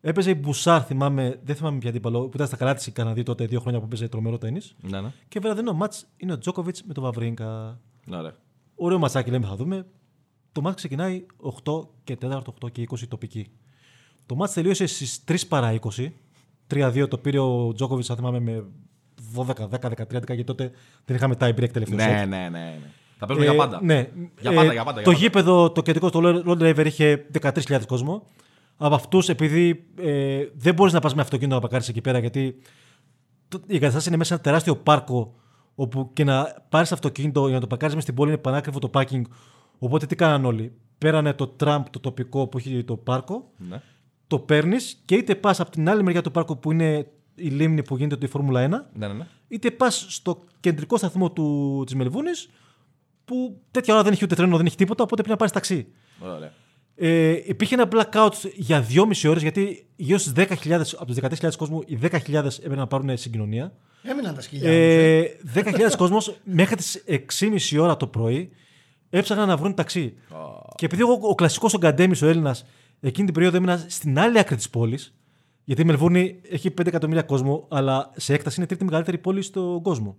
Έπαιζε 0.00 0.30
η 0.30 0.38
Μπουσάρ, 0.40 0.84
θυμάμαι, 0.86 1.40
δεν 1.42 1.56
θυμάμαι 1.56 1.78
πια 1.78 1.90
αντίπαλο, 1.90 2.20
που 2.20 2.32
ήταν 2.34 2.46
στα 2.46 2.56
καλά 2.56 2.74
τη 2.74 2.84
η 2.88 2.90
Καναδή 2.90 3.22
τότε, 3.22 3.46
δύο 3.46 3.60
χρόνια 3.60 3.80
που 3.80 3.88
παίζε 3.88 4.08
τρομερό 4.08 4.38
τέννη. 4.38 4.60
Ναι, 4.80 5.00
ναι. 5.00 5.12
Και 5.28 5.40
βραδινό 5.40 5.72
μάτς 5.72 6.06
είναι 6.16 6.32
ο 6.32 6.38
Τζόκοβιτς 6.38 6.82
με 6.82 6.94
τον 6.94 7.02
Βαβρίνκα. 7.02 7.80
Ναι, 8.06 8.20
ρε. 8.20 8.34
Ωραίο 8.74 8.98
ματσάκι 8.98 9.30
λέμε, 9.30 9.46
θα 9.46 9.56
δούμε. 9.56 9.86
Το 10.52 10.60
μάτς 10.60 10.76
ξεκινάει 10.76 11.26
8 11.64 11.88
και 12.04 12.16
4, 12.20 12.42
8 12.62 12.72
και 12.72 12.86
20 12.90 13.08
τοπική. 13.08 13.50
Το 14.26 14.34
μάτς 14.34 14.52
τελείωσε 14.52 14.86
στις 14.86 15.24
3 15.28 15.36
παρά 15.48 15.78
20. 15.80 16.12
3-2 16.70 17.08
το 17.08 17.18
πήρε 17.18 17.38
ο 17.38 17.72
Τζόκοβιτς, 17.72 18.06
θα 18.06 18.16
θυμάμαι, 18.16 18.40
με 18.40 18.64
12, 19.34 19.44
10, 19.68 19.88
13, 19.88 20.26
γιατί 20.26 20.44
τότε 20.44 20.70
δεν 21.04 21.16
είχαμε 21.16 21.34
tie 21.40 21.48
break 21.48 21.70
τελευταίος 21.70 21.88
Ναι, 22.06 22.22
set. 22.24 22.28
ναι, 22.28 22.36
ναι, 22.36 22.48
ναι. 22.48 22.78
Θα 23.18 23.26
παίζουμε 23.26 23.48
Ε, 23.48 23.50
για 23.54 23.58
πάντα. 23.64 23.80
Ναι. 23.82 24.08
Για 24.40 24.52
πάντα, 24.52 24.70
Ε, 24.70 24.72
για 24.72 24.84
πάντα, 24.84 25.00
για 25.00 25.02
το 25.02 25.10
πάντα. 25.10 25.12
γήπεδο, 25.12 25.70
το 25.72 25.82
κεντρικό 25.82 26.08
στο 26.08 26.42
Lord 26.46 26.58
River 26.62 26.86
είχε 26.86 27.26
13.000 27.42 27.86
κόσμο. 27.86 28.26
Από 28.76 28.94
αυτούς, 28.94 29.28
επειδή 29.28 29.84
ε, 30.00 30.44
δεν 30.54 30.74
μπορείς 30.74 30.92
να 30.92 31.00
πας 31.00 31.14
με 31.14 31.20
αυτοκίνητο 31.22 31.54
να 31.54 31.60
πακάρει 31.60 31.84
εκεί 31.88 32.00
πέρα, 32.00 32.18
γιατί 32.18 32.56
το- 33.48 33.60
η 33.66 33.74
εγκαταστάση 33.76 34.08
είναι 34.08 34.16
μέσα 34.16 34.28
σε 34.28 34.34
ένα 34.34 34.42
τεράστιο 34.42 34.76
πάρκο, 34.76 35.34
όπου 35.74 36.10
και 36.12 36.24
να 36.24 36.64
πάρεις 36.68 36.92
αυτοκίνητο 36.92 37.44
για 37.46 37.54
να 37.54 37.60
το 37.60 37.66
πακάρει 37.66 37.90
μέσα 37.92 38.02
στην 38.04 38.14
πόλη 38.14 38.30
είναι 38.30 38.38
πανάκριβο 38.38 38.78
το 38.78 38.88
πάρκινγκ. 38.88 39.24
Οπότε 39.78 40.06
τι 40.06 40.14
κάναν 40.16 40.44
όλοι. 40.44 40.72
Πέρανε 40.98 41.32
το 41.32 41.46
τραμπ 41.46 41.84
το 41.90 42.00
τοπικό 42.00 42.46
που 42.46 42.58
έχει 42.58 42.84
το 42.84 42.96
πάρκο, 42.96 43.50
Ναι. 43.68 43.80
το 44.26 44.38
παίρνεις 44.38 45.02
και 45.04 45.14
είτε 45.14 45.34
πας 45.34 45.60
από 45.60 45.70
την 45.70 45.88
άλλη 45.88 46.02
μεριά 46.02 46.22
του 46.22 46.30
πάρκου 46.30 46.58
που 46.58 46.72
είναι 46.72 47.06
η 47.36 47.48
λίμνη 47.48 47.82
που 47.82 47.96
γίνεται 47.96 48.26
η 48.26 48.28
Φόρμουλα 48.28 48.64
1, 48.66 48.68
Ναι, 48.68 49.06
ναι, 49.06 49.12
ναι. 49.12 49.26
είτε 49.48 49.70
πας 49.70 50.06
στο 50.08 50.44
κεντρικό 50.60 50.96
σταθμό 50.96 51.30
του, 51.30 51.82
της 51.86 51.94
Μελβούνης 51.94 52.48
που 53.24 53.60
τέτοια 53.70 53.94
ώρα 53.94 54.02
δεν 54.02 54.12
έχει 54.12 54.24
ούτε 54.24 54.34
τρένο, 54.34 54.56
δεν 54.56 54.66
έχει 54.66 54.76
τίποτα, 54.76 55.02
οπότε 55.02 55.22
πρέπει 55.22 55.30
να 55.30 55.36
πάρεις 55.36 55.52
ταξί. 55.52 55.86
Ωραία. 56.20 56.52
Ε, 56.98 57.30
υπήρχε 57.44 57.74
ένα 57.74 57.88
blackout 57.92 58.32
για 58.54 58.86
2,5 58.94 59.28
ώρες 59.30 59.42
γιατί 59.42 59.86
γύρω 59.96 60.18
στις 60.18 60.32
10.000 60.36 60.80
από 60.98 61.06
του 61.06 61.14
13.000 61.14 61.48
κόσμου, 61.56 61.82
οι 61.86 61.98
10.000 62.02 62.10
έπρεπε 62.34 62.74
να 62.74 62.86
πάρουν 62.86 63.16
συγκοινωνία. 63.16 63.72
Έμειναν 64.02 64.34
τα 64.34 64.40
σκυλιά. 64.40 64.68
όμως, 64.70 64.78
ε. 64.78 65.18
Ε, 65.18 65.90
10.000 65.90 65.96
κόσμος 65.98 66.36
μέχρι 66.44 66.76
τις 66.76 67.04
6,5 67.70 67.78
ώρα 67.80 67.96
το 67.96 68.06
πρωί 68.06 68.50
έψαχναν 69.10 69.48
να 69.48 69.56
βρουν 69.56 69.74
ταξί. 69.74 70.14
Και 70.74 70.84
επειδή 70.84 71.02
εγώ 71.02 71.18
ο 71.22 71.34
κλασικός 71.34 71.74
ο 71.74 71.78
Γκαντέμις 71.78 72.22
ο 72.22 72.26
Έλληνας 72.26 72.64
εκείνη 73.00 73.24
την 73.24 73.34
περίοδο 73.34 73.56
έμεινα 73.56 73.84
στην 73.88 74.18
άλλη 74.18 74.38
άκρη 74.38 74.56
της 74.56 74.70
πόλης, 74.70 75.15
Γιατί 75.68 75.82
η 75.82 75.84
Μελβούρνη 75.84 76.40
έχει 76.50 76.68
5 76.80 76.86
εκατομμύρια 76.86 77.22
κόσμο, 77.22 77.66
αλλά 77.70 78.10
σε 78.16 78.34
έκταση 78.34 78.54
είναι 78.56 78.64
η 78.64 78.68
τρίτη 78.68 78.84
μεγαλύτερη 78.84 79.18
πόλη 79.18 79.42
στον 79.42 79.82
κόσμο. 79.82 80.16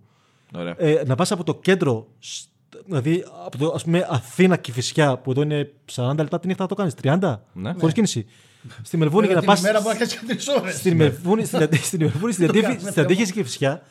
Ωραία. 0.54 0.74
Ε, 0.78 1.02
να 1.06 1.14
πας 1.14 1.32
από 1.32 1.44
το 1.44 1.54
κέντρο, 1.54 2.06
σ- 2.18 2.48
δηλαδή 2.84 3.24
από 3.46 3.58
το 3.58 3.72
ας 3.74 3.84
πούμε, 3.84 4.06
Αθήνα 4.10 4.56
και 4.56 4.72
Φυσιά, 4.72 5.18
που 5.18 5.30
εδώ 5.30 5.42
είναι 5.42 5.72
40 5.94 6.14
λεπτά 6.16 6.40
τη 6.40 6.46
νύχτα 6.46 6.62
να 6.62 6.68
το 6.68 6.74
κάνεις, 6.74 6.94
30, 7.02 7.40
Ναι. 7.52 7.72
χωρίς 7.78 7.94
κίνηση. 7.94 8.26
Στη 8.82 8.96
Μελβούρνη 8.96 9.26
για 9.26 9.34
να 9.34 9.40
Την 9.40 9.50
πας. 9.50 9.58
ημέρα 9.60 9.80
μπορεί 9.80 9.98
να 9.98 10.04
κάνει 10.06 10.10
και 10.10 10.26
τρεις 10.26 10.48
ώρες. 10.48 10.74
Στην 10.74 10.96
Μελβούρνη, 10.96 11.44
στην 11.44 11.58
αντι- 11.62 11.82
στην 11.84 12.00
Μελβούρνη, 12.00 12.32
στην 12.32 12.44
αντίθεση- 12.44 12.72
κάνουμε 12.72 12.90
στην 12.90 13.02
αντίθεση 13.02 13.32
και 13.32 13.42
Φυσιά, 13.42 13.82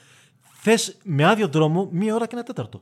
θες 0.62 0.98
με 1.04 1.26
άδειο 1.26 1.48
δρόμο 1.48 1.90
μία 1.92 2.16
ώρα 2.16 2.28
και 2.28 2.36
ένα 2.36 2.44
τέταρτο. 2.44 2.82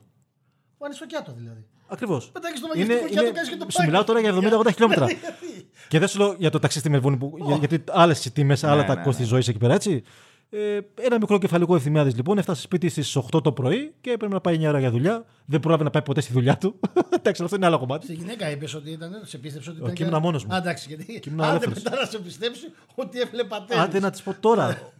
Ο 0.78 0.84
Ανιστοκιάτο 0.84 1.34
δηλαδή. 1.38 1.64
Ακριβώς. 1.88 2.30
Πετάγεις 2.32 2.60
το 2.60 2.66
μαγευτικό 2.66 3.06
και 3.08 3.14
να 3.14 3.22
το 3.24 3.32
κάνεις 3.32 3.48
και 3.50 3.56
το 3.56 3.66
Σου 3.70 3.82
μιλάω 3.84 4.04
τώρα 4.04 4.20
για 4.20 4.34
70-80 4.34 4.72
χιλιόμετρα. 4.72 5.06
και 5.88 5.98
δεν 5.98 6.08
σου 6.08 6.18
λέω 6.18 6.34
για 6.38 6.50
το 6.50 6.58
ταξί 6.58 6.78
στη 6.78 6.90
Μελβούνη, 6.90 7.16
που, 7.16 7.36
για- 7.46 7.56
γιατί 7.56 7.84
άλλες 7.90 8.24
οι 8.24 8.30
τιμές, 8.30 8.64
άλλα 8.64 8.80
Ναι, 8.80 8.86
τα 8.86 8.94
ναι, 8.94 9.02
κόστη 9.02 9.22
ναι. 9.22 9.28
ζωής 9.28 9.48
εκεί 9.48 9.58
πέρα, 9.58 9.74
έτσι. 9.74 10.02
Ε, 10.50 10.78
ένα 11.00 11.16
μικρό 11.20 11.38
κεφαλικό 11.38 11.74
ευθυμιάδη 11.76 12.10
λοιπόν, 12.10 12.38
έφτασε 12.38 12.60
σπίτι 12.60 12.88
στις 12.88 13.16
8 13.16 13.42
το 13.42 13.52
πρωί 13.52 13.94
και 14.00 14.10
έπρεπε 14.10 14.32
να 14.34 14.40
πάει 14.40 14.56
9 14.60 14.66
ώρα 14.68 14.78
για 14.78 14.90
δουλειά. 14.90 15.24
Δεν 15.44 15.60
πρόλαβε 15.60 15.84
να 15.84 15.90
πάει 15.90 16.02
ποτέ 16.02 16.20
στη 16.20 16.32
δουλειά 16.32 16.56
του. 16.58 16.80
Εντάξει, 17.18 17.42
αυτό 17.42 17.56
είναι 17.56 17.66
άλλο 17.66 17.78
κομμάτι. 17.78 18.04
Στη 18.04 18.14
γυναίκα 18.14 18.50
είπες 18.50 18.74
ότι 18.74 18.90
ήταν, 18.90 19.20
σε 19.24 19.38
πίστεψε 19.38 19.70
ότι 19.70 19.78
ήταν. 19.80 19.92
και 19.94 20.02
ήμουνα 20.02 20.18
μόνος 20.18 20.44
μου. 20.44 20.54
Α, 20.54 20.56
εντάξει, 20.56 20.84
γιατί. 20.88 21.20
Και 21.20 21.28
ήμουν 21.28 21.40
Άντε 21.40 21.50
ελεύθερος. 21.50 21.82
μετά 21.82 21.96
να 22.00 22.06
σε 22.06 22.18
πιστέψει 22.18 22.72
ότι 22.94 23.20
έβλεπα 23.20 23.64
τέλο. 23.68 23.80
Άντε 23.80 24.00
να 24.00 24.10
της 24.10 24.22
πω 24.22 24.34
τώρα. 24.40 24.78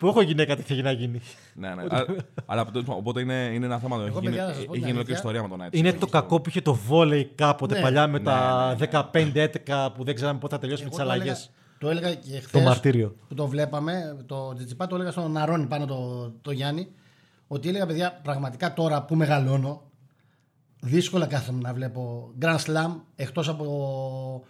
που 0.00 0.06
έχω 0.08 0.20
γυναίκα 0.22 0.56
τι 0.56 0.62
θέλει 0.62 0.82
να 0.82 0.90
γίνει. 0.90 1.20
Ναι, 1.54 1.68
ναι. 1.74 1.82
Α- 1.82 2.04
Αλλά 2.46 2.60
από 2.60 2.72
το- 2.72 2.92
οπότε 2.92 3.20
είναι, 3.20 3.50
είναι 3.52 3.64
ένα 3.66 3.78
θέμα. 3.78 3.96
Έχει 3.96 4.10
γίνει, 4.12 4.24
παιδιά, 4.24 4.42
να 4.46 4.52
σας 4.52 4.56
πω 4.56 4.60
έχει 4.62 4.70
την 4.72 4.80
γίνει 4.80 4.92
ολόκληρη 4.92 4.98
αλήθεια. 4.98 5.14
ιστορία 5.14 5.42
με 5.42 5.48
τον 5.48 5.62
Nike. 5.66 5.76
Είναι 5.76 5.92
το 5.92 6.06
κακό 6.06 6.40
που 6.40 6.48
είχε 6.48 6.60
το 6.60 6.74
βόλεϊ 6.74 7.24
κάποτε 7.34 7.74
Ναι. 7.74 7.80
παλιά 7.80 8.06
με 8.06 8.20
τα 8.20 8.66
ναι, 8.68 8.70
ναι. 8.70 8.76
15-11 8.76 9.90
που 9.96 10.04
δεν 10.04 10.14
ξέραμε 10.14 10.38
πότε 10.38 10.54
θα 10.54 10.60
τελειώσουμε 10.60 10.88
Εγώ 10.92 10.96
τις 10.96 11.06
το 11.06 11.12
έλεγα- 11.12 11.24
αλλαγές. 11.24 11.50
Το 11.78 11.88
έλεγα 11.90 12.14
και 12.14 12.30
χθες. 12.36 12.50
Το 12.50 12.60
μαρτύριο. 12.60 13.16
Που 13.28 13.34
το 13.34 13.46
βλέπαμε, 13.46 14.16
το 14.26 14.52
Τζιτσιπά 14.54 14.86
το 14.86 14.94
έλεγα 14.94 15.10
στον 15.10 15.36
Αρώνη 15.36 15.66
πάνω 15.66 15.86
το, 15.86 16.30
το 16.42 16.50
Γιάννη. 16.50 16.88
Ότι 17.48 17.68
έλεγα 17.68 17.86
παιδιά, 17.86 18.20
πραγματικά 18.22 18.72
τώρα 18.72 19.02
που 19.02 19.14
μεγαλώνω, 19.16 19.82
δύσκολα 20.80 21.26
κάθομαι 21.26 21.60
να 21.62 21.72
βλέπω 21.74 22.30
Grand 22.42 22.56
Slam 22.56 22.94
εκτός 23.16 23.48
από 23.48 24.44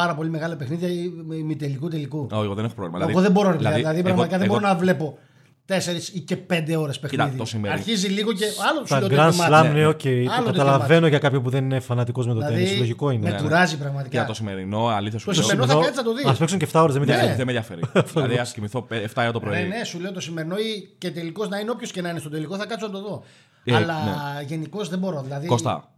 πάρα 0.00 0.14
πολύ 0.14 0.30
μεγάλα 0.30 0.56
παιχνίδια 0.56 0.88
ημιτελικού 0.88 1.88
τελικού. 1.88 2.26
Όχι, 2.32 2.44
εγώ 2.44 2.54
δεν 2.54 2.64
έχω 2.64 2.74
πρόβλημα. 2.74 3.06
εγώ 3.10 3.20
δεν 3.20 3.32
μπορώ, 3.32 3.56
δηλαδή, 3.56 3.76
δηλαδή, 3.76 3.94
εγώ- 3.98 4.02
πραγματικά 4.04 4.38
δεν 4.38 4.46
εγώ- 4.46 4.54
μπορώ 4.58 4.68
να 4.68 4.74
βλέπω 4.76 5.18
4 5.66 5.72
ή 6.12 6.20
και 6.20 6.36
5 6.36 6.74
ώρες 6.78 6.98
παιχνίδι. 6.98 7.36
το 7.36 7.44
σημερινό. 7.44 7.78
Αρχίζει 7.80 8.06
λίγο 8.08 8.32
και 8.32 8.44
άλλο 8.70 8.78
σου 8.78 8.86
Τα 8.94 9.00
λέω 9.00 9.08
το 9.08 9.14
Grand 9.14 9.30
κομμάτι. 9.30 9.68
Slam, 9.68 9.72
ναι, 9.74 9.86
οκ. 9.86 10.00
Άλλο 10.06 10.44
Το 10.44 10.52
το 10.52 10.58
καταλαβαίνω 10.58 11.06
για 11.06 11.18
κάποιον 11.18 11.42
που 11.42 11.50
δεν 11.50 11.64
είναι 11.64 11.80
φανατικός 11.80 12.26
με 12.26 12.34
το 12.34 12.40
τένις. 12.40 12.56
Δηλαδή, 12.56 12.76
Λογικό 12.78 13.06
με 13.06 13.14
είναι. 13.14 13.30
ναι. 13.30 13.36
κουράζει 13.40 13.78
πραγματικά. 13.78 14.16
Για 14.18 14.26
το 14.26 14.34
σημερινό, 14.34 14.86
αλήθεια 14.86 15.18
σου 15.18 15.24
Το 15.26 15.32
λέω, 15.32 15.42
σημερινό 15.42 15.66
θα 15.66 15.74
κάτσεις 15.74 15.96
να 15.96 16.02
το 16.02 16.12
δεις. 16.14 16.24
Ας 16.24 16.32
παίξουν 16.34 16.58
και 16.58 16.64
7 16.72 16.82
ώρες, 16.82 16.94
δεν 16.94 17.02
με 17.02 17.06
Ναι. 17.06 17.12
ενδιαφέρει. 17.12 17.36
Δεν 17.36 17.46
με 17.46 17.52
ενδιαφέρει. 17.52 17.80
δηλαδή, 18.14 18.38
ας 18.38 18.52
κοιμηθώ 18.52 18.86
7 18.90 19.22
ώρα 19.22 19.32
το 19.32 19.38
Ναι, 19.40 19.46
πρωί. 19.46 19.66
ναι, 19.68 19.84
σου 19.84 20.00
λέω 20.00 20.12
το 20.12 20.20
σημερινό 20.20 20.56
ή 20.56 20.94
και 20.98 21.10
τελικός 21.10 21.48
να 21.48 21.58
είναι 21.58 21.70
όποιος 21.70 21.90
και 21.90 22.00
να 22.02 22.08
είναι 22.08 22.18
στο 22.18 22.30
τελικό, 22.30 22.56
θα 22.56 22.66
κάτσω 22.66 22.86
να 22.86 22.92
το 22.92 23.00
δω. 23.00 23.22
Ε, 23.64 23.74
Αλλά 23.74 23.94
ναι. 24.04 24.42
γενικώς 24.46 24.88
δεν 24.88 24.98
μπορώ. 24.98 25.20
Δηλαδή... 25.22 25.46
Κώστα, 25.46 25.92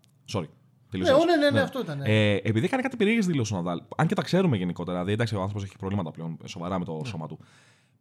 sorry. 0.91 0.99
Ναι, 0.99 1.05
Τελείωσες. 1.05 1.25
ναι, 1.25 1.37
ναι, 1.37 1.51
ναι, 1.51 1.61
αυτό 1.61 1.81
ήταν. 1.81 2.01
Ε, 2.05 2.35
επειδή 2.35 2.65
έκανε 2.65 2.83
κάτι 2.83 2.97
περίεργες 2.97 3.27
δηλώσεις 3.27 3.53
ο 3.53 3.57
Ναδάλ, 3.57 3.83
αν 3.97 4.07
και 4.07 4.15
τα 4.15 4.23
ξέρουμε 4.23 4.57
γενικότερα, 4.57 4.97
δηλαδή 4.97 5.13
εντάξει, 5.13 5.35
ο 5.37 5.41
άνθρωπος 5.41 5.65
έχει 5.65 5.77
προβλήματα 5.77 6.11
πλέον 6.11 6.39
σοβαρά 6.45 6.79
με 6.79 6.85
το 6.85 7.03
σώμα 7.05 7.27
του. 7.27 7.39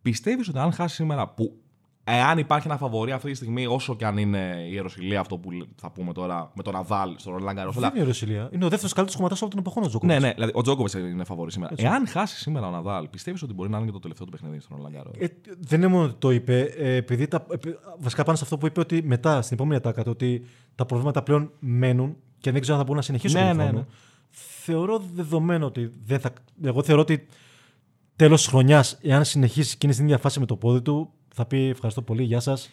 Πιστεύεις 0.02 0.48
ότι 0.48 0.58
αν 0.60 0.72
χάσει 0.72 0.96
σήμερα, 0.96 1.28
που 1.28 1.58
εάν 2.04 2.38
υπάρχει 2.38 2.68
ένα 2.68 2.78
φαβορή 2.78 3.12
αυτή 3.12 3.30
τη 3.30 3.36
στιγμή, 3.36 3.66
όσο 3.66 3.96
και 3.96 4.06
αν 4.06 4.18
είναι 4.18 4.56
η 4.68 4.70
Ιεροσιλία, 4.74 5.20
αυτό 5.20 5.38
που 5.38 5.50
θα 5.76 5.92
πούμε 5.92 6.14
τώρα 6.14 6.52
με 6.56 6.64
τον 6.64 6.74
Ναδάλ 6.74 7.14
στο 7.18 7.32
Ρολάν 7.32 7.56
Γκαρό. 7.56 7.72
Δεν 7.72 7.90
είναι 7.94 8.00
η 8.00 8.06
Ρωσιλία. 8.06 8.50
Είναι 8.52 8.66
ο 8.66 8.70
δεύτερος 8.70 8.94
καλύτερος 8.94 9.16
κομματά 9.22 9.36
από 9.46 9.50
τον 9.50 9.60
εποχών 9.60 9.84
ο 9.84 9.88
Τζόκοβιτς. 9.88 10.20
Ναι, 10.20 10.28
ναι, 10.28 10.34
δηλαδή 10.34 10.52
ο 10.56 10.62
Τζόκοβιτς 10.62 10.94
είναι 10.94 11.24
φαβορή 11.24 11.52
σήμερα. 11.52 11.74
Εάν 11.78 12.08
χάσει 12.08 12.36
σήμερα 12.40 12.68
ο 12.68 12.72
Ναδάλ, 12.72 13.08
πιστεύεις 13.08 13.42
ότι 13.42 13.54
μπορεί 13.54 13.70
να 13.70 13.78
είναι 13.78 13.86
και 13.86 13.92
το 13.92 14.00
τελευταίο 14.00 14.26
του 14.26 14.32
παιχνίδι 14.32 14.60
στο 14.60 14.76
Ρολάν 14.76 14.92
Γκαρό. 14.92 15.12
Ε, 15.18 15.28
δεν 15.60 15.80
είναι 15.82 15.88
μόνο 15.92 16.04
ότι 16.06 16.16
το 16.20 16.32
είπε, 16.32 16.60
ε, 16.62 16.96
επειδή 16.96 17.28
τα, 17.28 17.46
επει- 17.52 17.78
βασικά 18.00 18.24
πάνω 18.24 18.38
σε 18.38 18.44
αυτό 18.44 18.58
που 18.58 18.66
είπε 18.66 18.80
ότι 18.80 19.04
μετά, 19.04 19.42
στην 19.42 19.56
επόμενη 19.56 19.76
ατάκα, 19.76 20.04
το 20.04 20.10
ότι 20.10 20.46
τα 20.76 20.86
προβλήματα 20.86 21.24
πλέον 21.24 21.52
μένουν 21.60 22.16
και 22.48 22.54
δεν 22.54 22.62
ξέρω 22.62 22.78
αν 22.78 22.86
θα 22.86 22.88
μπορούν 22.92 22.96
να 22.98 23.02
συνεχίσουν. 23.02 23.40
Ναι, 23.40 23.46
με 23.46 23.50
τον 23.54 23.58
ναι, 23.58 23.64
χρόνο. 23.70 23.80
ναι. 23.80 23.86
Θεωρώ 24.64 25.04
δεδομένο 25.14 25.66
ότι 25.66 25.92
δεν 26.06 26.20
θα. 26.20 26.34
Εγώ 26.64 26.84
θεωρώ 26.84 27.02
ότι 27.02 27.26
τέλος 28.16 28.42
της 28.42 28.50
χρονιάς, 28.50 28.98
εάν 29.02 29.26
συνεχίσει 29.26 29.72
και 29.72 29.80
είναι 29.86 29.94
στην 29.94 30.06
ίδια 30.06 30.18
φάση 30.18 30.40
με 30.40 30.46
το 30.46 30.56
πόδι 30.56 30.82
του, 30.82 31.10
θα 31.34 31.46
πει 31.46 31.58
ευχαριστώ 31.70 32.02
πολύ, 32.02 32.24
γεια 32.24 32.40
σας. 32.40 32.70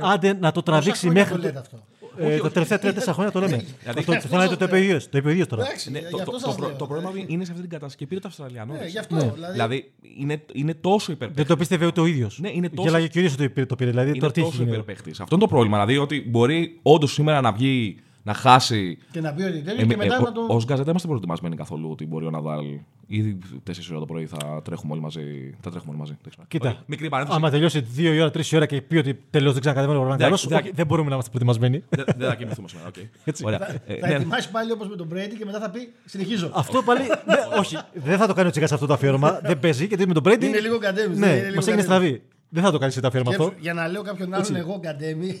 Άντε 0.00 0.32
να 0.32 0.52
το 0.52 0.62
τραβήξει 0.62 1.00
χρόνια 1.00 1.20
μέχρι. 1.22 1.34
το 1.36 1.40
το- 1.40 1.46
λέτε 1.46 1.58
αυτό. 1.58 1.84
Ε, 2.18 2.38
τα 2.38 2.50
τελευταία 2.50 2.78
τρία-τέσσερα 2.78 3.12
χρόνια 3.12 3.32
το 3.32 3.40
λέμε. 3.40 3.56
Δηλαδή, 3.56 3.98
Αυτό 3.98 4.12
θέλω 4.20 4.38
να 4.40 4.44
είναι 4.44 4.56
το 4.56 4.64
είπε 4.64 4.74
ο 4.74 4.78
ίδιος. 4.78 5.08
Το 5.08 5.18
είπε 5.18 5.28
ο 5.28 5.30
ίδιος 5.30 5.46
τώρα. 5.46 5.62
Εντάξει, 5.64 5.90
Ναι, 5.90 5.98
γι' 5.98 6.04
το, 6.10 6.16
αυτό 6.18 6.30
το, 6.30 6.38
σας 6.38 6.48
το, 6.50 6.56
προ- 6.56 6.68
λέω. 6.68 6.76
το 6.78 6.86
πρόβλημα 6.86 7.24
είναι 7.26 7.44
σε 7.44 7.50
αυτή 7.50 7.62
την 7.62 7.70
κατασκευή 7.70 8.18
του 8.20 8.28
Αυστραλιανού. 8.28 8.72
Ναι, 8.72 8.78
έτσι. 8.78 8.90
γι' 8.90 8.98
αυτό. 8.98 9.14
Ναι. 9.14 9.30
Δηλαδή, 9.34 9.52
Δηλαδή 9.52 9.92
είναι, 10.18 10.42
είναι 10.52 10.74
τόσο 10.74 11.12
υπερπαίχτης. 11.12 11.36
Δεν 11.46 11.46
το 11.46 11.56
πίστευε 11.56 11.86
ούτε 11.86 12.00
ο 12.00 12.06
ίδιος. 12.06 12.38
Ναι, 12.38 12.50
είναι 12.50 12.68
τόσο- 12.68 12.82
Γέλαγε 12.88 13.06
και 13.06 13.18
ο 13.18 13.20
ίδιος 13.20 13.34
ότι 13.34 13.44
το 13.46 13.52
πήρε. 13.54 13.66
Το 13.66 13.76
πήρε. 13.76 13.90
Δηλαδή 13.90 14.08
Είναι 14.10 14.18
τώρα 14.18 14.32
τι 14.32 14.40
έχει 14.40 14.50
τόσο 14.50 14.62
γίνει. 14.62 14.72
υπερπαίχτης. 14.74 15.20
Αυτό 15.20 15.34
είναι 15.34 15.44
το 15.44 15.50
πρόβλημα. 15.50 15.76
Δηλαδή 15.84 15.98
ότι 16.02 16.20
μπορεί 16.28 16.78
όντως 16.82 17.12
σήμερα 17.12 17.40
να 17.40 17.52
βγει 17.52 17.96
να 18.26 18.34
χάσει. 18.34 18.98
και 19.10 19.20
να 19.20 19.32
πει 19.32 19.42
ότι 19.42 19.62
τέλει 19.62 19.80
Ε, 19.80 19.86
και 19.86 19.92
ε, 19.92 19.96
μετά 19.96 20.14
ε, 20.14 20.20
να 20.20 20.32
το. 20.32 20.40
Ω 20.48 20.56
γκαζέτα 20.64 20.90
είμαστε 20.90 21.08
προετοιμασμένοι 21.08 21.56
καθόλου 21.56 21.88
ότι 21.90 22.06
μπορεί 22.06 22.26
ο 22.26 22.30
Ναδάλ 22.30 22.64
ήδη 23.06 23.38
4 23.70 23.70
ώρα 23.90 23.98
το 23.98 24.06
πρωί 24.06 24.26
θα 24.26 24.62
τρέχουμε 24.64 24.92
όλοι 24.92 25.02
μαζί. 25.02 25.54
Θα 25.60 25.70
τρέχουμε 25.70 25.90
όλοι 25.90 25.98
μαζί. 26.00 26.16
Δεν 26.22 26.30
ξέρω. 26.30 26.46
Κοίτα, 26.48 26.68
Όχι, 26.68 26.78
Μικρή 26.86 27.08
παρένθεση. 27.08 27.38
άμα 27.38 27.50
τελειώσει 27.50 27.86
2 27.96 27.98
η 27.98 28.20
ώρα, 28.20 28.30
3 28.30 28.50
η 28.52 28.56
ώρα 28.56 28.66
και 28.66 28.82
πει 28.82 28.96
ότι 28.96 29.18
τελείως 29.30 29.52
δεν 29.52 29.60
ξανακατεβαίνει 29.60 29.98
ο 29.98 30.02
Ρολάν 30.02 30.18
Δεν- 30.18 30.26
Γκαρός, 30.26 30.46
δεν- 30.48 30.58
όχι, 30.58 30.70
δεν 30.74 30.86
μπορούμε 30.86 31.08
να 31.08 31.14
είμαστε 31.14 31.30
προετοιμασμένοι. 31.30 31.84
Δεν 31.88 32.04
δεν 32.16 32.28
θα 32.28 32.34
κοιμηθούμε 32.34 32.68
σήμερα. 32.68 32.88
οκ. 32.88 32.94
Ωραία. 33.48 33.68
Ε, 33.86 33.98
Θα 34.00 34.08
ναι, 34.08 34.14
ετοιμάσει 34.14 34.50
πάλι 34.50 34.72
όπως 34.72 34.88
με 34.88 34.96
τον 34.96 35.08
Brady 35.12 35.34
και 35.38 35.44
μετά 35.44 35.60
θα 35.60 35.70
πει 35.70 35.92
συνεχίζω. 36.04 36.50
Αυτό 36.54 36.82
πάλι. 36.82 37.00
ναι, 37.00 37.58
όχι, 37.58 37.76
δεν 37.94 38.18
θα 38.18 38.26
το 38.26 38.32
κάνει 38.34 38.48
ο 38.48 38.50
Τσίκα 38.50 38.74
αυτό 38.74 38.86
το 38.86 38.92
αφιέρωμα. 38.92 39.40
δεν 39.50 39.58
παίζει 39.58 39.86
γιατί 39.86 40.06
με 40.06 40.14
τον 40.14 40.22
Brady. 40.26 40.42
Είναι 40.44 40.60
λίγο 40.60 40.78
καντέμι. 40.78 41.16
Ναι, 41.16 41.50
μας 41.54 41.66
έγινε 41.66 41.82
στραβή. 41.82 42.22
Δεν 42.48 42.62
θα 42.62 42.70
το 42.70 42.78
κάνει 42.78 42.92
το 42.92 43.06
αφιέρωμα 43.06 43.30
αυτό. 43.30 43.42
Σκέψου, 43.42 43.62
Για 43.62 43.74
να 43.74 43.88
λέω 43.88 44.02
κάποιον 44.02 44.34
άλλον 44.34 44.56
εγώ 44.56 44.80
καντέμι. 44.82 45.40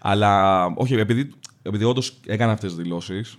Αλλά 0.00 0.64
όχι, 0.74 0.94
επειδή, 0.94 1.30
επειδή 1.62 1.84
όντως 1.84 2.20
έκανε 2.26 2.52
αυτές 2.52 2.74
τις 2.74 2.82
δηλώσεις, 2.82 3.38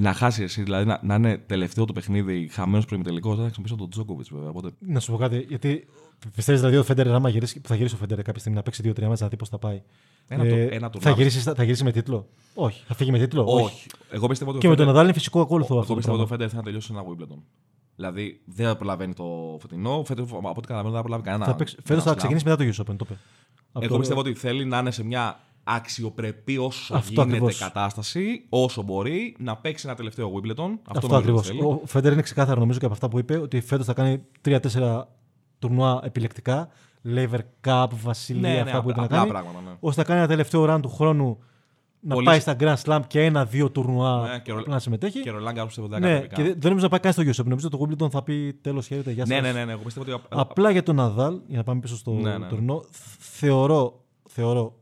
να 0.00 0.12
χάσει 0.12 0.42
εσύ, 0.42 0.62
δηλαδή 0.62 0.86
να, 0.86 1.00
να 1.02 1.14
είναι 1.14 1.38
τελευταίο 1.38 1.84
το 1.84 1.92
παιχνίδι 1.92 2.48
χαμένος 2.52 2.84
πριν 2.84 3.02
τελικό, 3.02 3.34
θα 3.36 3.42
χρησιμοποιήσω 3.42 3.76
τον 3.76 3.90
Τζόκοβιτς 3.90 4.28
βέβαια. 4.32 4.48
Οπότε 4.48 4.70
Να 4.78 5.00
σου 5.00 5.10
πω 5.12 5.16
κάτι, 5.18 5.44
γιατί 5.48 5.86
πιστεύεις 6.34 6.60
δηλαδή 6.60 6.78
ο 6.78 6.84
Φέντερ, 6.84 7.12
άμα 7.12 7.28
γυρίσει, 7.28 7.60
που 7.60 7.68
θα 7.68 7.74
γυρίσει 7.74 7.94
ο 7.94 7.98
Φέντερ 7.98 8.22
κάποια 8.22 8.40
στιγμή 8.40 8.56
να 8.56 8.62
παίξει 8.62 8.82
2-3 8.84 9.02
μάτσα 9.06 9.24
να 9.24 9.30
δει 9.30 9.36
πώς 9.36 9.48
θα 9.48 9.58
πάει. 9.58 9.82
Ε, 10.28 10.34
Ένα 10.34 10.44
το- 10.48 10.54
ένα 10.54 10.90
το 10.90 11.00
θα, 11.00 11.08
λάθος. 11.08 11.24
γυρίσει, 11.24 11.52
θα 11.54 11.62
γυρίσει 11.64 11.84
με 11.84 11.92
τίτλο; 11.92 12.28
Όχι. 12.54 12.82
Θα 12.86 12.94
φύγει 12.94 13.10
με 13.10 13.18
τίτλο; 13.18 13.44
όχι. 13.48 13.86
Εγώ 14.10 14.26
πιστεύω 14.28 14.50
ότι 14.50 14.58
Και 14.60 14.66
ο 14.66 14.70
με 14.70 14.76
τον 14.76 14.84
Φέντερ- 14.84 14.86
Ναδάλ 14.86 15.04
είναι 15.04 15.12
φυσικό 15.12 15.40
ακόλουθο 15.40 15.72
Εγώ 15.72 15.80
αυτό. 15.80 15.92
το 15.92 15.98
πιστεύω 15.98 16.16
ότι 16.22 16.24
ο 16.24 16.28
πράγμα. 16.36 16.44
Φέντερ 16.46 16.58
θα 16.58 16.64
τελειώσει 16.64 16.86
σε 16.86 16.92
ένα 16.92 17.02
Wimbledon. 17.36 17.42
Δηλαδή 17.96 18.40
δεν 18.44 18.66
θα 18.66 18.76
προλαβαίνει 18.76 19.14
το 19.14 19.58
φετινό. 19.60 19.98
Ο 19.98 20.04
Φέντερ, 20.04 20.24
από 20.24 20.48
ό,τι 20.48 20.60
καταλαβαίνω, 20.60 20.88
δεν 20.88 20.94
θα 20.96 21.02
προλάβει 21.02 21.22
κανένα. 21.22 21.44
Θα 21.44 21.54
παίξει- 21.54 21.74
ένα 21.78 21.86
Φέτος 21.86 22.02
θα 22.04 22.12
slam. 22.12 22.16
ξεκινήσει 22.16 22.44
μετά 22.48 22.56
το 22.56 22.64
US 22.64 22.82
Open, 22.82 22.96
το 22.96 23.04
είπε. 23.04 23.18
Από 23.72 23.84
Εγώ 23.84 23.92
το- 23.92 23.98
πιστεύω 23.98 24.20
ότι 24.20 24.34
θέλει 24.34 24.64
να 24.64 24.78
είναι 24.78 24.90
σε 24.90 25.04
μια 25.04 25.40
αξιοπρεπή 25.64 26.58
όσο 26.58 26.94
Αυτό 26.94 27.10
γίνεται 27.12 27.30
ακριβώς. 27.30 27.58
κατάσταση, 27.58 28.46
όσο 28.48 28.82
μπορεί, 28.82 29.36
να 29.38 29.56
παίξει 29.56 29.86
ένα 29.86 29.96
τελευταίο 29.96 30.32
Wimbledon. 30.34 30.70
Αυτό, 30.88 30.92
Αυτό 30.94 31.06
νομίζω 31.08 31.16
ακριβώς. 31.18 31.48
ότι 31.48 31.56
θέλει. 31.58 31.60
Ο 31.62 31.80
Φέντερ 31.86 32.12
είναι 32.12 32.22
ξεκάθαρο 32.22 32.60
νομίζω 32.60 32.78
και 32.78 32.84
από 32.84 32.94
αυτά 32.94 33.08
που 33.08 33.18
είπε 33.18 33.36
ότι 33.36 33.60
φέτος 33.60 33.86
θα 33.86 33.92
κάνει 33.92 34.22
3-4 34.42 34.58
τουρνουά 35.58 36.00
επιλεκτικά. 36.04 36.68
Lever 37.14 37.38
Cup, 37.66 37.86
Βασιλεία, 38.02 38.48
Ναι, 38.48 38.54
ναι, 38.54 38.60
αυτά 38.60 38.82
που 38.82 38.90
είπε 38.90 38.98
να 39.00 39.04
απλά 39.06 39.18
κάνει. 39.18 39.30
πράγματα, 39.30 39.60
ναι. 39.60 39.76
ώστε 39.80 40.00
να 40.00 40.06
κάνει 40.06 40.18
ένα 40.18 40.28
τελευταίο 40.28 40.74
run 40.74 40.78
του 40.82 40.88
χρόνου 40.88 41.38
να 42.06 42.14
Πολύ 42.14 42.26
πάει 42.26 42.38
σ- 42.38 42.42
στα 42.42 42.56
Grand 42.60 42.76
Slam 42.84 43.00
και 43.06 43.24
ένα-δύο 43.24 43.70
τουρνουά 43.70 44.28
Ναι, 44.28 44.38
και 44.38 44.52
ο- 44.52 44.62
να 44.66 44.78
συμμετέχει. 44.78 45.20
Και 45.20 45.30
Ρολάν 45.30 45.52
Γκάρος 45.54 45.66
πιστεύω 45.74 45.86
ότι 45.94 46.00
ναι, 46.00 46.08
δεν 46.12 46.20
θα 46.20 46.26
και 46.26 46.34
κάνει 46.34 46.48
δεν 46.48 46.56
δεν 46.60 46.68
νομίζω 46.68 46.84
να 46.84 46.98
πάει 46.98 47.00
καν 47.00 47.12
στο 47.12 47.22
US 47.22 47.42
Open. 47.44 47.48
Νομίζω 47.48 47.68
ότι 47.72 47.78
το 47.96 48.04
Wimbledon 48.04 48.10
θα 48.10 48.22
πει 48.22 48.58
τέλος 48.60 48.86
χαίρετε, 48.86 49.10
γεια 49.12 49.24
Ναι, 49.28 49.34
σας. 49.34 49.42
ναι, 49.44 49.52
ναι, 49.52 49.64
ναι. 49.64 49.72
Εγώ 49.72 49.82
πιστεύω 49.82 50.12
ότι. 50.12 50.24
Απλά 50.28 50.70
για 50.70 50.82
τον 50.82 50.94
Ναδάλ, 50.96 51.40
για 51.46 51.56
να 51.56 51.62
πάμε 51.64 51.80
πίσω 51.80 51.96
στο 51.96 52.12
Ναι, 52.12 52.38
ναι. 52.38 52.46
τουρνό, 52.48 52.84
θεωρώ, 53.18 54.00
θεωρώ 54.28 54.74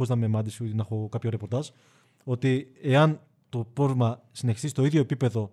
χωρίς 0.00 0.08
να 0.08 0.16
με 0.28 0.28
μάντηση 0.36 0.64
ή 0.64 0.74
να 0.74 0.82
έχω 0.82 1.08
κάποιο 1.10 1.30
ρεπορτάζ, 1.30 1.68
ότι 2.24 2.72
εάν 2.82 3.20
το 3.48 3.66
πρόβλημα 3.72 4.20
συνεχιστεί 4.32 4.68
στο 4.68 4.84
ίδιο 4.84 5.00
επίπεδο 5.00 5.50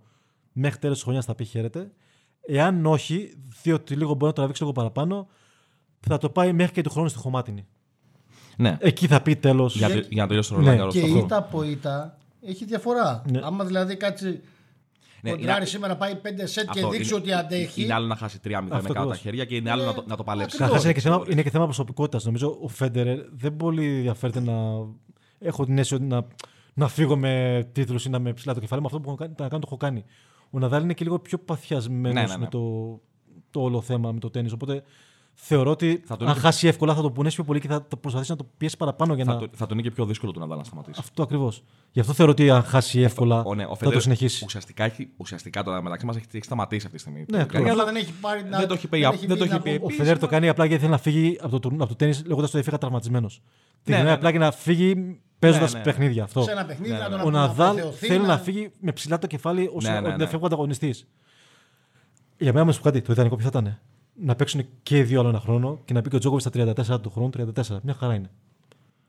μέχρι 0.51 0.79
τέλος 0.79 0.95
της 0.95 1.03
χρονιάς 1.03 1.25
θα 1.25 1.35
πει 1.35 1.43
χαίρετε. 1.43 1.91
Εάν 2.47 2.85
όχι, 2.85 3.33
διότι 3.63 3.95
λίγο 3.95 4.13
μπορεί 4.13 4.25
να 4.25 4.33
τραβήξει 4.33 4.61
λίγο 4.61 4.73
παραπάνω, 4.73 5.27
θα 5.99 6.17
το 6.17 6.29
πάει 6.29 6.53
μέχρι 6.53 6.73
και 6.73 6.81
του 6.81 6.89
χρόνου 6.89 7.07
στη 7.07 7.17
χωμάτινη. 7.19 7.65
Ναι. 8.57 8.77
Εκεί 8.79 9.07
θα 9.07 9.21
πει 9.21 9.35
τέλος. 9.35 9.75
Για, 9.75 9.87
για 9.87 10.21
να 10.21 10.27
τελειώσει 10.27 10.49
το 10.49 10.55
Ναι, 10.55 10.61
Ρολάν 10.61 10.77
Γκάρος. 10.77 10.93
και 10.93 11.01
αυτό. 11.01 11.17
ήττα 11.17 11.37
από 11.37 11.63
ήττα 11.63 12.17
έχει 12.41 12.65
διαφορά. 12.65 13.23
Ναι. 13.31 13.39
Άμα 13.43 13.65
δηλαδή 13.65 13.95
κάτσει. 13.97 14.41
Ναι, 15.21 15.29
κοντράρει 15.31 15.57
είναι- 15.57 15.65
σήμερα 15.65 15.97
πάει 15.97 16.15
5 16.15 16.47
σετ 16.47 16.63
και 16.63 16.69
Αυτό 16.79 16.89
δείξει 16.89 17.09
είναι- 17.13 17.17
ότι 17.21 17.31
αντέχει. 17.33 17.83
Είναι 17.83 17.93
άλλο 17.93 18.05
να 18.07 18.15
χάσει 18.15 18.39
3-0 18.39 18.49
με 18.49 18.55
Αυτό 18.57 18.71
κάτω 18.71 18.93
τα 18.93 18.99
ακριβώς. 18.99 19.17
χέρια 19.19 19.45
και 19.45 19.55
είναι 19.55 19.71
άλλο 19.71 19.81
Ναι. 19.81 19.87
να 19.87 19.93
το, 19.93 20.03
να 20.07 20.15
το 20.15 20.23
παλέψει. 20.23 20.55
Ακριβώς. 20.63 20.83
Καταρχά 20.83 20.87
είναι, 20.89 20.93
και 20.93 21.09
θέμα- 21.23 21.31
είναι 21.31 21.43
και 21.43 21.49
θέμα 21.49 21.63
προσωπικότητας. 21.65 22.25
Νομίζω 22.25 22.57
ο 22.61 22.67
Φέντερ 22.67 23.17
δεν 23.31 23.55
πολύ 23.55 23.85
ενδιαφέρεται 23.95 24.39
να. 24.39 24.53
Έχω 25.39 25.65
την 25.65 25.77
αίσθηση 25.77 25.95
ότι 25.95 26.03
να, 26.03 26.27
να 26.73 26.87
φύγω 26.87 27.17
με 27.17 27.63
τίτλους 27.71 28.05
ή 28.05 28.09
να 28.09 28.19
με 28.19 28.33
ψηλά 28.33 28.53
το 28.53 28.59
κεφάλι 28.59 28.81
μου. 28.81 28.87
Αυτό 28.87 28.99
που 28.99 29.07
έχω 29.09 29.17
κάνει, 29.17 29.33
να 29.37 29.47
κάνω 29.47 29.59
το 29.61 29.67
έχω 29.67 29.77
κάνει. 29.77 30.03
Ο 30.49 30.59
Ναδάλ 30.59 30.83
είναι 30.83 30.93
και 30.93 31.03
λίγο 31.03 31.19
πιο 31.19 31.37
παθιασμένος 31.37 32.13
Ναι, 32.13 32.21
ναι, 32.21 32.27
ναι. 32.27 32.37
με 32.37 32.47
το, 32.47 32.61
το 33.51 33.61
όλο 33.61 33.81
θέμα 33.81 34.11
με 34.11 34.19
το 34.19 34.29
τέννη. 34.29 34.51
Οπότε 34.51 34.83
θεωρώ 35.39 35.71
ότι 35.71 36.03
Θα 36.05 36.17
τον 36.17 36.27
αν 36.27 36.33
είχε- 36.33 36.41
χάσει 36.45 36.67
εύκολα 36.67 36.95
θα 36.95 37.01
το 37.01 37.11
πουνέσει 37.11 37.35
πιο 37.35 37.43
πολύ 37.43 37.59
και 37.59 37.67
θα 37.67 37.85
το 37.87 37.97
προσπαθήσει 37.97 38.31
να 38.31 38.37
το 38.37 38.45
πιέσει 38.57 38.77
παραπάνω 38.77 39.13
για 39.13 39.25
Θα, 39.25 39.33
να. 39.33 39.39
το, 39.39 39.47
θα 39.53 39.65
τον 39.65 39.77
είναι 39.77 39.87
και 39.87 39.93
πιο 39.93 40.05
δύσκολο 40.05 40.31
του 40.31 40.39
Ναδάλ 40.39 40.57
να 40.57 40.63
σταματήσει. 40.63 40.99
Αυτό 41.03 41.23
ακριβώς. 41.23 41.63
Γι' 41.91 41.99
αυτό 41.99 42.13
θεωρώ 42.13 42.31
ότι 42.31 42.49
αν 42.49 42.63
χάσει 42.63 43.01
εύκολα 43.01 43.43
Ο, 43.43 43.55
ναι, 43.55 43.63
ο 43.63 43.67
θα 43.67 43.75
Φέντερ 43.75 43.93
το 43.93 43.99
συνεχίσει. 43.99 44.45
Ουσιαστικά, 44.45 44.83
έχει, 44.83 45.09
ουσιαστικά 45.17 45.63
τώρα 45.63 45.81
μεταξύ 45.81 46.05
μας 46.05 46.15
έχει, 46.15 46.25
έχει 46.31 46.43
σταματήσει 46.45 46.85
αυτή 46.85 46.97
τη 46.97 47.01
στιγμή. 47.03 47.25
Ναι, 47.31 47.41
ακριβώς. 47.41 47.69
Αλλά 47.71 47.81
Αλλά 47.81 47.91
δεν 47.91 48.01
έχει 48.01 48.13
πάρει. 48.21 48.43
να- 48.43 48.57
δεν 48.57 48.67
το 48.67 48.73
έχει 48.73 48.87
πει, 48.87 48.99
δεν 48.99 49.11
δεν 49.27 49.37
το 49.37 49.43
έχει 49.43 49.53
να 49.53 49.59
πει. 49.61 49.69
πω- 49.69 49.83
Ο 49.83 49.85
επίσημα- 49.85 50.03
Φενέρ 50.05 50.19
το 50.19 50.27
κάνει 50.27 50.49
απλά 50.49 50.65
γιατί 50.65 50.79
θέλει 50.81 50.93
να 50.93 50.97
φύγει 50.97 51.37
από 51.41 51.49
το, 51.51 51.59
τουρ- 51.59 51.73
από 51.81 51.87
το 51.87 51.95
τέννη 51.95 52.15
λέγοντας 52.25 52.49
ότι 52.49 52.59
έφυγα 52.59 52.77
τραυματισμένος. 52.77 53.41
Την 53.83 53.93
Ναι, 53.93 53.99
ναι, 53.99 54.05
ναι, 54.07 54.11
απλά 54.11 54.29
για 54.29 54.39
να 54.39 54.51
φύγει 54.51 55.19
παίζοντας 55.39 55.73
ναι. 55.73 55.79
παιχνίδια. 55.81 56.23
Αυτό. 56.23 56.41
Σε 56.41 56.51
ένα 56.51 56.65
παιχνίδι 56.65 56.91
Ναι, 56.93 56.97
να 56.99 57.09
ναι. 57.09 57.15
τον 57.17 57.25
Ο 57.25 57.29
Ναδάλ 57.29 57.69
αποθεωθεί, 57.69 58.05
θέλει 58.07 58.25
να 58.25 58.37
φύγει 58.37 58.71
με 58.79 58.91
ψηλά 58.91 59.19
το 59.19 59.27
κεφάλι 59.27 59.69
όσο 59.73 59.89
Ναι, 59.91 59.99
ναι, 59.99 60.07
δεν 60.09 60.17
ναι. 60.17 60.25
φεύγει 60.25 60.43
ο 60.43 60.45
ανταγωνιστής. 60.45 61.07
Για 62.37 62.53
μένα, 62.53 62.65
να 62.65 62.71
σου 62.71 62.77
πω 62.81 62.83
κάτι, 62.85 63.01
το 63.01 63.11
ιδανικό 63.11 63.35
ποιο 63.35 63.49
θα 63.51 63.59
ήταν. 63.59 63.79
Να 64.21 64.35
παίξουν 64.35 64.65
και 64.83 64.97
οι 64.97 65.03
δύο 65.03 65.19
άλλο 65.19 65.29
ένα 65.29 65.39
χρόνο 65.39 65.81
και 65.85 65.93
να 65.93 66.01
πει 66.01 66.09
και 66.09 66.15
ο 66.15 66.19
Τζόκοβιτς 66.19 66.47
στα 66.75 66.95
34 66.95 67.01
του 67.01 67.09
χρόνου, 67.09 67.29
34. 67.37 67.77
Μια 67.83 67.93
χαρά 67.93 68.13
είναι. 68.13 68.29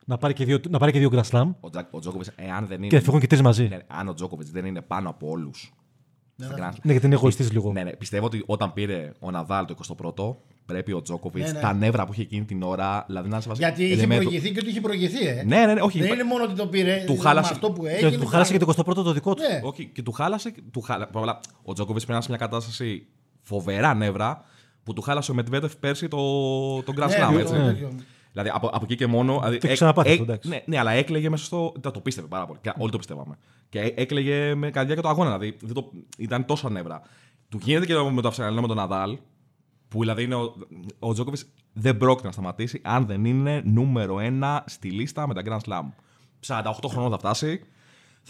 Να 0.06 0.18
πάρει 0.18 0.34
και 0.34 0.44
δύο, 0.44 0.60
να 0.68 0.78
πάρει 0.78 0.92
και 0.92 0.98
δύο 0.98 1.10
Grand 1.12 1.30
Slam 1.30 1.50
Ο, 1.60 1.70
Τζακ- 1.70 1.94
ο 1.94 1.98
Τζόκοβιτς, 1.98 2.30
εάν 2.36 2.66
δεν 2.66 2.78
είναι. 2.78 2.86
και 2.86 2.96
να 2.96 3.02
φύγουν 3.02 3.20
και 3.20 3.26
τρεις 3.26 3.42
μαζί. 3.42 3.68
ναι, 3.68 3.78
αν 3.86 4.08
ο 4.08 4.14
Τζόκοβιτς 4.14 4.50
δεν 4.50 4.64
είναι 4.64 4.80
πάνω 4.80 5.08
από 5.10 5.28
όλους. 5.30 5.72
Ναι, 6.36 6.46
Ναι, 6.82 6.92
γιατί 6.92 7.06
είναι 7.06 7.14
εγωιστής 7.14 7.52
λίγο. 7.52 7.72
Ναι, 7.72 7.82
ναι, 7.82 7.90
πιστεύω 7.96 8.26
ότι 8.26 8.42
όταν 8.46 8.72
πήρε 8.72 9.12
ο 9.18 9.30
Ναδάλ 9.30 9.64
το 9.64 9.74
21ο, 9.96 10.36
πρέπει 10.66 10.92
ο 10.92 11.02
Τζόκοβιτς 11.02 11.46
Ναι, 11.46 11.52
ναι. 11.52 11.60
τα 11.60 11.72
νεύρα 11.72 12.06
που 12.06 12.12
είχε 12.12 12.22
εκείνη 12.22 12.44
την 12.44 12.62
ώρα. 12.62 13.04
Δηλαδή 13.06 13.28
να 13.28 13.40
σε 13.40 13.48
βάζει. 13.48 13.60
Γιατί 13.60 13.84
Ε, 13.84 13.86
είχε 13.86 14.06
με 14.06 14.16
το- 14.16 14.20
προηγηθεί 14.22 14.52
και 14.52 14.58
ότι 14.60 14.68
είχε 14.68 14.80
προηγηθεί. 14.80 15.26
Ε. 15.26 15.42
Ναι, 15.46 15.66
ναι, 15.66 15.74
ναι, 15.74 15.80
όχι. 15.80 15.98
Δεν 15.98 16.06
υπά- 16.06 16.18
είναι 16.18 16.28
μόνο 16.28 16.44
ότι 16.44 16.54
το 16.54 16.66
πήρε. 16.66 17.02
Του 17.06 17.12
με 17.14 17.18
χάλασε- 17.20 17.52
Αυτό 17.52 17.70
που 17.72 17.82
Και 17.82 17.88
έγινε. 17.88 18.06
ότι 18.08 18.16
του 18.18 18.26
χάλασε 18.26 18.52
και 18.52 18.58
το 18.58 18.64
21ο 18.66 19.02
το 19.04 19.12
δικό 19.12 19.34
του. 19.34 19.42
Ναι. 19.42 19.60
Όχι, 19.62 19.86
και 19.86 20.02
του 20.02 20.12
χάλασε. 20.12 20.52
Του 20.72 20.80
χάλα... 20.80 21.06
πρώτα 21.06 21.18
απ' 21.18 21.22
όλα, 21.22 21.40
Ο 21.62 21.72
Τζόκοβιτ 21.72 22.04
πέρασε 22.06 22.22
σε 22.22 22.28
μια 22.36 22.46
κατάσταση 22.46 23.06
φοβερά 23.42 23.94
νεύρα 23.94 24.44
που 24.88 24.94
του 24.94 25.02
χάλασε 25.02 25.30
ο 25.30 25.34
Μετβέντεφ 25.34 25.76
πέρσι 25.76 26.08
το, 26.08 26.16
το 26.82 26.92
Grand 26.96 27.08
Ναι, 27.08 27.26
Slam. 27.26 27.32
το- 27.32 27.38
έτσι. 27.38 27.54
το 27.54 27.64
τέτοιο. 27.64 27.90
Δηλαδή 28.32 28.50
από, 28.54 28.66
από 28.66 28.80
εκεί 28.84 28.96
και 28.96 29.06
μόνο. 29.06 29.38
Δηλαδή, 29.38 29.58
έχει 29.62 29.74
ξαναπάθει 29.74 30.10
αυτό, 30.10 30.22
εντάξει. 30.22 30.48
ναι, 30.48 30.62
ναι, 30.66 30.78
αλλά 30.78 30.90
έκλαιγε 30.90 31.28
μέσα 31.30 31.44
στο. 31.44 31.72
Το, 31.80 31.90
το 31.90 32.00
πίστευε 32.00 32.26
πάρα 32.26 32.46
πολύ. 32.46 32.58
Και 32.62 32.72
όλοι 32.78 32.90
το 32.90 32.98
πιστεύαμε. 32.98 33.38
Και 33.68 33.80
έ- 33.80 33.98
έκλαιγε 34.00 34.54
με 34.54 34.70
καρδιά 34.70 34.94
και 34.94 35.00
το 35.00 35.08
αγώνα. 35.08 35.38
Δηλαδή 35.38 35.56
δεν 35.62 35.74
το, 35.74 35.90
ήταν 36.18 36.44
τόσο 36.44 36.68
νεύρα. 36.68 37.02
Του 37.48 37.58
γίνεται 37.62 37.86
και 37.86 37.94
με 38.12 38.20
το 38.22 38.28
Αυστραλιανό 38.28 38.60
με 38.60 38.66
τον 38.66 38.76
Ναδάλ. 38.76 39.18
Που 39.88 40.00
δηλαδή 40.00 40.22
είναι 40.22 40.34
ο, 40.34 40.54
ο 40.98 41.12
Τζόκοβιτ 41.12 41.40
δεν 41.72 41.96
πρόκειται 41.96 42.26
να 42.26 42.32
σταματήσει 42.32 42.80
αν 42.84 43.06
δεν 43.06 43.24
είναι 43.24 43.62
νούμερο 43.64 44.20
ένα 44.20 44.64
στη 44.66 44.90
λίστα 44.90 45.26
με 45.26 45.34
τα 45.34 45.42
Grand 45.44 45.68
Slam. 45.70 45.84
48 46.46 46.72
χρόνων 46.88 47.10
θα 47.10 47.18
φτάσει. 47.18 47.60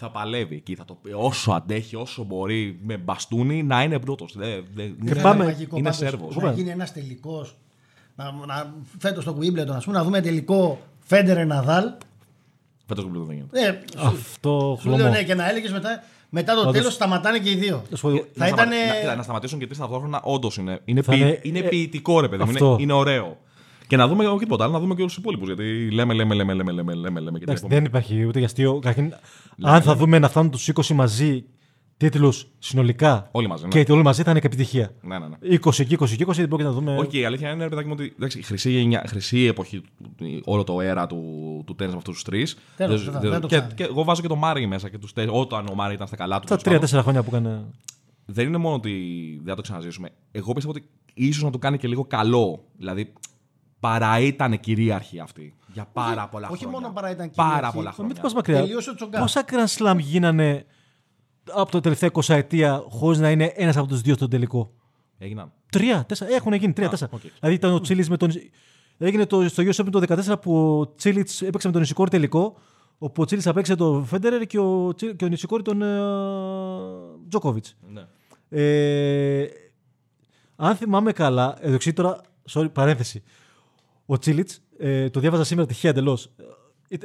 Θα 0.01 0.09
παλεύει 0.11 0.55
εκεί. 0.55 0.75
Θα 0.75 0.85
το 0.85 0.93
πει 1.01 1.11
όσο 1.15 1.51
αντέχει, 1.51 1.95
όσο 1.95 2.23
μπορεί 2.23 2.79
με 2.83 2.97
μπαστούνι 2.97 3.63
να 3.63 3.83
είναι 3.83 3.99
πρώτο. 3.99 4.25
Και 4.25 4.83
Είναι 4.83 5.21
πάμε- 5.21 5.43
μαγικό 5.43 5.77
είναι 5.77 5.89
πάντως 5.89 5.97
Σέρβος. 6.09 6.35
Να 6.35 6.51
γίνει 6.51 6.69
ένας 6.69 6.93
τελικός. 6.93 7.55
Να, 8.15 8.31
να, 8.45 8.73
φέτος 8.99 9.23
στο 9.23 9.37
Wimbledon, 9.41 9.69
ας 9.75 9.85
πούμε, 9.85 9.97
να 9.97 10.03
δούμε 10.03 10.21
τελικό 10.21 10.79
Φέντερ 10.99 11.45
Ναδάλ. 11.45 11.85
Φέτος 12.85 13.05
δεν 13.11 13.35
γίνεται. 13.35 13.65
Ε, 13.65 13.79
Αυτό 14.05 14.77
σου 14.81 14.87
λέω 14.89 14.97
χλωμό. 14.97 15.13
ναι, 15.13 15.23
και 15.23 15.35
να 15.35 15.49
έλεγες 15.49 15.71
μετά, 15.71 16.03
μετά 16.29 16.53
το 16.53 16.59
Πάντως- 16.59 16.75
τέλος 16.75 16.93
σταματάνε 16.93 17.39
και 17.39 17.49
οι 17.49 17.55
δύο. 17.55 17.83
Να 17.89 17.97
σου 17.97 18.09
πω, 18.09 18.17
Θα 18.17 18.23
να, 18.35 18.47
ήταν. 18.47 18.57
σταμα- 18.67 18.85
να, 18.93 18.99
κοίτα, 18.99 19.15
να 19.15 19.23
σταματήσουν 19.23 19.59
και 19.59 19.65
τρεις 19.65 19.77
ταυτόχρονα, 19.77 20.21
όντως 20.23 20.57
είναι. 20.57 20.79
Είναι, 20.85 21.01
Θα 21.01 21.11
ποιη- 21.11 21.21
είναι- 21.21 21.39
είναι 21.43 21.59
ε, 21.59 21.67
ποιητικό, 21.67 22.19
ρε 22.19 22.27
παιδί 22.29 22.43
μου. 22.43 22.49
Είναι, 22.49 22.59
αυτό. 22.59 22.77
είναι 22.79 22.93
ωραίο. 22.93 23.37
Και 23.89 23.97
να 23.97 24.07
δούμε 24.07 24.27
όχι 24.27 24.39
τίποτα 24.39 24.63
άλλο, 24.63 24.73
να 24.73 24.79
δούμε 24.79 24.93
και 24.95 25.01
όλους 25.01 25.13
τους 25.13 25.21
υπόλοιπους. 25.23 25.47
Γιατί 25.47 25.91
λέμε, 25.91 26.13
λέμε, 26.13 26.35
λέμε, 26.35 26.53
λέμε, 26.53 26.71
λέμε, 26.71 26.93
λέμε, 26.93 27.19
λέμε 27.19 27.37
και 27.37 27.43
Εντάξει, 27.43 27.63
τίποτα. 27.63 27.75
δεν 27.81 27.85
υπάρχει 27.85 28.25
ούτε 28.25 28.37
για 28.37 28.47
αστείο. 28.47 28.73
Καταρχήν, 28.73 29.13
αν 29.61 29.81
θα 29.81 29.95
δούμε 29.95 30.19
να 30.19 30.29
φτάνουν 30.29 30.51
τους 30.51 30.69
20 30.73 30.93
μαζί 30.93 31.43
τίτλους 31.97 32.47
συνολικά 32.59 33.29
Όλοι 33.31 33.47
μαζί, 33.47 33.67
ναι. 33.73 33.83
και 33.83 33.91
όλοι 33.91 34.03
μαζί 34.03 34.23
θα 34.23 34.31
είναι 34.31 34.39
και 34.39 34.47
επιτυχία. 34.47 34.91
Ναι, 35.01 35.19
ναι, 35.19 35.25
ναι. 35.27 35.35
20 35.63 35.85
και 35.85 35.97
20 35.99 36.15
και 36.15 36.25
20 36.27 36.33
δεν 36.35 36.47
πρόκειται 36.47 36.69
να 36.69 36.75
δούμε. 36.75 36.95
Όχι, 36.97 37.19
η 37.19 37.25
αλήθεια 37.25 37.51
είναι 37.51 37.63
ρε 37.63 37.69
παιδάκι 37.69 37.87
μου 37.87 37.93
ότι 37.97 38.13
εντάξει, 38.15 38.41
χρυσή, 38.43 38.71
γενιά, 38.71 39.03
χρυσή 39.07 39.39
εποχή, 39.45 39.81
του- 40.17 40.41
όλο 40.45 40.63
το 40.63 40.77
αέρα 40.77 41.07
του, 41.07 41.23
του 41.65 41.75
τένις 41.75 41.91
με 41.91 41.97
αυτούς 41.97 42.13
τους 42.13 42.23
τρεις. 42.23 42.57
Τέλος, 42.77 43.03
δεν 43.03 43.13
θα- 43.13 43.19
δεν 43.19 43.31
το 43.41 43.47
και, 43.47 43.55
ξαναδεί. 43.55 43.73
και 43.75 43.83
εγώ 43.83 44.03
βάζω 44.03 44.21
και 44.21 44.27
το 44.27 44.35
Μάρεϊ 44.35 44.67
μέσα 44.67 44.89
και 44.89 44.97
τους 44.97 45.13
τέσσερις. 45.13 45.33
Όταν 45.37 45.67
ο 45.71 45.75
Μάρεϊ 45.75 45.93
ήταν 45.93 46.07
στα 46.07 46.15
καλά 46.15 46.39
του. 46.39 46.47
Τα 46.47 46.57
τέλος 46.57 46.79
πάντων. 46.79 46.99
3-4 46.99 47.01
χρόνια 47.03 47.23
που 47.23 47.29
έκανε. 47.35 47.65
δεν 48.25 48.47
είναι 48.47 48.57
μόνο 48.57 48.75
ότι 48.75 48.91
δεν 49.37 49.47
θα 49.47 49.55
το 49.55 49.61
ξαναζήσουμε. 49.61 50.09
Εγώ 50.31 50.53
πιστεύω 50.53 50.77
ότι 50.77 50.87
ίσως 51.13 51.43
να 51.43 51.49
του 51.51 51.59
κάνει 51.59 51.77
και 51.77 51.87
λίγο 51.87 52.05
καλό. 52.05 52.63
Δηλαδή, 52.77 53.13
παραήταν 53.79 54.59
κυρίαρχη 54.59 55.19
αυτή. 55.19 55.55
Για 55.73 55.85
πάρα 55.93 56.27
πολλά 56.27 56.49
όχι 56.49 56.59
χρόνια. 56.63 56.79
μόνο 56.79 56.93
παραήταν 56.93 57.31
Πάρα 57.35 57.49
κυρίαρχη, 57.51 57.75
πολλά 57.75 57.93
Μα 57.97 58.03
μην 58.03 58.15
χρόνια. 58.15 58.15
το 58.15 58.21
πας 58.21 58.33
μακριά. 58.33 58.59
Τελείωσε 58.61 58.89
ο 58.89 58.95
Τσογκάς. 58.95 59.21
Πόσα 59.21 59.45
Grand 59.51 59.67
Slam 59.77 59.97
γίνανε 59.99 60.65
από 61.51 61.71
το 61.71 61.79
τελευταίο 61.79 62.09
20ετία 62.13 62.83
χωρίς 62.89 63.19
να 63.19 63.31
είναι 63.31 63.51
ένας 63.55 63.77
από 63.77 63.87
τους 63.87 64.01
δύο 64.01 64.13
στον 64.13 64.29
τελικό; 64.29 64.71
Έγιναν. 65.17 65.51
Τρία, 65.71 66.05
τέσσερα. 66.05 66.35
Έχουν 66.35 66.53
γίνει 66.53 66.73
τρία, 66.73 66.89
τέσσερα. 66.89 67.11
οκ. 67.13 67.21
Δηλαδή 67.39 67.55
ήταν 67.55 67.73
ο 67.73 67.79
Τσίλιτ 67.81 68.07
με 68.07 68.17
τον. 68.17 68.31
Έγινε 68.97 69.25
το, 69.25 69.47
στο 69.49 69.63
US 69.63 69.73
Open 69.85 69.87
το 69.91 70.01
14 70.33 70.41
που 70.41 70.79
ο 70.79 70.95
Τσίλιτς 70.95 71.41
έπαιξε 71.41 71.67
με 71.67 71.73
τον 71.73 71.81
Νησικόρη 71.81 72.09
τελικό. 72.09 72.57
Όπου 72.97 73.21
ο 73.21 73.25
Τσίλιτς 73.25 73.47
απέξε 73.47 73.75
τον 73.75 74.05
Φέντερερ 74.05 74.45
και 74.45 74.59
ο, 74.59 74.93
Τσι- 74.93 75.15
και 75.15 75.25
ο 75.25 75.27
Νησικόρη 75.27 75.63
τον 75.63 75.81
ε, 75.81 75.99
Τζόκοβιτς. 77.29 77.75
Ναι. 77.91 78.01
Ε, 78.49 79.47
αν 80.55 80.75
θυμάμαι 80.75 81.11
καλά, 81.11 81.57
εδώ 81.61 81.77
τώρα, 81.93 82.21
sorry, 82.51 82.71
παρένθεση. 82.73 83.23
Ο 84.11 84.17
Τσίλιτς, 84.17 84.61
ε, 84.77 85.09
το 85.09 85.19
διάβαζα 85.19 85.43
σήμερα 85.43 85.67
τυχαία 85.67 85.91
εντελώς. 85.91 86.31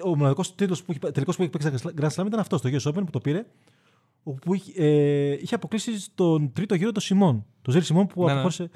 Ο 0.05 0.17
μοναδικός 0.17 0.55
τίτλος 0.55 0.83
που 0.83 0.93
είχε, 0.93 1.11
τελικός 1.11 1.37
που 1.37 1.43
είχε 1.43 1.51
παίξει 1.51 1.77
στα 1.77 1.93
Grand 2.01 2.09
Slam 2.23 2.27
ήταν 2.27 2.41
αυτός, 2.41 2.61
το 2.61 2.69
US 2.73 2.91
Open 2.91 3.05
που 3.05 3.11
το 3.11 3.19
πήρε. 3.21 3.47
Όπου 4.23 4.55
είχε, 4.55 4.73
ε, 4.83 5.33
είχε 5.33 5.55
αποκλείσει 5.55 6.01
στον 6.01 6.53
τρίτο 6.53 6.75
γύρο 6.75 6.93
τον 6.93 7.03
Σιμών. 7.03 7.45
Τον 7.63 7.73
Ζέρι 7.73 7.85
Σιμών 7.85 8.07
που 8.07 8.21
Ναι, 8.21 8.27
ναι. 8.27 8.33
αποχώρησε. 8.33 8.71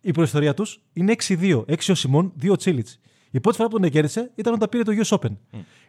Η 0.00 0.10
προϊστορία 0.10 0.54
τους 0.54 0.80
είναι 0.92 1.12
6-2. 1.12 1.64
6 1.68 1.90
ο 1.90 1.94
Σιμών, 1.94 2.32
2 2.42 2.50
ο 2.52 2.56
Τσίλιτς. 2.56 2.98
Η 3.30 3.40
πρώτη 3.40 3.56
φορά 3.56 3.68
που 3.68 3.80
τον 3.80 3.90
κέρδισε 3.90 4.30
ήταν 4.34 4.54
όταν 4.54 4.68
πήρε 4.68 4.82
το 4.82 4.92
US 5.02 5.18
Open. 5.18 5.36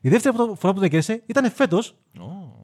Η 0.01 0.09
δεύτερη 0.09 0.35
φορά 0.35 0.73
που 0.73 0.79
τον 0.79 0.89
κέρδισε 0.89 1.23
ήταν 1.25 1.51
φέτος 1.51 1.95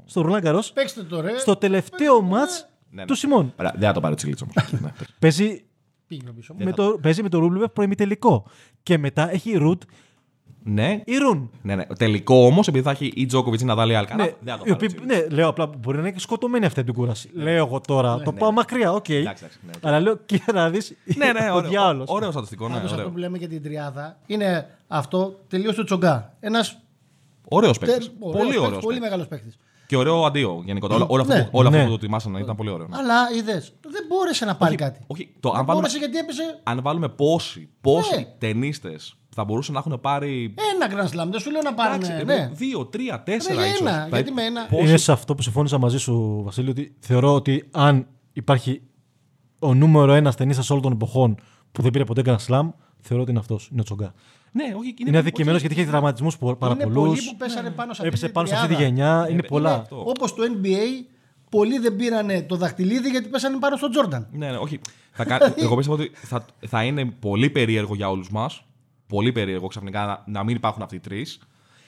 στο 0.05 0.21
Ρολάν 0.21 0.41
Γκαρό, 0.41 0.63
Παίξτε 0.73 1.03
το 1.03 1.21
ρε. 1.21 1.37
στο 1.37 1.55
τελευταίο 1.55 2.21
ματς 2.21 2.49
ναι. 2.89 3.05
του 3.05 3.15
Σιμών. 3.15 3.53
Ωραία, 3.59 3.71
δεν 3.71 3.87
θα 3.87 3.93
το 3.93 3.99
πάρει 3.99 4.13
ο 4.13 4.15
Τσίλιτς 4.15 4.41
όμως. 4.41 4.55
Ναι. 4.81 4.91
Παίζει 5.19 5.63
Πήγαινε 6.11 6.31
πίσω. 6.31 6.53
με 6.57 6.71
το, 6.71 6.97
παίζει 7.01 7.23
με 7.23 7.29
το 7.29 7.39
Ρούμπλεβ 7.39 7.71
προημιτελικό. 7.71 8.45
Και 8.83 8.97
μετά 8.97 9.31
έχει 9.31 9.57
Ρουντ 9.57 9.81
ναι, 10.63 11.01
ή 11.05 11.17
Ρούνε. 11.17 11.51
ναι, 11.61 11.75
ναι. 11.75 11.85
Τελικό 11.85 12.45
όμως, 12.45 12.67
επειδή 12.67 12.83
θα 12.83 12.91
έχει 12.91 13.11
η 13.15 13.25
Τζόκοβιτς 13.25 13.61
ή 13.61 13.65
Ναδάλ 13.65 13.95
ή 13.95 13.98
Αλκαράθ. 13.98 14.23
Ναι, 14.23 14.29
δεν 14.41 14.53
θα 14.57 14.57
το 14.57 14.63
οι 14.65 14.69
πάρει. 14.69 14.71
ο 14.71 14.73
οποίοι- 14.73 14.87
Τσίλιτς. 14.87 15.29
ναι, 15.29 15.35
λέω 15.35 15.47
απλά 15.47 15.67
μπορεί 15.67 15.97
να 15.97 16.03
είναι 16.03 16.11
και 16.11 16.19
σκοτωμένοι 16.19 16.65
αυτή 16.65 16.83
την 16.83 16.93
κούραση. 16.93 17.29
Λέω 17.33 17.55
εγώ 17.65 17.81
τώρα. 17.81 18.21
το 18.21 18.33
πάω 18.33 18.51
μακριά, 18.51 18.91
οκ. 18.93 19.09
Εντάξει, 19.09 19.43
εντάξει, 19.43 19.59
ναι, 19.65 19.71
οκ. 19.75 19.85
Αλλά 19.87 19.99
λέω 19.99 20.17
και 20.25 20.41
να 20.53 20.69
δεις. 20.69 20.95
Ναι, 21.17 21.31
ναι, 21.31 21.49
ο 21.49 21.55
ωραίο, 21.55 21.69
διάολος. 21.69 22.09
ωραίο 22.09 22.31
στατιστικό. 22.31 22.67
Ναι, 22.67 22.73
Πάντως 22.73 22.91
ωραίο. 22.91 23.03
αυτό 23.03 23.13
που 23.13 23.19
λέμε 23.19 23.37
για 23.37 23.47
την 23.47 23.63
τριάδα 23.63 24.17
είναι 24.25 24.69
αυτό 24.87 25.39
τελείω 25.47 25.73
το 25.73 25.83
τσογκά. 25.83 26.33
Ένας 26.39 26.77
Ωραίος 27.53 27.77
παίκτης. 27.77 28.11
Πολύ 28.19 28.57
ωραίος. 28.57 28.83
Πολύ 28.83 28.99
μεγάλος 28.99 29.27
παίκτης. 29.27 29.57
Και 29.91 29.97
ωραίο 29.97 30.25
αντίο 30.25 30.61
γενικότερα. 30.65 31.05
Όλο 31.09 31.21
αυτό 31.21 31.33
Ναι. 31.33 31.43
που- 31.43 31.49
όλο 31.51 31.67
αυτό 31.67 31.79
Ναι. 31.79 31.85
που 31.85 31.91
το 31.91 31.97
τιμάσανε 31.97 32.39
ήταν 32.39 32.55
πολύ 32.55 32.69
ωραίο. 32.69 32.87
ναι. 32.87 32.97
Αλλά 32.97 33.15
είδες, 33.37 33.73
δεν 33.81 34.03
μπόρεσε 34.09 34.45
να 34.45 34.55
πάρει 34.55 34.75
κάτι. 34.75 34.99
Όχι, 35.07 35.33
το, 35.39 35.49
αν, 35.49 35.55
Δεν 35.55 35.65
βάλουμε, 35.65 35.73
μπόρεσε 35.87 35.97
γιατί 35.97 36.17
έπεσε 36.17 36.59
αν 36.63 36.81
βάλουμε 36.81 37.09
πόσοι, 37.09 37.69
πόσοι 37.81 38.15
Ναι. 38.15 38.25
ταινίστες 38.37 39.15
θα 39.35 39.43
μπορούσαν 39.43 39.73
να 39.73 39.79
έχουν 39.79 39.99
πάρει. 40.01 40.53
ένα 40.75 40.87
Grand 40.93 41.07
Slam. 41.07 41.27
Δεν 41.31 41.39
σου 41.39 41.51
λέω 41.51 41.61
να 41.61 41.73
πάρουν. 41.73 41.93
Εντάξει, 42.03 42.25
Ναι. 42.25 42.33
ε, 42.33 42.49
Δύο, 42.53 42.85
τρία, 42.85 43.23
τέσσερα 43.23 43.59
Ναι, 43.61 43.67
ίσως. 43.67 43.79
ένα, 43.79 44.07
γιατί 44.11 44.31
με 44.31 44.43
ένα- 44.43 44.67
Είναι 44.71 44.97
σε 44.97 45.11
αυτό 45.11 45.35
που 45.35 45.41
συμφώνησα 45.41 45.77
μαζί 45.77 45.97
σου, 45.97 46.41
Βασίλη, 46.45 46.69
ότι 46.69 46.95
θεωρώ 46.99 47.33
ότι 47.35 47.67
αν 47.71 48.07
υπάρχει 48.33 48.81
ο 49.59 49.73
νούμερο 49.73 50.13
ένας 50.13 50.35
ταινίστας 50.35 50.69
όλων 50.69 50.81
των 50.83 50.91
εποχών 50.91 51.35
που 51.71 51.81
δεν 51.81 51.91
πήρε 51.91 52.03
ποτέ 52.03 52.21
Grand 52.25 52.45
Slam, 52.47 52.69
θεωρώ 53.01 53.21
ότι 53.21 53.31
είναι 53.31 53.39
αυτός. 53.39 53.69
Είναι 53.71 53.81
ο 53.81 53.83
Τσογκά. 53.83 54.13
Ναι, 54.51 54.63
όχι, 54.77 54.93
Είναι 55.07 55.17
αδικημένος 55.17 55.61
γιατί 55.61 55.75
είχε 55.79 55.85
τραυματισμούς 55.89 56.37
πάρα 56.37 56.57
Είναι 56.73 56.83
πολλούς. 56.83 57.07
πολλοί 57.07 57.21
που 57.29 57.35
πέσανε 57.37 57.69
πάνω 57.71 57.93
σε 57.93 58.01
αυτή 58.01 58.07
Έπεσε 58.07 58.25
τη 58.25 58.31
πάνω 58.31 58.47
σε 58.47 58.53
αυτή 58.55 58.67
τη 58.67 58.73
τριάδα. 58.73 58.89
γενιά. 58.93 59.27
Είναι 59.29 59.41
Ε, 59.43 59.47
πολλά. 59.47 59.73
αυτό. 59.75 60.03
Όπως 60.05 60.33
το 60.35 60.43
NBA, 60.43 61.05
πολλοί 61.49 61.77
δεν 61.79 61.95
πήρανε 61.95 62.41
το 62.41 62.55
δαχτυλίδι 62.55 63.09
γιατί 63.09 63.27
πέσανε 63.27 63.57
πάνω 63.59 63.75
στον 63.77 63.91
Τζόρνταν. 63.91 64.27
Ναι, 64.31 64.49
ναι, 64.51 64.57
όχι. 64.57 64.79
Θα 65.11 65.23
κα... 65.25 65.37
Εγώ 65.63 65.75
πιστεύω 65.75 66.01
ότι 66.01 66.11
θα, 66.13 66.45
θα 66.67 66.83
είναι 66.83 67.05
πολύ 67.05 67.49
περίεργο 67.49 67.95
για 67.95 68.09
όλους 68.09 68.29
μας. 68.29 68.63
Πολύ 69.07 69.31
περίεργο 69.31 69.67
ξαφνικά 69.67 70.05
να, 70.05 70.23
να 70.39 70.43
μην 70.43 70.55
υπάρχουν 70.55 70.81
αυτοί 70.81 70.95
οι 70.95 70.99
τρεις. 70.99 71.39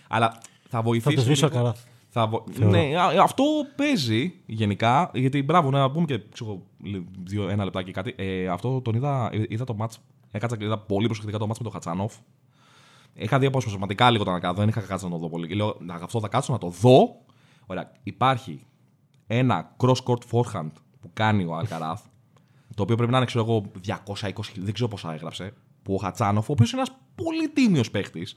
Αλλά 0.10 0.38
θα 0.70 0.82
βοηθήσει. 0.82 1.10
Θα 1.16 1.22
το 1.22 1.26
σβήσει 1.26 1.44
ο 1.44 1.48
λίγο- 1.48 1.58
Αλκαράθ. 1.60 1.84
Θα 2.10 2.28
βο... 2.28 2.44
Θεωρώ. 2.52 2.72
Ναι, 2.72 2.98
α, 3.00 3.24
αυτό 3.24 3.44
παίζει 3.76 4.34
γενικά. 4.46 5.12
Γιατί 5.14 5.44
μπράβο, 5.44 5.70
να 5.70 5.92
πούμε 5.92 6.06
και 6.06 6.22
ξέρω, 6.32 6.62
λι- 6.84 7.04
δύο, 7.24 7.50
ένα 7.50 7.64
λεπτάκι 7.64 7.92
κάτι. 7.92 8.14
Ε, 8.18 8.48
αυτό 8.48 8.82
τον 8.82 8.96
είδα, 8.96 9.30
είδα 9.50 9.64
το 9.64 9.74
μάτς. 9.76 10.00
Έκατσα 10.32 10.58
και 10.58 10.66
είδα 10.66 10.78
πολύ 10.80 11.06
προσεκτικά 11.06 11.38
το 11.38 11.46
μάτς 11.48 11.58
με 11.58 11.64
τον 11.64 11.74
Χατσάνοφ. 11.74 12.14
Είχα 13.14 13.40
δει 13.40 13.46
αποσπασματικά 13.46 14.12
λίγο 14.12 14.24
τον 14.24 14.34
Αλκαράθ, 14.34 14.58
δεν 14.58 14.68
είχα 14.68 14.82
κάτσει 14.82 15.06
να 15.06 15.12
το 15.12 15.18
δω 15.18 15.30
πολύ. 15.30 15.48
Και 15.48 15.56
λέω, 15.56 15.78
«Να, 15.80 15.94
αυτό 15.94 16.20
θα 16.20 16.28
κάτσω 16.28 16.52
να 16.52 16.58
το 16.58 16.70
δω. 16.70 17.16
Ωραία, 17.66 17.92
υπάρχει 18.04 18.66
ένα 19.28 19.76
cross-court 19.78 20.22
forehand 20.32 20.72
που 21.02 21.10
κάνει 21.14 21.44
ο 21.44 21.56
Αλκαράθ, 21.56 22.02
το 22.76 22.84
οποίο 22.84 22.96
πρέπει 22.96 23.12
να 23.12 23.18
είναι, 23.18 23.26
ξέρω 23.26 23.44
εγώ, 23.44 23.66
220, 23.86 24.30
δεν 24.56 24.74
ξέρω 24.74 24.90
πόσα 24.90 25.14
έγραψε, 25.14 25.54
που 25.84 25.94
ο 25.94 25.98
Χατσάνοφ, 25.98 26.50
ο 26.50 26.52
οποίος 26.52 26.72
είναι 26.72 26.82
ένας 26.82 27.00
πολύ 27.16 27.50
τίμιος 27.50 27.92
παίχτη. 27.92 28.28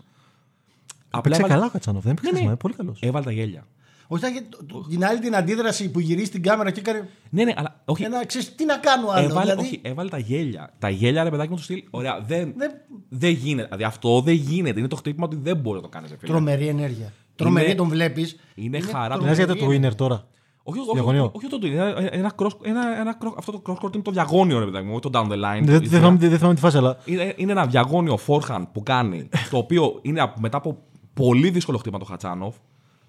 Παίξε 1.22 1.42
καλά 1.42 1.66
ο 1.66 1.70
Κατσάνοφ. 1.70 2.02
Δεν 2.02 2.12
έπαιξε 2.12 2.30
Ναι, 2.30 2.32
ναι. 2.32 2.38
χάσμα, 2.38 2.52
ε, 2.52 2.56
πολύ 2.56 2.74
καλός. 2.74 3.00
Έβαλε 3.02 3.24
τα 3.24 3.32
γέλια. 3.32 3.66
Όχι, 4.08 4.22
θα 4.22 4.28
είχε 4.28 4.40
το- 4.66 4.86
την 4.88 5.04
άλλη 5.04 5.18
την 5.18 5.36
αντίδραση 5.36 5.90
που 5.90 6.00
γυρίζει 6.00 6.30
την 6.30 6.42
κάμερα 6.42 6.70
και 6.70 6.80
έκανε. 6.80 7.08
Ναι, 7.30 7.44
ναι, 7.44 7.52
αλλά 7.56 7.82
όχι. 7.84 8.02
Ένα, 8.04 8.26
ξέρεις, 8.26 8.54
τι 8.54 8.64
να 8.64 8.76
κάνω 8.76 9.08
άλλο. 9.08 9.24
Έβαλε, 9.28 9.50
δηλαδή, 9.50 9.66
όχι, 9.66 9.80
έβαλε 9.82 10.08
τα 10.08 10.18
γέλια. 10.18 10.72
Τα 10.78 10.88
γέλια, 10.88 11.22
ρε 11.24 11.30
παιδάκι 11.30 11.50
μου, 11.50 11.56
του 11.56 11.62
στυλ. 11.62 11.82
Ωραία, 11.90 12.20
δεν, 12.26 12.52
Δεν- 12.56 12.70
δεν 13.08 13.30
γίνεται. 13.30 13.64
Δηλαδή 13.64 13.84
αυτό 13.84 14.20
δεν 14.20 14.34
γίνεται. 14.34 14.78
Είναι 14.78 14.88
το 14.88 14.96
χτύπημα 14.96 15.26
ότι 15.26 15.36
δεν 15.42 15.56
μπορεί 15.56 15.76
να 15.76 15.82
το 15.82 15.88
κάνεις. 15.88 16.14
Τρομερή 16.26 16.66
ενέργεια. 16.66 17.12
Τρομερή 17.36 17.74
τον 17.74 17.88
βλέπεις. 17.88 18.36
είναι 18.54 18.80
χαρά 18.80 19.14
το- 19.14 19.20
Μιλάς 19.22 19.36
για 19.36 19.46
το 19.46 19.66
Twinner 19.66 19.94
τώρα. 19.94 20.24
Όχι, 20.68 20.78
όχι, 20.78 20.90
Διαγωνιό. 20.92 21.30
όχι, 21.34 21.46
όχι, 21.46 21.48
το 21.48 21.58
twin. 21.62 21.70
Ένα, 21.70 22.14
ένα 22.14 22.32
cross, 22.36 22.50
ένα, 22.62 23.00
ένα 23.00 23.18
cross, 23.22 23.34
αυτό 23.38 23.52
το 23.52 23.62
cross 23.66 23.84
court 23.86 23.94
είναι 23.94 24.02
το 24.02 24.10
διαγώνιο, 24.10 24.58
ρε 24.58 24.64
παιδάκι 24.64 24.84
μου, 24.86 24.92
όχι 24.92 25.00
το 25.00 25.10
down 25.12 25.32
the 25.32 25.34
line. 25.36 25.62
Δεν 25.64 25.78
δεν 25.80 25.88
θυμάμαι 25.88 26.18
δεν 26.18 26.36
θυμάμαι 26.38 26.54
τη 26.54 26.60
φάση, 26.60 26.76
αλλά. 26.76 26.96
είναι, 27.04 27.34
είναι 27.36 27.52
ένα 27.52 27.66
διαγώνιο 27.66 28.18
forehand 28.26 28.64
που 28.72 28.82
κάνει, 28.82 29.28
το 29.50 29.56
οποίο 29.58 29.98
είναι 30.02 30.20
απ- 30.20 30.38
μετά 30.38 30.56
από 30.56 30.78
πολύ 31.14 31.50
δύσκολο 31.50 31.78
χτύπημα 31.78 31.98
το 31.98 32.04
Χατσάνοφ, 32.04 32.54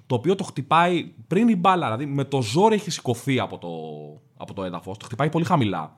το 0.08 0.16
οποίο 0.16 0.36
το 0.36 0.44
χτυπάει 0.44 1.04
πριν 1.28 1.48
η 1.48 1.56
μπάλα, 1.56 1.86
δηλαδή 1.86 2.06
με 2.06 2.24
το 2.24 2.42
ζόρι 2.42 2.76
έχει 2.76 2.92
σηκωθεί 2.92 3.40
από 3.40 3.58
το, 3.58 3.70
από 4.38 4.54
το 4.54 4.64
έδαφος, 4.64 4.98
το 4.98 5.06
χτυπάει 5.06 5.30
πολύ 5.30 5.46
χαμηλά. 5.46 5.96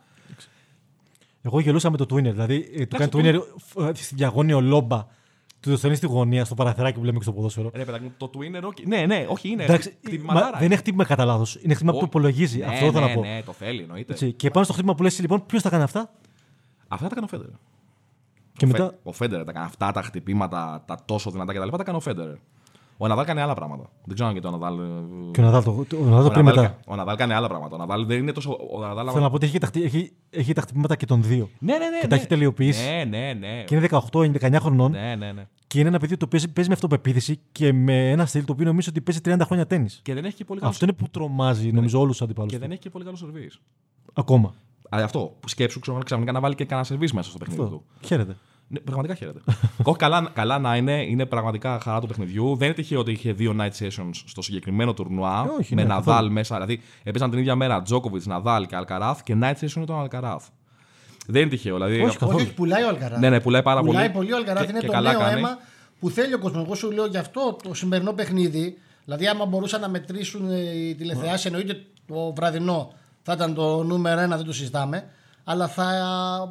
Εγώ 1.42 1.60
γελούσα 1.60 1.90
με 1.90 1.98
το 1.98 2.06
Twinner. 2.10 2.32
Δηλαδή, 2.32 2.70
ε, 2.76 2.86
του 2.86 2.98
κάνει 2.98 3.10
το 3.10 3.20
Twinner 3.20 3.88
ε, 3.88 3.94
στη 3.94 4.16
διαγώνιο 4.16 4.62
λόμπα. 4.62 5.06
Του 5.60 5.70
το 5.70 5.78
στέλνει 5.78 5.96
στη 5.96 6.06
γωνία, 6.06 6.46
στο 6.46 6.56
παραθυράκι 6.56 7.00
που 7.00 7.06
λέμε 7.06 7.18
και 7.18 7.24
στο 7.24 7.34
ποδόσφαιρο. 7.34 7.72
Ρε 7.74 7.86
παιδάκι 7.86 8.04
μου, 8.04 8.14
το 8.18 8.30
twinner, 8.34 8.64
okay. 8.64 8.84
ναι, 8.86 9.06
ναι, 9.06 9.26
όχι, 9.30 9.50
είναι 9.50 9.64
Εντάξει, 9.64 9.94
χτυπηματάρα. 10.06 10.52
μα 10.52 10.58
δεν 10.58 10.66
είναι 10.66 10.76
χτύπημα 10.76 11.06
κατά 11.06 11.26
λάθος. 11.26 11.56
Είναι 11.56 11.74
χτύπημα 11.74 11.92
που 11.92 11.98
Όχι. 11.98 12.08
υπολογίζει. 12.08 12.58
Ναι, 12.58 12.66
Αυτό 12.66 12.92
θέλω 12.92 13.06
ναι, 13.06 13.08
να 13.08 13.14
πω. 13.14 13.22
Ναι, 13.22 13.42
το 13.46 13.52
θέλει, 13.52 13.82
εννοείται. 13.82 14.12
Έτσι. 14.12 14.34
Και 14.34 14.50
πάνω 14.50 14.64
στο 14.64 14.74
χτύπημα 14.74 14.96
που 14.96 15.04
λες, 15.04 15.20
λοιπόν, 15.20 15.46
ποιος 15.46 15.62
θα 15.62 15.70
κάνει 15.70 15.84
αυτά; 15.84 16.12
Αυτά 16.88 17.08
τα 17.08 17.16
κάνει 17.16 17.26
ο 17.26 17.38
Φέντερ. 17.38 17.50
Και 18.54 18.66
μετά; 18.66 18.96
Ο 19.04 19.12
Φέντερ 19.12 19.44
τα 19.44 19.52
κάνει 19.52 19.66
αυτά 19.66 19.92
τα 19.92 20.02
χτυπήματα, 20.02 20.84
τα 20.88 20.98
τόσο 21.06 21.32
δυνατά 21.32 21.54
κτλ. 21.54 21.78
Τα 21.78 21.84
κάνει 21.84 21.98
ο 21.98 22.02
Φέντερ. 22.02 22.28
Ο 23.02 23.08
Ναδάλ 23.08 23.26
κάνει 23.26 23.40
άλλα 23.42 23.54
πράγματα. 23.54 23.90
Δεν 24.06 24.14
ξέρω 24.14 24.30
αν 24.30 24.36
και 24.36 24.42
το 24.42 24.50
Ναδάλ. 24.52 24.80
ε, 24.80 24.84
Και 25.32 25.42
ο 25.42 25.44
Ναδάλ 25.44 25.64
το, 25.64 25.86
το, 25.90 25.98
ο 25.98 26.04
Ναδάλ 26.04 26.22
το 26.22 26.28
Ο 26.28 26.32
πριν 26.32 26.46
Ναδάλ, 26.46 26.64
μετά. 26.64 26.68
κα- 26.68 26.92
ο 26.92 26.96
Ναδάλ 26.96 27.16
κάνει 27.16 27.34
άλλα 27.34 27.48
πράγματα. 27.48 27.76
Ο 27.76 27.78
Ναδάλ 27.78 28.06
δεν 28.06 28.18
είναι 28.18 28.32
τόσο. 28.32 28.58
Ο 28.74 28.80
Ναδάλ, 28.80 29.08
Θέλω 29.12 29.24
να 29.24 29.30
πω 29.30 29.36
ότι 29.36 29.46
έχει, 29.46 29.58
τα, 29.58 29.68
χτυ- 29.68 29.84
έχει, 29.86 30.12
έχει 30.30 30.54
τα 30.54 30.62
χτυπήματα 30.62 30.96
και 30.96 31.06
των 31.06 31.24
δύο. 31.24 31.50
ναι, 31.60 31.74
ναι, 31.74 31.78
ναι. 31.90 32.00
και 32.02 32.08
τα 32.08 32.16
ναι. 32.16 32.16
έχει 32.16 32.28
τελειοποιήσει. 32.28 32.86
Ναι, 32.90 33.04
ναι, 33.18 33.34
ναι. 33.34 33.64
Και 33.66 33.76
είναι 33.76 33.88
18, 34.12 34.26
είναι 34.26 34.38
19 34.42 34.56
χρονών. 34.62 34.92
Ναι, 34.92 35.16
ναι, 35.16 35.32
ναι. 35.32 35.48
Και 35.68 35.80
είναι 35.80 35.88
ένα 35.88 36.00
παιδί 36.00 36.18
το 36.18 36.26
οποίο 36.26 36.40
παίζει, 36.40 36.54
παίζει 36.54 36.70
με 36.70 36.76
αυτοπεποίθηση 36.76 37.40
και 37.52 37.74
με 37.74 38.10
ένα 38.12 38.26
στυλ 38.26 38.46
το 38.46 38.52
οποίο 38.52 38.66
νομίζω 38.66 38.88
ότι 38.92 39.02
παίζει 39.02 39.22
30 39.26 39.46
χρόνια 39.46 39.66
τέννη. 39.68 39.90
Και 40.02 40.14
δεν 40.14 40.26
έχει 40.26 40.36
και 40.36 40.46
πολύ 40.46 40.60
καλό. 40.60 40.72
Αυτό 40.72 40.86
είναι 40.86 40.94
που 40.94 41.08
τρομάζει 41.12 41.72
νομίζω 41.72 42.00
όλου 42.00 42.14
του 42.18 42.24
αντιπάλου. 42.24 42.48
Και 42.50 42.58
δεν 42.58 42.72
έχει 42.72 42.80
και 42.80 42.90
πολύ 42.90 43.04
καλό 43.04 43.16
σερβί. 43.16 43.52
Ακόμα. 44.14 44.54
Αυτό 44.90 45.36
που 45.40 45.48
σκέψου 45.48 45.80
ξέρω, 45.80 45.98
ξαφνικά 46.06 46.32
να 46.32 46.40
βάλει 46.40 46.56
και 46.56 46.66
κανένα 46.66 46.88
σερβί 46.88 47.10
μέσα 47.14 47.30
στο 47.30 47.38
παιχνίδι 47.38 47.62
Αυτό. 47.62 47.76
του. 47.76 47.84
Χαίρετε. 48.08 48.36
Ναι, 48.72 48.80
πραγματικά 48.80 49.16
χαίρεται. 49.16 49.40
Όχι, 49.84 49.98
καλά, 49.98 50.30
καλά 50.34 50.60
να 50.60 50.76
είναι, 50.76 51.02
είναι 51.04 51.26
πραγματικά 51.26 51.80
χαρά 51.80 52.00
του 52.02 52.08
παιχνιδιού. 52.08 52.56
Δεν 52.56 52.66
είναι 52.68 52.76
τυχαίο 52.76 53.00
ότι 53.00 53.12
είχε 53.12 53.32
δύο 53.34 53.56
night 53.60 53.84
sessions 53.86 54.10
στο 54.26 54.42
συγκεκριμένο 54.42 54.94
τουρνουά. 54.94 55.46
Ε, 55.48 55.60
όχι, 55.60 55.76
με 55.76 55.82
ναι, 55.82 55.88
Ναδάλ 55.88 56.04
καθόλου. 56.16 56.32
μέσα. 56.32 56.56
Δηλαδή 56.56 56.82
έπαιζαν 57.04 57.30
την 57.30 57.40
ίδια 57.40 57.56
μέρα 57.56 57.82
Τζόκοβιτ, 57.82 58.26
Ναδάλ 58.26 58.66
και 58.66 58.76
Αλκαράθ 58.76 59.24
και 59.24 59.36
night 59.42 59.54
session 59.54 59.82
ήταν 59.82 59.96
ο 59.96 60.00
Αλκαράθ. 60.00 60.48
Δεν 61.28 61.42
είναι 61.42 61.50
τυχαίο. 61.50 61.74
Δηλαδή, 61.74 62.02
Όχι, 62.02 62.18
καθόλου. 62.18 62.36
Όχι, 62.38 62.46
όχι, 62.46 62.54
πουλάει 62.54 62.84
ο 62.84 62.88
Αλκαράθ. 62.88 63.20
Ναι, 63.20 63.30
ναι, 63.30 63.40
πουλάει 63.40 63.62
πάρα 63.64 63.82
πουλάει 63.82 64.10
πολύ. 64.10 64.14
πολύ 64.28 64.34
ο 64.34 64.36
Αλκαράθ. 64.36 64.64
Και- 64.64 64.70
Είναι 64.72 64.80
και 64.80 64.86
το 64.86 64.92
καλά 64.92 65.12
νέο 65.12 65.20
κάνει. 65.20 65.40
αίμα 65.40 65.58
που 66.00 66.10
θέλει 66.10 66.34
ο 66.34 66.40
κόσμος. 66.40 66.64
Εγώ 66.66 66.76
σου 66.76 66.92
λέω 66.92 67.06
γι' 67.06 67.18
αυτό 67.18 67.58
το 67.64 67.74
σημερινό 67.74 68.14
παιχνίδι. 68.14 68.78
Δηλαδή, 69.06 69.28
άμα 69.28 69.46
μπορούσαν 69.46 69.82
να 69.82 69.90
μετρήσουν 69.90 70.52
ε, 70.52 70.60
οι 70.60 70.96
τηλεθεάσει, 70.96 71.48
εννοείται 71.48 71.82
το 72.08 72.34
βραδινό 72.36 72.94
θα 73.22 73.34
ήταν 73.34 73.54
το 73.54 73.84
νούμερο 73.84 74.20
ένα, 74.20 74.36
δεν 74.38 74.46
το 74.46 74.54
συζητάμε. 74.54 75.10
Αλλά 75.52 75.68
θα, 75.68 75.86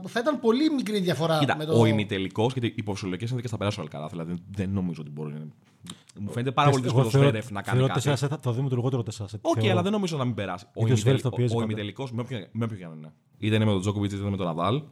θα 0.07 0.21
ήταν 0.21 0.41
πολύ 0.41 0.71
μικρή 0.71 0.99
διαφορά. 1.01 1.39
Κοίτα, 1.39 1.57
με 1.57 1.65
το... 1.65 1.81
ο 1.81 1.85
ημιτελικός, 1.87 2.53
γιατί 2.53 2.75
οι 2.77 2.83
ποσολογικέ 2.83 3.27
συνθήκε 3.27 3.49
θα 3.49 3.57
περάσει 3.57 3.81
ο 3.81 3.83
Αλκαράθ. 3.83 4.11
Δηλαδή 4.11 4.35
δεν 4.51 4.71
νομίζω 4.71 5.01
ότι 5.01 5.11
μπορεί. 5.11 5.33
να- 5.33 5.47
Μου 6.21 6.31
φαίνεται 6.31 6.51
πάρα 6.51 6.71
πολύ 6.71 6.83
δύσκολο 6.83 7.07
ο 7.07 7.11
Σβέρεφ 7.11 7.51
να 7.51 7.63
κάνει 7.63 7.79
θεωρώ 7.79 7.93
κάτι. 7.95 8.11
4 8.11 8.13
σετ, 8.17 8.33
θα 8.41 8.53
δούμε 8.53 8.69
το 8.69 8.77
λιγότερο 8.77 9.03
4 9.03 9.11
σετ. 9.11 9.39
Όχι, 9.43 9.55
θεωρώ. 9.55 9.71
αλλά 9.71 9.83
δεν 9.83 9.93
νομίζω 9.93 10.17
να 10.17 10.25
μην 10.25 10.35
περάσει. 10.35 10.65
Ο, 10.69 10.71
Γιατί 10.75 10.93
ο 10.93 10.97
Σβέρεφ 10.97 11.21
το 11.23 11.31
πιέζει 11.31 11.53
ο 11.53 11.57
πάντα. 11.57 11.71
ημιτελικός, 11.71 12.13
με 12.13 12.21
όποιο 12.21 12.39
με 12.53 12.65
όποιο 12.65 12.77
και 12.77 12.85
αν 12.85 12.93
είναι. 12.97 13.13
Είτε 13.39 13.55
είναι 13.55 13.65
με 13.65 13.71
τον 13.71 13.81
Τζόκοβιτς 13.81 14.13
είτε 14.13 14.23
είναι 14.23 14.31
με 14.31 14.37
τον 14.37 14.47
Ναδάλ. 14.47 14.83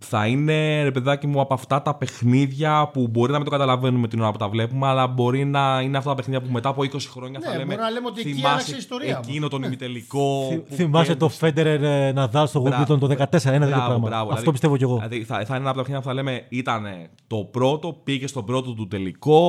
Θα 0.00 0.26
είναι, 0.26 0.82
ρε 0.82 0.90
παιδάκι 0.90 1.26
μου, 1.26 1.40
από 1.40 1.54
αυτά 1.54 1.82
τα 1.82 1.94
παιχνίδια 1.94 2.90
που 2.92 3.08
μπορεί 3.08 3.30
να 3.32 3.36
μην 3.36 3.44
το 3.46 3.50
καταλαβαίνουμε 3.50 4.08
την 4.08 4.20
ώρα 4.20 4.30
που 4.32 4.38
τα 4.38 4.48
βλέπουμε, 4.48 4.86
αλλά 4.86 5.06
μπορεί 5.06 5.44
να 5.44 5.80
είναι 5.80 5.96
αυτά 5.96 6.10
τα 6.10 6.16
παιχνίδια 6.16 6.40
που 6.46 6.52
μετά 6.52 6.68
από 6.68 6.82
20 6.82 6.88
χρόνια 7.10 7.38
Ναι, 7.38 7.44
θα 7.46 7.52
λέμε. 7.52 7.64
μπορεί 7.64 7.80
να 7.80 7.90
λέμε 7.90 8.06
ότι 8.06 8.20
εκεί 8.20 8.28
«Θυμάσαι 8.32 8.48
άλλαξε 8.52 8.74
η 8.74 8.78
ιστορία 8.78 9.14
μου». 9.16 9.22
Εκείνο 9.28 9.48
τον 9.48 9.62
ημιτελικό. 9.62 10.46
Θυ- 10.50 10.60
που 10.68 10.74
Θυμάσαι 10.74 11.14
το 11.16 11.30
κέρδισε». 11.40 11.78
Federer 12.10 12.14
Ναδάλ 12.14 12.46
στο 12.46 12.60
Μπράβο. 12.60 12.82
Wimbledon 12.94 12.98
το 12.98 13.06
14, 13.06 13.14
ένα 13.14 13.26
τέτοιο 13.30 13.58
Μπράβο, 13.66 13.86
πράγμα. 13.86 13.98
μπράβο. 14.08 14.22
Αυτό 14.22 14.28
Δηλαδή- 14.34 14.50
πιστεύω 14.50 14.76
κι 14.76 14.82
εγώ. 14.82 14.94
Δηλαδή 14.94 15.24
θα, 15.24 15.34
θα 15.34 15.40
είναι 15.48 15.56
ένα 15.56 15.68
από 15.70 15.78
τα 15.78 15.84
παιχνίδια 15.84 16.00
που 16.00 16.06
θα 16.08 16.14
λέμε 16.14 16.46
ήταν 16.48 16.84
το 17.26 17.36
πρώτο, 17.36 17.92
πήγε 18.04 18.26
στον 18.26 18.44
πρώτο 18.44 18.72
του 18.74 18.86
τελικό, 18.88 19.40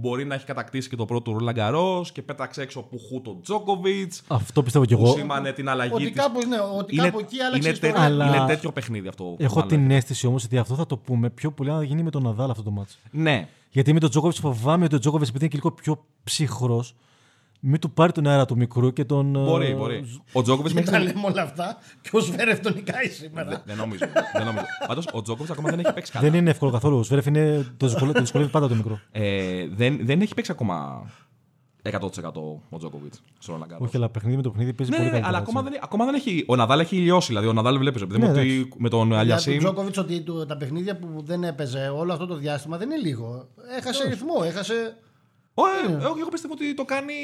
μπορεί 0.00 0.24
να 0.24 0.34
έχει 0.34 0.44
κατακτήσει 0.44 0.88
και 0.88 0.96
το 0.96 1.04
πρώτο 1.04 1.30
του 1.32 1.36
Roland 1.40 1.58
Garros 1.58 2.06
και 2.12 2.22
πέταξε 2.22 2.62
έξω 2.62 2.80
που 2.82 2.98
χού 3.08 3.20
τον 3.20 3.42
Τζόκοβιτ. 3.42 4.12
Αυτό 4.28 4.62
πιστεύω 4.62 4.84
κι 4.84 4.96
Που 4.96 5.04
εγώ. 5.04 5.12
σήμανε 5.14 5.52
την 5.52 5.68
αλλαγή 5.68 5.94
Ότι 5.94 6.10
της. 6.10 6.22
κάπου, 6.22 6.38
ναι, 6.48 6.56
ότι 6.78 6.96
κάπου 6.96 7.18
εκεί 7.18 7.40
άλλαξε 7.40 7.56
η 7.56 7.60
είναι, 7.62 7.68
ιστορία. 7.70 7.94
τέτοιο, 7.94 8.06
Αλλά- 8.06 8.26
είναι 8.36 8.46
τέτοιο 8.46 8.72
παιχνίδι 8.72 9.08
αυτό. 9.08 9.24
που 9.24 9.36
Έχω 9.38 9.54
μάλλον 9.54 9.68
την 9.68 9.78
λέγεται. 9.78 9.96
Αίσθηση 9.98 10.26
όμως 10.26 10.44
ότι 10.44 10.58
αυτό 10.58 10.74
θα 10.74 10.86
το 10.86 10.96
πούμε 10.96 11.30
πιο 11.30 11.50
πολύ 11.50 11.70
να 11.70 11.82
γίνει 11.82 12.02
με 12.02 12.10
τον 12.10 12.22
Ναδάλ 12.22 12.50
αυτό 12.50 12.62
το 12.62 12.70
μάτσο. 12.70 12.96
Ναι. 13.10 13.48
Γιατί 13.70 13.92
με 13.92 14.00
τον 14.00 14.10
Τζόκοβιτς 14.10 14.38
φοβάμαι 14.40 14.84
ότι 14.84 14.94
ο 14.94 14.98
Τζόκοβιτς 14.98 15.28
επειδή 15.30 15.44
είναι 15.44 15.54
και 15.54 15.60
λίγο 15.62 15.74
πιο 15.82 16.04
ψυχρός, 16.24 16.94
μην 17.60 17.80
του 17.80 17.90
πάρει 17.90 18.12
τον 18.12 18.26
αέρα 18.26 18.44
του 18.44 18.56
μικρού 18.56 18.92
και 18.92 19.04
τον. 19.04 19.36
ε, 19.36 19.44
Μπορεί, 19.44 19.74
μπορεί. 19.74 20.20
Ο 20.32 20.42
Τζόκοβιτς 20.42 20.74
Δεν 20.74 20.82
μέχρι 20.84 20.98
τα 20.98 21.02
στιγμή- 21.04 21.24
λέμε 21.24 21.32
όλα 21.32 21.42
αυτά 21.42 21.76
και 22.00 22.10
ο 22.12 22.20
Σβέρεφ 22.20 22.60
τον 22.60 22.74
νικάει 22.74 23.06
σήμερα. 23.08 23.48
Δεν- 23.50 23.60
Δεν 23.64 23.76
νομίζω. 23.76 24.04
δεν 24.32 24.44
νομίζω. 24.44 24.64
Πάντως 24.86 25.04
ο 25.12 25.22
Τζόκοβιτς 25.22 25.50
ακόμα 25.50 25.70
δεν 25.70 25.78
έχει 25.78 25.92
παίξει 25.92 26.12
καλά. 26.12 26.30
Δεν 26.30 26.40
είναι 26.40 26.50
εύκολο 26.50 26.70
καθόλου. 26.70 26.98
Ο 26.98 27.02
Σβέρεφ 27.02 27.26
είναι. 27.26 27.66
Το 27.76 27.86
δυσκολεύει, 27.86 28.14
το 28.14 28.20
δυσκολεύει 28.20 28.50
πάντα 28.50 28.68
το 28.68 28.74
μικρό. 28.74 29.00
Ε, 29.12 29.66
δεν, 29.70 29.98
δεν 30.06 30.20
έχει 30.20 30.34
παίξει 30.34 30.50
ακόμα 30.52 31.06
100% 31.92 32.34
ο 32.70 32.76
Τζόκοβιτς 32.78 33.20
στο 33.38 33.54
Roland 33.58 33.72
Garros. 33.74 33.78
Όχι, 33.78 33.96
αλλά 33.96 34.08
παιχνίδι 34.08 34.36
με 34.36 34.42
το 34.42 34.50
παιχνίδι 34.50 34.72
παίζει 34.72 34.92
Ναι, 34.92 34.96
πολύ 34.98 35.08
ναι, 35.10 35.14
ναι, 35.16 35.20
καλύτερα. 35.20 35.36
αλλά 35.38 35.46
ακόμα 35.48 35.60
έτσι. 35.60 35.72
δεν, 35.72 35.80
ακόμα 35.84 36.04
δεν 36.04 36.14
έχει. 36.14 36.44
Ο 36.48 36.56
Ναδάλ 36.56 36.80
έχει 36.80 36.96
λιώσει. 36.96 37.26
Δηλαδή, 37.28 37.46
ο 37.46 37.52
Ναδάλ 37.52 37.78
βλέπεις. 37.78 38.02
Επειδή 38.02 38.18
Ναι, 38.20 38.28
ότι 38.30 38.68
με 38.76 38.88
τον 38.88 38.98
Για 39.00 39.08
τον 39.10 39.18
Αλιασίμ. 39.18 39.58
Τζόκοβιτς 39.58 39.98
ότι 39.98 40.20
του- 40.20 40.46
τα 40.46 40.56
παιχνίδια 40.56 40.96
που 40.98 41.08
δεν 41.24 41.44
έπαιζε 41.44 41.92
όλο 41.96 42.12
αυτό 42.12 42.26
το 42.26 42.34
διάστημα 42.36 42.76
δεν 42.76 42.90
είναι 42.90 43.00
λίγο. 43.00 43.48
Έχασε 43.78 44.08
ρυθμό, 44.08 44.34
έχασε. 44.44 44.96
Όχι, 45.54 45.92
εγώ 45.92 46.14
εγώ 46.18 46.28
πιστεύω 46.30 46.52
ότι 46.54 46.74
το 46.74 46.84
κάνει. 46.84 47.14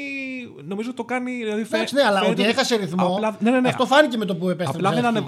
Νομίζω 0.67 0.87
ότι 0.89 0.97
το 0.97 1.03
κάνει. 1.03 1.31
Δηλαδή, 1.31 1.63
φαι- 1.63 1.73
Εντάξει, 1.73 1.95
ναι, 1.95 2.01
αλλά 2.01 2.19
φαίνεται 2.19 2.41
ότι 2.41 2.49
έχασε 2.51 2.75
ρυθμό. 2.75 3.05
Απλά, 3.15 3.37
ναι, 3.39 3.51
ναι, 3.51 3.59
ναι. 3.59 3.67
Αυτό 3.69 3.85
φάνηκε 3.85 4.17
με 4.17 4.25
το 4.25 4.35
που 4.35 4.49
επέστρεψε. 4.49 4.87
Απλά 4.87 5.01
δεν, 5.01 5.05
ανεβ... 5.05 5.25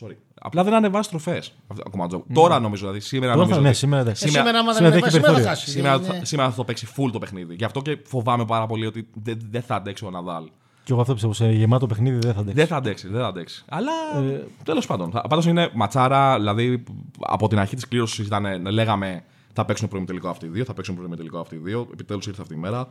Sorry. 0.00 0.16
Απλά 0.40 0.64
δεν 0.64 0.74
ανεβάζει 0.74 1.08
τροφέ. 1.08 1.42
Ακόμα 1.86 2.06
Τζο- 2.06 2.24
Τώρα 2.32 2.58
νομίζω, 2.60 2.80
δηλαδή 2.82 3.00
σήμερα 3.00 3.32
Τώρα 3.32 3.42
νομίζω. 3.44 3.56
θα- 3.56 3.62
ναι, 3.62 3.68
ότι- 3.68 3.78
σήμερα 3.78 4.02
εντάξει. 4.02 4.24
Ε, 4.24 4.28
σήμερα, 4.28 4.58
άμα 4.58 4.72
δεν 4.72 4.74
σήμερα 4.74 4.92
ανεβάσει, 4.94 5.16
έχει 5.16 5.24
σήμερα 5.24 5.32
θα 5.32 5.32
περιθώριο. 5.34 5.58
χάσει. 5.60 5.70
Σήμερα, 5.70 5.94
Είναι- 5.94 6.18
θα, 6.18 6.24
σήμερα 6.24 6.50
θα 6.50 6.56
το 6.56 6.64
παίξει 6.64 6.86
full 6.96 7.10
το 7.12 7.18
παιχνίδι. 7.18 7.54
Γι' 7.54 7.64
αυτό 7.64 7.82
και 7.82 7.98
φοβάμαι 8.04 8.44
πάρα 8.44 8.66
πολύ 8.66 8.86
ότι 8.86 9.08
δεν 9.22 9.38
δεν 9.50 9.62
θα 9.62 9.74
αντέξει 9.74 10.04
ο 10.04 10.10
Ναδάλ. 10.10 10.44
Και 10.84 10.92
εγώ 10.92 11.00
αυτό 11.00 11.12
πιστεύω. 11.12 11.32
Σε 11.32 11.50
γεμάτο 11.50 11.86
παιχνίδι 11.86 12.18
δεν 12.18 12.32
θα 12.34 12.40
αντέξει. 12.40 12.54
Δεν 12.58 12.66
θα 12.66 12.76
αντέξει, 12.76 13.08
δεν 13.08 13.20
θα 13.20 13.26
αντέξει. 13.26 13.64
Αλλά 13.68 13.92
ε, 14.32 14.44
τέλος 14.62 14.86
πάντων. 14.86 15.10
Πάντως 15.28 15.46
είναι 15.46 15.70
ματσάρα, 15.74 16.36
δηλαδή 16.38 16.82
από 17.20 17.48
την 17.48 17.58
αρχή 17.58 17.74
της 17.74 17.88
κλήρωσης 17.88 18.26
ήταν, 18.26 18.66
λέγαμε 18.70 19.24
θα 19.52 19.64
παίξουν 19.64 19.88
προημιτελικό 19.88 20.28
αυτοί 20.28 20.46
οι 20.46 20.48
δύο, 20.48 20.64
θα 20.64 20.74
παίξουν 20.74 20.96
προημιτελικό 20.96 21.38
αυτοί 21.38 21.54
οι 21.54 21.58
δύο. 21.58 21.86
Επιτέλους 21.92 22.26
ήρθε 22.26 22.42
αυτή 22.42 22.54
η 22.54 22.58
μέρα. 22.58 22.88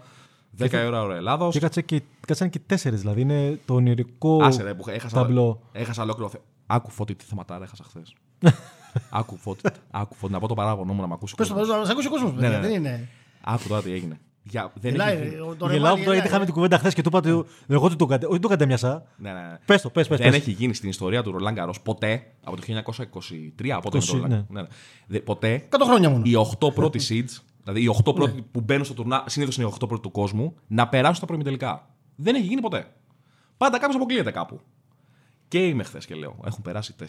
10 0.57 0.83
η 0.83 0.85
ώρα 0.85 1.01
ώρα 1.03 1.15
Ελλάδος. 1.15 1.53
Και 1.53 1.59
κάτσε 1.59 1.81
και, 1.81 2.01
κάτσαν 2.27 2.49
και 2.49 2.59
τέσσερις. 2.65 2.99
Δηλαδή 2.99 3.21
είναι 3.21 3.59
το 3.65 3.73
ονειρικό 3.73 4.43
Άσε 4.43 4.63
ρε, 4.63 4.73
που 4.73 4.89
έχασα, 4.89 5.15
ταμπλό. 5.15 5.61
έχασα 5.71 6.03
ολόκληρο. 6.03 6.31
Θε- 6.71 6.75
Άκου 6.75 6.89
φώτη 6.91 7.15
τι 7.15 7.25
θεματάρα 7.25 7.63
έχασα 7.63 7.83
χθες. 7.83 8.13
άκου 9.09 9.37
φώτη. 9.37 9.61
άκου 9.91 10.15
φώτη. 10.15 10.33
Να 10.33 10.39
πω 10.39 10.47
το 10.47 10.53
παράπονο 10.53 10.93
μου 10.93 11.01
να 11.01 11.07
μ' 11.07 11.13
ακούσει. 11.13 11.33
ο 11.33 11.37
Πες 11.37 11.47
το, 11.47 11.53
κόσμος. 11.53 11.69
πες 11.69 11.75
το, 11.75 11.81
να 11.81 11.85
σε 11.85 11.91
ακούσει 11.91 12.07
ο 12.07 12.11
κόσμος. 12.11 12.33
Ναι, 12.41 12.49
ναι, 12.49 12.55
ναι. 12.55 12.61
Δεν 12.67 12.71
είναι. 12.73 13.07
Άκου 13.41 13.67
τώρα 13.67 13.81
τι 13.81 13.91
έγινε. 13.91 14.19
Για, 14.43 14.71
δεν 14.75 14.91
Μιλάει, 14.91 15.17
έχει... 15.17 15.35
ρε, 15.35 15.41
ο- 15.41 15.55
το 15.55 15.65
Γελάω 15.65 15.67
ρεμάλι 15.69 15.79
που 15.79 15.79
τώρα 15.83 15.95
γιατί 15.95 16.05
γελάει, 16.11 16.25
είχαμε 16.27 16.41
ε. 16.41 16.45
την 16.45 16.53
κουβέντα 16.53 16.77
χθες 16.77 16.93
και 16.93 17.01
του 17.01 17.09
είπα 17.09 17.17
ότι 17.17 17.49
εγώ 17.67 17.89
του 17.89 17.95
τον 17.95 18.07
κατε... 18.07 18.25
Όχι, 18.25 18.35
του 18.35 18.39
τον 18.41 18.49
κατέμοιασα. 18.51 19.03
Ναι, 19.17 19.33
ναι, 19.33 19.39
ναι. 19.39 19.57
Πες 19.65 19.81
το, 19.81 19.89
πες, 19.89 20.07
πες. 20.07 20.19
δεν 20.19 20.33
έχει 20.33 20.51
γίνει 20.51 20.73
στην 20.73 20.89
ιστορία 20.89 21.23
του 21.23 21.31
Ρολάν 21.31 21.55
Καρός 21.55 21.81
ποτέ 21.81 22.23
από 22.43 22.55
το 22.55 22.61
1923. 23.59 23.69
Από 23.69 23.89
το 23.91 23.97
20, 24.01 24.15
Roland- 24.15 24.19
ναι. 24.29 24.45
ναι, 24.49 24.61
ναι. 24.61 24.67
Δε- 25.07 25.19
Ποτέ 25.19 25.67
100 25.69 25.77
χρόνια 25.85 26.09
μόνο. 26.09 26.23
οι 26.25 26.31
8 26.59 26.73
πρώτοι 26.73 26.99
seeds, 27.09 27.41
δηλαδή 27.63 27.83
οι 27.83 27.95
8 28.05 28.15
πρώτοι 28.15 28.41
που 28.51 28.61
μπαίνουν 28.61 28.85
στο 28.85 28.93
τουρνά, 28.93 29.23
συνήθως 29.27 29.57
είναι 29.57 29.67
οι 29.67 29.73
8 29.81 29.87
πρώτοι 29.87 30.01
του 30.01 30.11
κόσμου, 30.11 30.55
να 30.67 30.87
περάσουν 30.87 31.15
στα 31.15 31.25
προημιτελικά. 31.25 31.87
Δεν 32.15 32.35
έχει 32.35 32.45
γίνει 32.45 32.61
ποτέ. 32.61 32.87
Πάντα 33.57 33.77
κάποιος 33.79 33.95
αποκλείεται 33.95 34.31
κάπου. 34.31 34.59
Και 35.51 35.67
είμαι 35.67 35.83
χθες 35.83 36.05
και 36.05 36.15
λέω: 36.15 36.39
Έχουν 36.45 36.61
περάσει 36.61 36.95
4. 36.99 37.05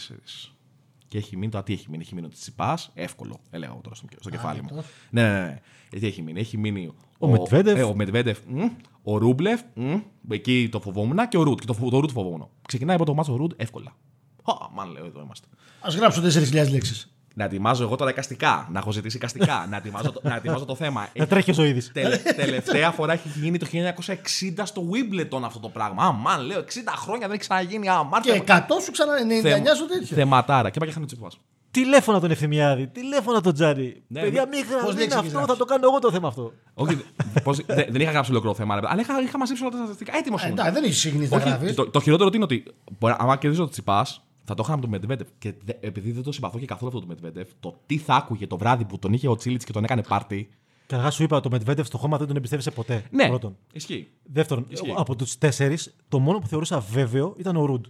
Και 1.08 1.18
έχει 1.18 1.36
μείνει, 1.36 1.50
τώρα 1.50 1.64
τι 1.64 1.72
έχει 1.72 1.86
μείνει, 1.90 2.02
έχει 2.02 2.14
μείνει 2.14 2.26
ο 2.26 2.30
Τσιπάς, 2.30 2.90
εύκολο, 2.94 3.40
έλεγα 3.50 3.72
εγώ 3.72 3.80
τώρα 3.82 3.94
στο, 3.96 4.06
στο 4.20 4.30
κεφάλι 4.30 4.62
μου. 4.62 4.68
τόσο. 4.68 4.88
Ναι, 5.10 5.22
ναι, 5.22 5.40
ναι. 5.40 5.60
Ε, 5.92 5.98
Τι 5.98 6.06
έχει 6.06 6.22
μείνει, 6.22 6.40
έχει 6.40 6.58
μείνει 6.58 6.92
Ο 7.18 7.28
Μετβέντεφ. 7.28 7.78
ε, 7.78 7.82
ο 7.82 7.94
Μετβέντεφ, 7.94 8.38
μ, 8.48 8.64
ο 9.02 9.16
Ρούμπλεφ, 9.18 9.60
μ, 9.74 9.94
εκεί 10.30 10.68
το 10.72 10.80
φοβόμουν 10.80 11.28
και 11.28 11.36
ο 11.38 11.42
Ρουτ. 11.42 11.60
Και 11.60 11.66
το, 11.66 11.72
φο- 11.74 11.90
το 11.90 11.98
Ρουτ 12.00 12.10
φοβόμουν. 12.10 12.48
Ξεκινάει 12.66 12.96
από 12.96 13.04
το 13.04 13.14
μάτσο 13.14 13.36
Ρουτ 13.36 13.52
εύκολα. 13.56 13.96
Α, 14.42 14.52
μαν 14.74 14.90
λέω, 14.90 15.04
εδώ 15.04 15.20
είμαστε. 15.20 15.46
Α 15.80 15.88
γράψω 15.96 16.22
4.000 16.22 16.70
λέξεις. 16.70 17.14
Να 17.34 17.44
ετοιμάζω 17.44 17.82
εγώ 17.82 17.96
τώρα 17.96 18.10
εικαστικά, 18.10 18.68
να 18.72 18.78
έχω 18.78 18.92
ζητήσει 18.92 19.16
εικαστικά, 19.16 19.66
να, 19.70 19.76
ετοιμάζω, 19.76 20.12
το- 20.12 20.20
να 20.22 20.34
ετοιμάζω 20.36 20.64
το 20.64 20.74
θέμα. 20.74 21.08
Να 21.14 21.26
τρέχει 21.26 21.50
ο 21.50 21.54
Ζωήδης. 21.54 21.90
Τελε- 21.92 22.34
τελευταία 22.36 22.90
φορά 22.90 23.12
έχει 23.12 23.28
γίνει 23.28 23.58
το 23.58 23.66
1960 23.66 24.66
στο 24.66 24.82
Wimbledon 24.92 25.40
αυτό 25.44 25.58
το 25.60 25.68
πράγμα. 25.68 26.04
Α, 26.04 26.12
μαν, 26.12 26.40
λέω 26.46 26.58
60 26.58 26.92
χρόνια 26.96 27.20
δεν 27.26 27.30
έχει 27.30 27.40
ξαναγίνει. 27.40 27.88
Α, 27.88 28.02
μαν, 28.02 28.22
Και 28.22 28.42
100 28.46 28.80
σου 28.84 28.90
ξανά 28.90 29.12
99 29.18 29.42
Θε- 29.42 29.74
στο 29.76 29.86
τέτοιο. 29.86 30.16
Θεματάρα. 30.16 30.70
Και 30.70 30.78
πάει 30.78 30.88
και 30.88 30.94
χάνει 30.94 31.04
ο 31.04 31.08
Τσιπάς. 31.08 31.38
Τηλέφωνα 31.70 32.20
τον 32.20 32.30
Ευθυμιάδη, 32.30 32.86
τηλέφωνα 32.86 33.40
τον 33.40 33.54
Τζάρι. 33.54 34.02
Ναι, 34.06 34.20
Παιδιά, 34.20 34.46
μη- 34.48 34.56
μην 34.56 34.64
πώς 34.64 34.70
γράψει 34.80 34.96
λέξεις 34.98 35.14
αυτό, 35.18 35.38
έχεις 35.38 35.46
θα 35.48 35.56
το 35.56 35.64
κάνω 35.64 35.86
εγώ 35.88 35.98
το 35.98 36.10
θέμα 36.10 36.28
αυτό. 36.28 36.52
Όχι, 36.74 37.04
πώς- 37.42 37.64
δε- 37.66 37.86
δεν 37.90 38.00
είχα 38.00 38.10
γράψει 38.10 38.30
ολόκληρο 38.30 38.54
θέμα, 38.54 38.80
ρε, 38.80 38.86
αλλά 38.88 39.00
είχα, 39.00 39.20
είχα 39.22 39.38
μαζέψει 39.38 39.62
όλα 39.62 39.70
τα 39.72 39.76
στατιστικά. 39.78 40.16
Έτοιμος 40.16 40.42
Ε, 40.42 40.46
ήμουν. 40.46 40.58
εντάξει, 40.58 40.74
δεν 40.80 40.84
έχεις 40.84 40.98
συγκινήσει 41.00 41.30
να 41.30 41.36
Όχι, 41.36 41.48
γράφεις. 41.48 41.74
το, 41.74 41.90
το 41.90 42.00
χειρότερο 42.00 42.30
τι 42.30 42.36
είναι 42.36 42.44
ότι 42.44 42.64
μπορεί, 42.98 43.14
άμα 43.18 43.36
κερδίζω 43.36 43.62
το 43.62 43.68
Τσιπάς, 43.70 44.22
θα 44.54 44.62
το 44.62 44.62
είχα 44.66 44.74
με 44.74 44.80
τον 44.80 44.90
Μετβέντεφ. 44.90 45.28
Και 45.38 45.54
δε- 45.64 45.72
επειδή 45.80 46.12
δεν 46.12 46.22
το 46.22 46.32
συμπαθώ 46.32 46.58
και 46.58 46.66
καθόλου 46.66 46.88
αυτό 46.88 47.00
το 47.00 47.06
Μετβέντεφ, 47.06 47.48
το 47.60 47.74
τι 47.86 47.98
θα 47.98 48.14
άκουγε 48.14 48.46
το 48.46 48.56
βράδυ 48.58 48.84
που 48.84 48.98
τον 48.98 49.12
είχε 49.12 49.28
ο 49.28 49.36
Τσίλιτς 49.36 49.64
και 49.64 49.72
τον 49.72 49.84
έκανε 49.84 50.02
πάρτι. 50.02 50.48
Καταρχά 50.86 51.10
σου 51.10 51.22
είπα, 51.22 51.40
το 51.40 51.50
Μετβέντεφ 51.50 51.86
στο 51.86 51.98
χώμα 51.98 52.16
δεν 52.18 52.26
τον 52.26 52.36
εμπιστεύεσαι 52.36 52.70
ποτέ. 52.70 53.04
Ναι, 53.10 53.28
Πρώτον. 53.28 53.56
ισχύει. 53.72 54.08
Δεύτερον, 54.22 54.66
Ισχύει. 54.68 54.94
από 54.96 55.16
τους 55.16 55.38
τέσσερις, 55.38 55.96
το 56.08 56.18
μόνο 56.18 56.38
που 56.38 56.46
θεωρούσα 56.46 56.80
βέβαιο 56.80 57.34
ήταν 57.38 57.56
ο 57.56 57.64
Ρουντ. 57.64 57.84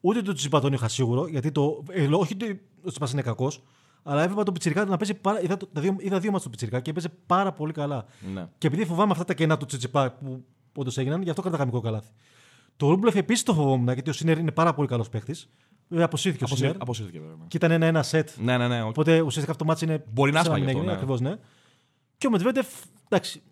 Ούτε 0.00 0.22
το 0.22 0.32
Τσιπά 0.32 0.60
τον 0.60 0.72
είχα 0.72 0.88
σίγουρο, 0.88 1.26
γιατί 1.26 1.52
το. 1.52 1.82
ε, 1.90 2.06
λέω, 2.06 2.18
όχι 2.18 2.32
ότι 2.32 2.60
ο 2.84 2.88
Τσιπά 2.90 3.08
είναι 3.12 3.22
κακός, 3.22 3.62
αλλά 4.02 4.22
έβλεπα 4.22 4.42
τον 4.42 4.54
Πιτσυρικά 4.54 4.84
να 4.84 4.96
παίζει. 4.96 5.14
Πάρα, 5.14 5.42
είδα, 5.42 5.56
το- 5.56 5.66
τα 5.66 5.80
δύο, 5.80 5.96
είδα 5.98 6.18
δύο 6.18 6.30
μάτς 6.30 6.42
του 6.44 6.50
Πιτσυρικά 6.50 6.80
και 6.80 6.92
παίζει 6.92 7.08
πάρα 7.26 7.52
πολύ 7.52 7.72
καλά. 7.72 8.04
Ναι. 8.34 8.48
Και 8.58 8.66
επειδή 8.66 8.84
φοβάμαι 8.84 9.12
αυτά 9.12 9.24
τα 9.24 9.34
κενά 9.34 9.56
του 9.56 9.66
Τσιτσιπά 9.66 10.10
που 10.12 10.44
όντως 10.76 10.98
έγιναν, 10.98 11.22
γι' 11.22 11.30
αυτό 11.30 11.42
κρατάγα 11.42 11.64
μικρό 11.64 11.80
καλάθι. 11.80 12.10
Το 12.76 12.88
Ρούμπλεφ 12.90 13.16
επίσης 13.16 13.42
το 13.42 13.54
φοβόμουν, 13.54 13.92
γιατί 13.92 14.10
ο 14.10 14.12
Σίνερ 14.12 14.38
είναι 14.38 14.50
πάρα 14.50 14.74
πολύ 14.74 14.88
καλός 14.88 15.08
παίχτη. 15.08 15.34
Βέβαια, 15.88 16.04
αποσύρθηκε 16.04 16.44
ο 16.44 16.46
Αποσύρ- 16.46 16.66
Σίνερ. 16.66 16.82
Αποσύρθηκε 16.82 17.18
βέβαια. 17.20 17.34
ναι. 17.36 17.44
Και 17.48 17.56
ήταν 17.56 17.70
ένα-ένα 17.70 18.02
σετ. 18.02 18.28
Ναι, 18.40 18.56
ναι, 18.58 18.68
ναι. 18.68 18.78
όχι. 18.80 18.88
Οπότε 18.88 19.20
ουσιαστικά 19.20 19.50
αυτό 19.50 19.64
το 19.64 19.70
μάτι 19.70 19.84
είναι. 19.84 20.04
Μπορεί 20.12 20.32
να 20.32 20.36
σαν 20.42 20.46
έσπαγε 20.46 20.64
μην 20.64 20.68
αυτό, 20.76 20.78
έγινε, 20.78 20.92
ναι. 20.92 20.96
Ακριβώς, 20.98 21.20
ναι. 21.20 21.36
Και 22.18 22.26
ο 22.26 22.30
Μετβέντεφ, 22.30 22.66
εντάξει. 23.08 23.42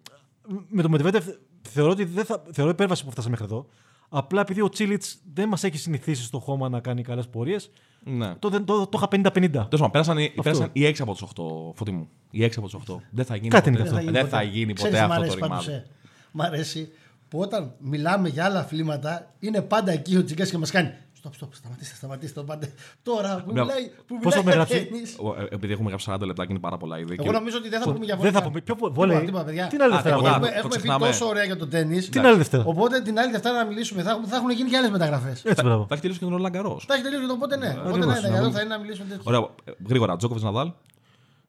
Με 0.68 0.82
τον 0.82 0.90
Μετβέντεφ 0.90 1.24
θεωρώ 1.62 1.90
ότι 1.90 2.04
δεν 2.04 2.24
θα, 2.24 2.42
θεωρώ 2.52 2.70
υπέρβαση 2.70 3.04
που 3.04 3.10
φτάσαμε 3.10 3.36
μέχρι 3.38 3.54
εδώ. 3.54 3.66
Απλά 4.08 4.40
επειδή 4.40 4.60
ο 4.60 4.68
Τσίλιτς 4.68 5.18
δεν 5.34 5.48
μας 5.48 5.64
έχει 5.64 5.78
συνηθίσει 5.78 6.22
στο 6.22 6.38
χώμα 6.38 6.68
να 6.68 6.80
κάνει 6.80 7.02
καλές 7.02 7.28
πορείες, 7.28 7.70
Ναι. 8.04 8.34
το, 8.34 8.48
δεν- 8.48 8.64
το, 8.64 8.86
το 8.86 8.98
είχα 8.98 9.08
50-50. 9.08 9.50
Τέλος 9.50 9.68
πάντων, 9.70 9.90
πέρασαν, 9.90 10.18
οι- 10.18 10.24
Αυτό. 10.26 10.42
πέρασαν 10.42 10.68
οι 10.72 10.84
6 10.84 11.02
από 11.02 11.12
τους 11.12 11.22
8 11.22 11.72
φωτί 11.74 11.90
μου. 11.92 12.08
Οι 12.30 12.44
6 12.44 12.58
από 12.58 12.66
τους 12.66 12.74
8. 12.74 13.00
Δεν 13.10 13.24
θα 13.24 13.36
γίνει 13.36 13.48
Κάτι 13.48 13.70
ποτέ. 13.70 13.82
είναι 13.82 13.98
αυτό. 13.98 14.10
Δεν 14.12 14.28
θα 14.28 14.42
γίνει 14.42 14.72
ποτέ 14.74 14.88
Ξέρεις, 14.88 15.00
μ' 15.00 15.12
αυτό 15.12 15.14
το 15.14 15.20
αρέσει 15.22 15.38
πάντως, 15.38 15.66
ρημάδι. 15.66 15.84
ε. 15.84 15.90
Μ' 16.32 16.42
αρέσει 16.42 16.88
που 17.28 17.38
όταν 17.40 17.74
μιλάμε 17.78 18.28
για 18.28 18.44
άλλα 18.44 18.58
αθλήματα 18.58 19.34
είναι 19.38 19.62
πάντα 19.62 19.92
εκεί 19.92 20.16
ο 20.16 20.24
Τσιγκάς 20.24 20.50
και 20.50 20.58
μας 20.58 20.70
κάνει. 20.70 20.92
Στοπ, 21.26 21.34
στοπ, 21.34 21.54
σταματήστε, 21.54 21.94
σταματήστε. 21.96 22.40
το 22.40 22.46
Πάντε. 22.46 22.72
Τώρα 23.02 23.42
που 23.46 23.52
Μπράβο. 23.52 23.68
μιλάει, 23.70 23.90
που 24.06 24.18
Πόσο 24.18 24.42
μιλάει 24.42 24.44
με 24.44 24.50
για 24.50 24.54
γράψει; 24.54 24.86
τέννις. 24.86 25.16
Εγώ, 25.20 25.36
ε, 25.40 25.46
Επειδή 25.50 25.72
έχουμε 25.72 25.88
γράψει 25.88 26.06
40 26.10 26.26
λεπτά 26.26 26.42
και 26.46 26.52
είναι 26.52 26.60
πάρα 26.60 26.76
πολλά 26.76 26.98
ήδη. 26.98 27.12
Εγώ 27.12 27.22
και- 27.22 27.30
νομίζω 27.30 27.56
ότι 27.58 27.68
δεν 27.68 27.80
θα 27.80 27.92
πούμε 27.92 28.04
για 28.04 28.14
Δεν 28.16 28.16
βόλεϊ. 28.16 28.32
θα 28.32 28.42
πούμε. 28.42 28.60
Ποιο 28.60 28.74
Τίποτα, 28.74 28.94
βόλεϊ. 28.94 29.24
τίποτα, 29.24 29.44
παιδιά. 29.44 29.66
Την 29.66 29.82
άλλη 29.82 29.92
Α, 29.92 29.94
Δευτέρα. 29.94 30.16
τίποτα. 30.16 30.34
βόλεϊ. 30.38 30.52
Έχουμε, 30.56 30.60
το 30.60 30.66
έχουμε 30.68 30.74
πει 30.74 30.80
ξεχνάμε. 30.88 31.06
τόσο 31.06 31.26
ωραία 31.26 31.44
για 31.44 31.56
το 31.56 31.66
τέννη. 31.66 31.98
Την 32.02 32.26
άλλη 32.26 32.36
Δευτέρα; 32.36 32.62
Οπότε 32.66 33.00
την 33.00 33.18
άλλη 33.18 33.30
Δευτέρα 33.32 33.56
να 33.56 33.64
μιλήσουμε. 33.64 34.02
Θα, 34.02 34.20
θα 34.26 34.36
έχουν 34.36 34.50
γίνει 34.50 34.68
και 34.70 34.76
άλλες 34.76 34.90
μεταγραφές. 34.90 35.44
Έτσι, 35.44 35.62
μπράβο. 35.64 35.82
Θα 35.88 35.92
έχει 35.94 36.00
τελειώσει 36.02 36.18
και 36.20 36.26
τον 36.26 36.34
Ρολάν 36.36 36.52
Καρός. 36.52 36.84
Θα 36.88 36.94
έχει 36.94 37.02
τελειώσει 37.02 37.30
οπότε 37.30 37.56
ναι. 37.56 37.68
Οπότε 37.68 37.88
Ακριβώς, 37.88 38.06
ναι, 38.22 38.28
να 38.28 38.34
εδώ 38.36 38.44
δούμε. 38.44 38.50
θα 38.56 38.60
είναι 38.60 38.74
να 38.74 38.78
μιλήσουμε 38.80 39.08
τέτοιο. 39.08 39.22
Ωραία, 39.24 39.40
ε, 39.64 39.70
γρήγορα. 39.88 40.16
Τζόκοβιτς 40.16 40.44
Ναδάλ. 40.44 40.70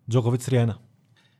Τζόκοβιτς 0.10 0.46
3-1. 0.46 0.80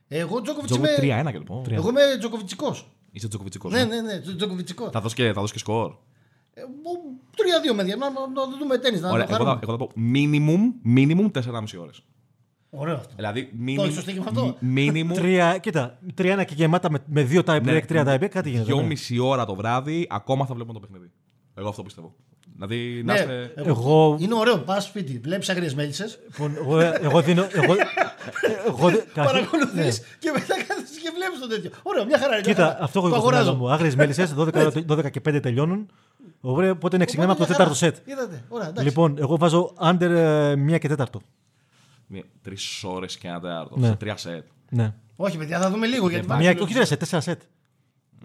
Εγώ 0.08 0.40
Τζόκοβιτς 0.42 0.72
Τζόκοβιτς 0.72 0.98
είμαι. 1.02 1.22
3-1 1.22 1.30
και 1.32 1.38
λοιπόν. 1.38 1.64
Εγώ 1.70 1.88
είμαι 1.88 2.00
Τζοκοβιτσικό. 2.18 2.76
Είσαι 3.12 3.28
Τζόκοβιτσικός. 3.28 3.72
Ναι, 3.72 3.84
ναι, 3.84 4.00
ναι, 4.00 4.18
Τζοκοβιτσικό. 4.36 4.90
Θα 4.92 5.00
δώσει 5.00 5.14
και, 5.14 5.32
θα 5.32 5.40
δώσει 5.40 5.52
και 5.52 5.58
σκορ. 5.58 5.92
3-2 7.70 7.74
με 7.74 7.82
να 7.82 7.96
να 7.96 8.58
δούμε 8.58 8.78
τέννη. 8.78 9.00
Να 9.00 9.10
Ωραία, 9.10 9.26
το 9.26 9.34
εγώ 9.34 9.44
θα, 9.44 9.50
χαρούμε. 9.50 9.58
εγώ 9.62 9.72
θα 9.72 9.78
πω 9.78 9.90
minimum, 10.14 10.96
minimum 10.96 11.30
4,5 11.52 11.80
ώρες. 11.80 12.02
Ωραίο 12.70 12.94
αυτό. 12.94 13.12
Δηλαδή, 13.16 13.52
Το 13.76 13.82
έχεις 13.82 13.92
στο 13.92 14.02
στοίχημα 14.02 14.24
αυτό; 14.28 14.56
minimum 14.74 15.12
Τρία, 15.20 15.58
κοίτα, 15.58 15.98
3-1 16.18 16.44
και 16.46 16.54
γεμάτα 16.54 16.90
με, 16.90 16.98
με 17.06 17.22
δύο 17.22 17.42
tie 17.46 17.56
break, 17.56 17.62
Ναι. 17.62 17.80
τρία 17.80 18.04
tie 18.06 18.24
break, 18.24 18.28
κάτι 18.28 18.50
γίνεται. 18.50 18.74
ναι. 18.74 18.86
2,5 19.08 19.18
ώρα 19.22 19.44
το 19.44 19.54
βράδυ 19.54 20.06
ακόμα 20.10 20.46
θα 20.46 20.54
βλέπουμε 20.54 20.72
το 20.80 20.86
παιχνίδι. 20.86 21.10
Εγώ 21.54 21.68
αυτό 21.68 21.82
πιστεύω. 21.82 22.14
Δηλαδή, 22.54 23.02
να 23.04 23.12
Ναι, 23.12 23.18
είστε. 23.18 23.52
Εγώ, 23.56 24.16
Είναι 24.20 24.34
ωραίο. 24.34 24.58
Πας 24.58 24.84
σπίτι, 24.84 25.18
βλέπεις 25.24 25.48
αγριέ 25.48 25.70
μέλισσες, 25.74 26.18
λοιπόν, 26.32 26.56
εγώ, 26.56 26.80
εγώ 26.80 27.22
δίνω. 27.22 27.42
Εγώ, 27.52 27.74
εγώ, 28.66 28.88
δι- 28.88 29.04
καθ- 29.14 29.26
παρακολουθείς 29.32 29.98
ναι. 30.00 30.06
και 30.18 30.30
μετά 30.34 30.54
κάθεσαι 30.68 31.00
και 31.02 31.10
βλέπεις 31.14 31.40
το 31.40 31.48
τέτοιο. 31.48 31.70
Ωραίο, 31.82 32.04
μια 32.04 32.18
χαρά. 32.18 32.32
είναι, 32.36 32.42
μια 32.44 32.54
Κοίτα, 32.54 32.66
χαρά. 32.66 32.84
αυτό 32.84 32.98
έχω 32.98 33.08
το 33.08 33.14
εγώ 33.14 33.22
στο 33.24 33.30
μυαλό 33.30 33.44
αγοράζω. 33.50 33.64
μου. 33.64 33.70
Άγριες 33.72 33.94
μέλισσες, 33.96 34.34
12, 34.38 34.72
12 34.98 35.10
και 35.10 35.20
5 35.28 35.42
τελειώνουν. 35.42 35.90
Ωραία, 36.40 36.70
οπότε 36.70 36.96
ναι, 36.96 37.04
ξεκινάμε 37.04 37.32
από 37.32 37.44
το 37.46 37.52
Οπότε, 37.52 37.62
μια 37.64 37.72
τέταρτο 37.74 37.84
χαρά. 37.86 37.94
σετ. 37.96 38.08
Είδατε. 38.28 38.44
Ωραία, 38.48 38.68
εντάξει. 38.68 38.84
Λοιπόν, 38.88 39.18
εγώ 39.18 39.36
βάζω 39.36 39.72
under 39.82 40.00
ε, 40.00 40.56
μία 40.56 40.78
και 40.78 40.88
τέταρτο. 40.88 41.20
Τρεις 42.42 42.84
ώρες 42.84 43.18
και 43.18 43.28
ένα 43.28 43.40
τέταρτο. 43.40 43.76
Ναι. 43.78 43.86
Σε 43.86 43.94
τρία 43.94 44.16
σετ. 44.16 44.44
Ναι. 44.70 44.94
Όχι, 45.16 45.38
παιδιά, 45.38 45.60
θα 45.60 45.70
δούμε 45.70 45.86
λίγο. 45.86 46.08
Γιατί 46.10 46.26
Μία, 46.36 46.50
όχι 46.60 46.72
τρία 46.72 46.84
σετ, 46.86 46.98
τέσσερα 46.98 47.20
σετ. 47.22 47.40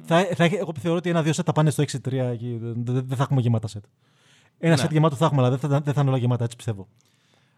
Θα, 0.06 0.28
θα, 0.36 0.44
έχει- 0.44 0.56
εγώ 0.56 0.74
θεωρώ 0.80 0.98
ότι 0.98 1.10
ένα-δύο 1.10 1.34
σετ 1.34 1.44
θα 1.48 1.52
πάνε 1.52 1.70
στο 1.70 1.84
6-3 1.84 2.12
εκεί. 2.14 2.58
Δεν, 2.62 2.74
δεν- 2.86 3.06
δεν 3.08 3.18
θα 3.18 3.24
έχουμε 3.24 3.42
γεμάτα 3.42 3.68
σετ. 3.68 3.84
Ένα 4.60 4.72
Ναι. 4.76 4.80
σετ 4.82 4.92
γεμάτο 4.92 5.16
θα 5.16 5.26
έχουμε, 5.26 5.42
αλλά 5.42 5.50
δεν 5.50 5.60
θα, 5.70 5.82
δεν 5.82 5.94
θα 5.94 6.02
είναι 6.02 6.10
όλα 6.10 6.20
γεμάτα, 6.20 6.44
έτσι 6.44 6.56
πιστεύω. 6.56 6.88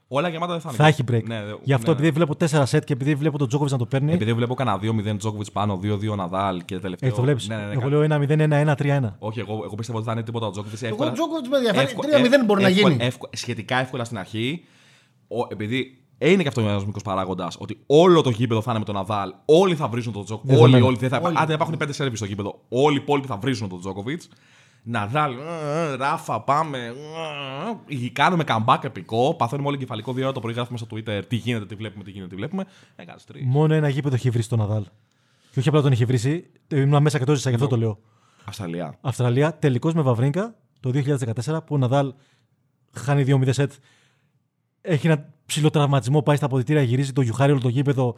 Όλα 0.08 0.30
γεμάτα 0.30 0.51
δεν 0.51 0.62
θα 0.62 0.70
είναι. 0.70 0.78
Θα 0.78 0.88
έχει 0.88 1.03
break. 1.12 1.24
Ναι, 1.28 1.43
δε- 1.45 1.53
Γι' 1.64 1.74
αυτό 1.74 1.91
ναι. 1.91 1.97
επειδή 1.97 2.12
βλέπω 2.12 2.36
4 2.39 2.62
σετ 2.66 2.84
και 2.84 2.93
επειδή 2.93 3.16
βλέπω 3.16 3.38
τον 3.38 3.47
Τζόκοβιτ 3.47 3.72
να 3.72 3.78
το 3.80 3.86
παίρνει. 3.86 4.14
Επειδή 4.14 4.34
βλέπω 4.34 4.53
κανένα 4.53 4.80
2-0 4.82 5.18
Τζόκοβιτ 5.18 5.47
πάνω, 5.53 5.80
2-2 5.84 6.16
Ναδάλ 6.16 6.66
και 6.66 6.80
τελευταίο. 6.80 7.08
Έτσι 7.10 7.20
το 7.20 7.26
βλέπεις. 7.26 7.47
Ναι, 7.47 7.56
ναι, 7.56 7.62
ναι, 7.66 7.72
εγώ 7.72 7.82
κα- 7.82 7.88
λέω 7.88 8.01
1-0-1-1-3-1. 8.01 9.16
Όχι, 9.20 9.39
εγώ, 9.39 9.62
εγώ 9.64 9.76
πιστεύω 9.76 9.97
ότι 9.97 10.08
θα 10.08 10.14
είναι 10.14 10.24
τίποτα 10.24 10.45
ο 10.47 10.51
Τζόκοβιτ. 10.51 10.84
Εγώ 10.84 11.12
Τζόκοβιτ 11.12 11.47
με 11.49 11.58
ενδιαφέρει. 11.58 11.88
3-0 11.95 12.45
μπορεί 12.45 12.62
να 12.62 12.68
εύκολα- 12.68 12.89
γίνει. 12.93 13.06
εύκολα- 13.06 13.32
σχετικά 13.36 13.78
εύκολα 13.80 14.03
στην 14.03 14.18
αρχή. 14.18 14.64
Ο, 15.28 15.38
επειδή 15.49 15.97
είναι 16.18 16.41
και 16.41 16.47
αυτό 16.47 16.62
ένας 16.62 16.86
μικρός 16.86 17.03
παράγοντας 17.03 17.56
ότι 17.60 17.80
όλο 17.86 18.22
το 18.22 18.30
γήπεδο 18.30 18.62
θα 18.62 18.70
είναι 18.72 18.80
με 18.80 18.86
τον 18.86 18.95
Ναδάλ. 18.95 19.34
Όλοι 19.45 19.76
θα 19.76 19.88
βρίζουν 19.88 20.14
τον 20.14 20.26
Τζόκοβιτ. 20.26 20.51
Όλοι, 20.51 20.60
Δεδομένο. 20.62 20.86
όλοι. 20.86 20.97
Δεν 20.97 21.10
θα, 21.10 21.20
Όλοι. 21.24 21.36
αν 21.38 21.45
δεν 21.45 21.56
υπάρχουν 21.56 21.78
πέντε 21.78 21.93
σερβις 21.93 22.18
στο 22.18 22.28
γήπεδο, 22.28 22.60
όλοι 22.70 22.95
οι 22.97 22.99
υπόλοιποι 23.01 23.28
θα 23.28 23.38
βρίζουν 23.38 23.70
τον 23.70 23.80
Τζόκοβιτ. 23.80 24.22
Ναδάλ, 24.88 25.33
ε, 25.38 25.91
ε, 25.91 25.95
Ράφα, 25.95 26.41
πάμε. 26.41 26.77
ε, 27.88 28.05
ε, 28.05 28.09
Κάνουμε 28.09 28.43
comeback 28.47 28.83
επικό. 28.83 29.33
Παθαίνουμε 29.36 29.67
όλοι 29.67 29.77
κεφαλικό 29.77 30.13
δύο 30.13 30.23
ώρα 30.23 30.33
το 30.33 30.39
πρωί. 30.39 30.53
Γράφουμε 30.53 30.77
στο 30.77 30.88
Twitter 30.91 31.21
τι 31.27 31.36
γίνεται, 31.36 31.65
τι 31.65 31.75
βλέπουμε, 31.75 32.03
τι 32.03 32.11
γίνεται, 32.11 32.29
τι 32.29 32.36
βλέπουμε. 32.36 32.65
Έκανε 32.95 33.19
τρεις. 33.27 33.43
Μόνο 33.45 33.73
ένα 33.73 33.89
γήπεδο 33.89 34.15
έχει 34.15 34.29
βρει 34.29 34.45
τον 34.45 34.59
Ναδάλ. 34.59 34.83
Και 35.51 35.59
όχι 35.59 35.67
απλά 35.69 35.81
τον 35.81 35.91
έχει 35.91 36.05
βρει, 36.05 36.49
ήμουν 36.67 37.01
μέσα 37.01 37.17
και 37.19 37.25
το 37.25 37.36
ζήσα, 37.36 37.49
γι' 37.49 37.55
αυτό 37.55 37.67
το 37.67 37.77
λέω. 37.77 37.99
Αυστραλία. 38.45 38.97
Αυστραλία, 39.01 39.57
τελικός 39.57 39.93
με 39.93 40.01
Βαβρίνκα 40.01 40.55
το 40.79 40.91
2014 41.45 41.57
που 41.65 41.75
ο 41.75 41.77
Ναδάλ 41.77 42.13
χάνει 42.93 43.23
2-0 43.27 43.47
σετ. 43.49 43.71
Έχει 44.81 45.07
ένα 45.07 45.29
ψηλό 45.45 45.69
τραυματισμό, 45.69 46.21
πάει 46.21 46.36
στα 46.36 46.45
αποδητήρια, 46.45 46.81
γυρίζει 46.81 47.13
το 47.13 47.21
γιουχάρι 47.21 47.51
όλο 47.51 47.61
το 47.61 47.69
γήπεδο. 47.69 48.15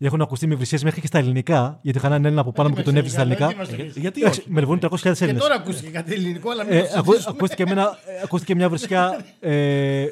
Έχουν 0.00 0.20
ακουστεί 0.20 0.46
με 0.46 0.54
βρυσίε 0.54 0.78
μέχρι 0.82 1.00
και 1.00 1.06
στα 1.06 1.18
ελληνικά, 1.18 1.78
γιατί 1.82 1.98
είχαν 1.98 2.10
έναν 2.12 2.24
Έλληνα 2.24 2.40
από 2.40 2.52
πάνω 2.52 2.68
μου 2.68 2.74
και 2.74 2.82
τον 2.82 2.96
έβρισε 2.96 3.14
στα 3.14 3.22
ελληνικά. 3.22 3.52
Γιατί 3.94 4.20
Εντάξει, 4.20 4.40
όχι. 4.40 4.50
Μελβούνι 4.52 4.78
300.000 4.82 5.00
Και 5.00 5.24
Έλληνες. 5.24 5.42
τώρα 5.42 5.54
ακούστηκε 5.54 5.90
κάτι 5.90 6.12
ελληνικό, 6.14 6.50
αλλά 6.50 6.64
μην 6.64 6.72
Ε, 6.72 6.80
το 6.80 6.84
ακού- 6.86 7.04
συζητήσουμε. 7.04 7.34
ακούστηκε, 7.36 7.64
με 7.64 7.70
ένα- 7.70 7.98
ε, 8.06 8.22
ακούστηκε 8.24 8.54
μια 8.54 8.68
βρισιά 8.68 9.24
ε, 9.40 10.04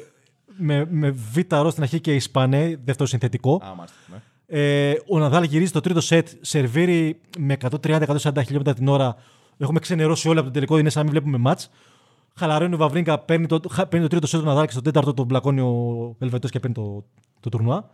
με, 0.57 0.87
με 0.89 1.09
β 1.11 1.37
ρο 1.49 1.69
στην 1.69 1.83
αρχή 1.83 1.99
και 1.99 2.15
Ισπανέ, 2.15 2.79
δεύτερο 2.83 3.09
συνθετικό. 3.09 3.61
Α, 3.63 3.75
μάλιστα. 3.75 3.97
Ναι. 4.11 4.17
Ε, 4.49 4.93
ο 5.07 5.19
Ναδάλ 5.19 5.43
γυρίζει 5.43 5.71
το 5.71 5.79
τρίτο 5.81 6.01
σετ, 6.01 6.27
σερβίρει 6.41 7.19
με 7.37 7.57
130-140 7.81 8.41
χιλιόμετρα 8.43 8.73
την 8.73 8.87
ώρα. 8.87 9.15
Έχουμε 9.57 9.79
ξενερώσει 9.79 10.29
όλα 10.29 10.39
από 10.39 10.47
το 10.47 10.53
τελικό, 10.53 10.77
είναι 10.77 10.89
σαν 10.89 11.05
να 11.05 11.11
μην 11.11 11.19
βλέπουμε 11.19 11.37
μάτς. 11.43 11.69
Χαλαρώνει 12.35 12.73
ο 12.73 12.77
Βαβρίνκα, 12.77 13.19
παίρνει 13.19 13.45
το, 13.45 13.59
χα- 13.71 13.85
παίρνει 13.87 14.03
το 14.05 14.09
τρίτο 14.11 14.27
σετ 14.27 14.39
του 14.39 14.45
Ναδάλ 14.45 14.65
και 14.65 14.71
στο 14.71 14.81
τέταρτο 14.81 15.13
τον 15.13 15.25
μπλακώνει 15.25 15.61
ο 15.61 16.15
Ελβετός 16.19 16.51
και 16.51 16.59
παίρνει 16.59 16.75
το, 16.75 17.03
το 17.39 17.49
τουρνουά. 17.49 17.89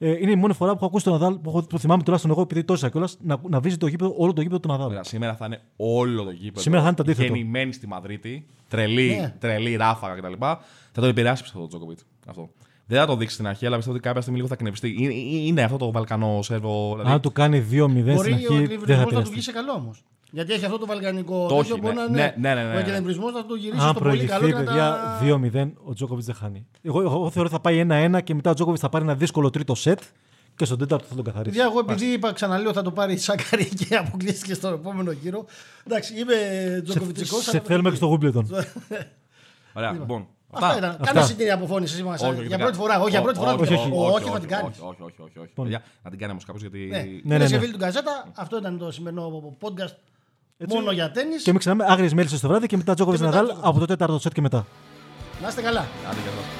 Ε, 0.00 0.10
είναι 0.10 0.30
η 0.30 0.36
μόνη 0.36 0.52
φορά 0.52 0.70
που 0.70 0.76
έχω 0.76 0.86
ακούσει 0.86 1.04
τον 1.04 1.12
Ναδάλ, 1.12 1.34
που, 1.34 1.48
έχω- 1.50 1.62
που 1.66 1.78
θυμάμαι 1.78 2.02
τουλάχιστον 2.02 2.32
εγώ, 2.32 2.40
επειδή 2.42 2.64
τόσα 2.64 2.88
κιόλας, 2.88 3.16
να, 3.22 3.36
να 3.48 3.60
βίζει 3.60 3.76
το 3.76 3.86
γήπεδο, 3.86 4.14
όλο 4.16 4.32
το 4.32 4.40
γήπεδο 4.40 4.60
του 4.60 4.68
Ναδάλ. 4.68 4.86
Ωραία, 4.88 5.04
σήμερα 5.04 5.34
θα 5.36 5.46
είναι 5.46 5.60
όλο 5.76 6.24
το 6.24 6.30
γήπεδο. 6.30 6.60
Σήμερα 6.60 6.82
θα 6.82 6.88
είναι 6.88 6.96
το 6.96 7.02
αντίθετο. 7.02 7.34
Γεννημένη 7.34 7.72
στη 7.72 7.86
Μαδρίτη. 7.86 8.46
Τρελή, 8.68 9.16
Ναι. 9.20 9.34
τρελή 9.38 9.76
ράφαγα 9.76 10.14
κτλ. 10.14 10.32
Θα 10.38 11.00
τον 11.00 11.04
επηρεάσει 11.08 11.42
πιστεύω 11.42 11.60
τον 11.66 11.68
Τζόκοβιτ. 11.68 11.98
Αυτό. 12.26 12.48
Δεν 12.86 12.98
θα 12.98 13.06
το 13.06 13.16
δείξει 13.16 13.34
στην 13.34 13.46
αρχή, 13.46 13.66
αλλά 13.66 13.74
πιστεύω 13.76 13.96
ότι 13.96 14.06
κάποια 14.06 14.20
στιγμή 14.20 14.38
λίγο 14.38 14.50
θα 14.50 14.56
κνευστεί. 14.56 14.96
Είναι, 14.98 15.14
είναι 15.46 15.62
αυτό 15.62 15.76
το 15.76 15.90
Βαλκανό 15.90 16.42
Σέρβο. 16.42 16.90
Δηλαδή, 16.96 17.10
Αν 17.12 17.20
του 17.20 17.32
κάνει 17.32 17.58
2-0 17.70 18.14
Μπορεί 18.14 18.18
στην 18.18 18.32
ο 18.32 18.34
αρχή, 18.34 18.46
δεν 18.46 18.56
θα 18.56 18.62
εκνευρισμό 18.62 18.94
να 18.94 18.96
του 18.96 19.02
επηρεαστεί. 19.02 19.32
βγει 19.32 19.40
σε 19.42 19.52
καλό 19.52 19.72
όμως. 19.72 20.04
Γιατί 20.30 20.52
έχει 20.52 20.64
αυτό 20.64 20.78
το 20.78 20.86
βαλκανικό. 20.86 21.46
Το 21.48 21.56
τέτοιο 21.56 21.74
έχει, 21.74 21.80
μπορεί 21.80 21.94
ναι. 21.94 22.00
να 22.00 22.06
είναι. 22.08 22.34
Ναι, 22.38 22.54
ναι, 22.54 22.54
ναι, 22.54 22.62
ναι, 22.62 22.70
Ο 22.70 22.72
ναι. 22.74 22.80
εκνευρισμό 22.80 23.30
να 23.30 23.46
το 23.46 23.54
γυρίσει 23.54 23.82
Αν 23.84 23.90
στο 23.90 24.00
πολύ 24.00 24.24
καλό 24.26 24.38
προηγηθεί, 24.38 24.64
και 24.64 24.64
να 24.64 24.64
παιδιά, 24.64 25.50
τα- 25.52 25.64
2-0, 25.64 25.72
ο 25.84 25.92
Τζόκοβιτς 25.94 26.26
δεν 26.26 26.34
χάνει. 26.34 26.66
Εγώ, 26.82 27.00
εγώ, 27.00 27.14
εγώ 27.14 27.30
θεωρώ 27.30 27.48
ότι 27.48 27.56
θα 27.56 27.60
πάει 27.60 27.86
1-1 28.16 28.22
και 28.24 28.34
μετά 28.34 28.50
ο 28.50 28.54
Τζόκοβιτς 28.54 28.82
θα 28.82 28.88
πάρει 28.88 29.04
ένα 29.04 29.14
δύσκολο 29.14 29.50
τρίτο 29.50 29.74
σετ 29.74 30.00
και 30.56 30.64
στον 30.64 30.78
τέταρτο 30.78 31.04
θα 31.08 31.14
τον 31.14 31.24
καθαρίσει. 31.24 31.56
Παιδιά, 31.56 31.70
εγώ 31.70 31.78
επειδή 31.78 32.12
είπα, 32.12 32.32
ξαναλέω, 32.32 32.72
θα 32.72 32.82
το 32.82 32.90
πάρει 32.92 33.12
η 33.12 33.16
Σάκαρη 33.16 33.68
και 33.68 33.96
αποκλείστηκε 34.06 34.54
στον 34.54 34.72
επόμενο 34.72 35.10
γύρο. 35.10 35.44
Εντάξει, 35.86 36.14
είμαι 36.20 36.34
σε, 36.74 36.82
τζοκοβιτσικό. 36.82 37.40
σε 37.40 37.60
θέλουμε 37.60 37.90
και 37.90 37.96
στο 37.96 38.06
Γούμπλετον. 38.06 38.48
Ωραία, 39.76 39.92
λοιπόν. 39.92 40.26
Αυτά 40.50 40.76
ήταν. 40.76 40.90
Αυτά. 40.90 41.04
Κάνε 41.04 41.20
εσύ 41.20 41.34
την 41.34 41.52
αποφώνηση 41.52 41.94
σήμερα. 41.94 42.14
Όχι, 42.14 42.24
όχι, 42.24 42.32
για 42.34 42.42
παιδιά. 42.42 42.58
πρώτη 42.58 42.76
φορά. 42.76 43.00
Όχι, 43.00 43.10
για 43.10 43.22
πρώτη 43.22 43.38
φορά. 43.38 43.52
όχι, 43.52 43.74
όχι, 43.74 43.90
Όχι, 43.92 44.30
θα 44.30 44.38
την 44.40 44.48
κάνει. 44.48 44.68
Όχι, 44.68 44.80
όχι, 44.80 45.02
όχι. 45.02 45.20
όχι, 45.22 45.38
όχι. 45.38 45.52
Παιδιά, 45.54 45.82
να 46.02 46.10
την 46.10 46.18
κάνει 46.18 46.32
όμως 46.32 46.44
κάποιο 46.44 46.60
γιατί. 46.60 46.86
Ναι, 46.88 47.36
ναι, 47.36 47.44
ναι, 47.44 47.48
ναι. 47.48 47.58
φίλοι 47.58 47.72
του 47.72 47.78
Γκαζέτα, 47.78 48.30
αυτό 48.36 48.58
ήταν 48.58 48.78
το 48.78 48.90
σημερινό 48.90 49.56
podcast. 49.60 49.94
Έτσι. 50.58 50.76
Μόνο 50.76 50.90
για 50.92 51.10
τέννη. 51.10 51.34
Και 51.36 51.50
μην 51.50 51.58
ξεχνάμε, 51.58 51.84
άγριες 51.92 52.14
μέλισσες 52.14 52.40
το 52.40 52.48
βράδυ 52.48 52.66
και 52.66 52.76
μετά 52.76 52.94
Τζόκοβιτ 52.94 53.20
Και 53.20 53.26
μετά 53.26 53.36
Ναδάλ 53.40 53.56
Djokovic. 53.56 53.68
από 53.68 53.78
το 53.78 53.84
τέταρτο 53.84 54.18
σετ 54.18 54.32
και 54.32 54.40
μετά. 54.40 54.66
Να 55.42 55.48
είστε 55.48 55.62
καλά. 55.62 55.80
Άντε, 55.80 56.20
για 56.22 56.30
εδώ. 56.30 56.57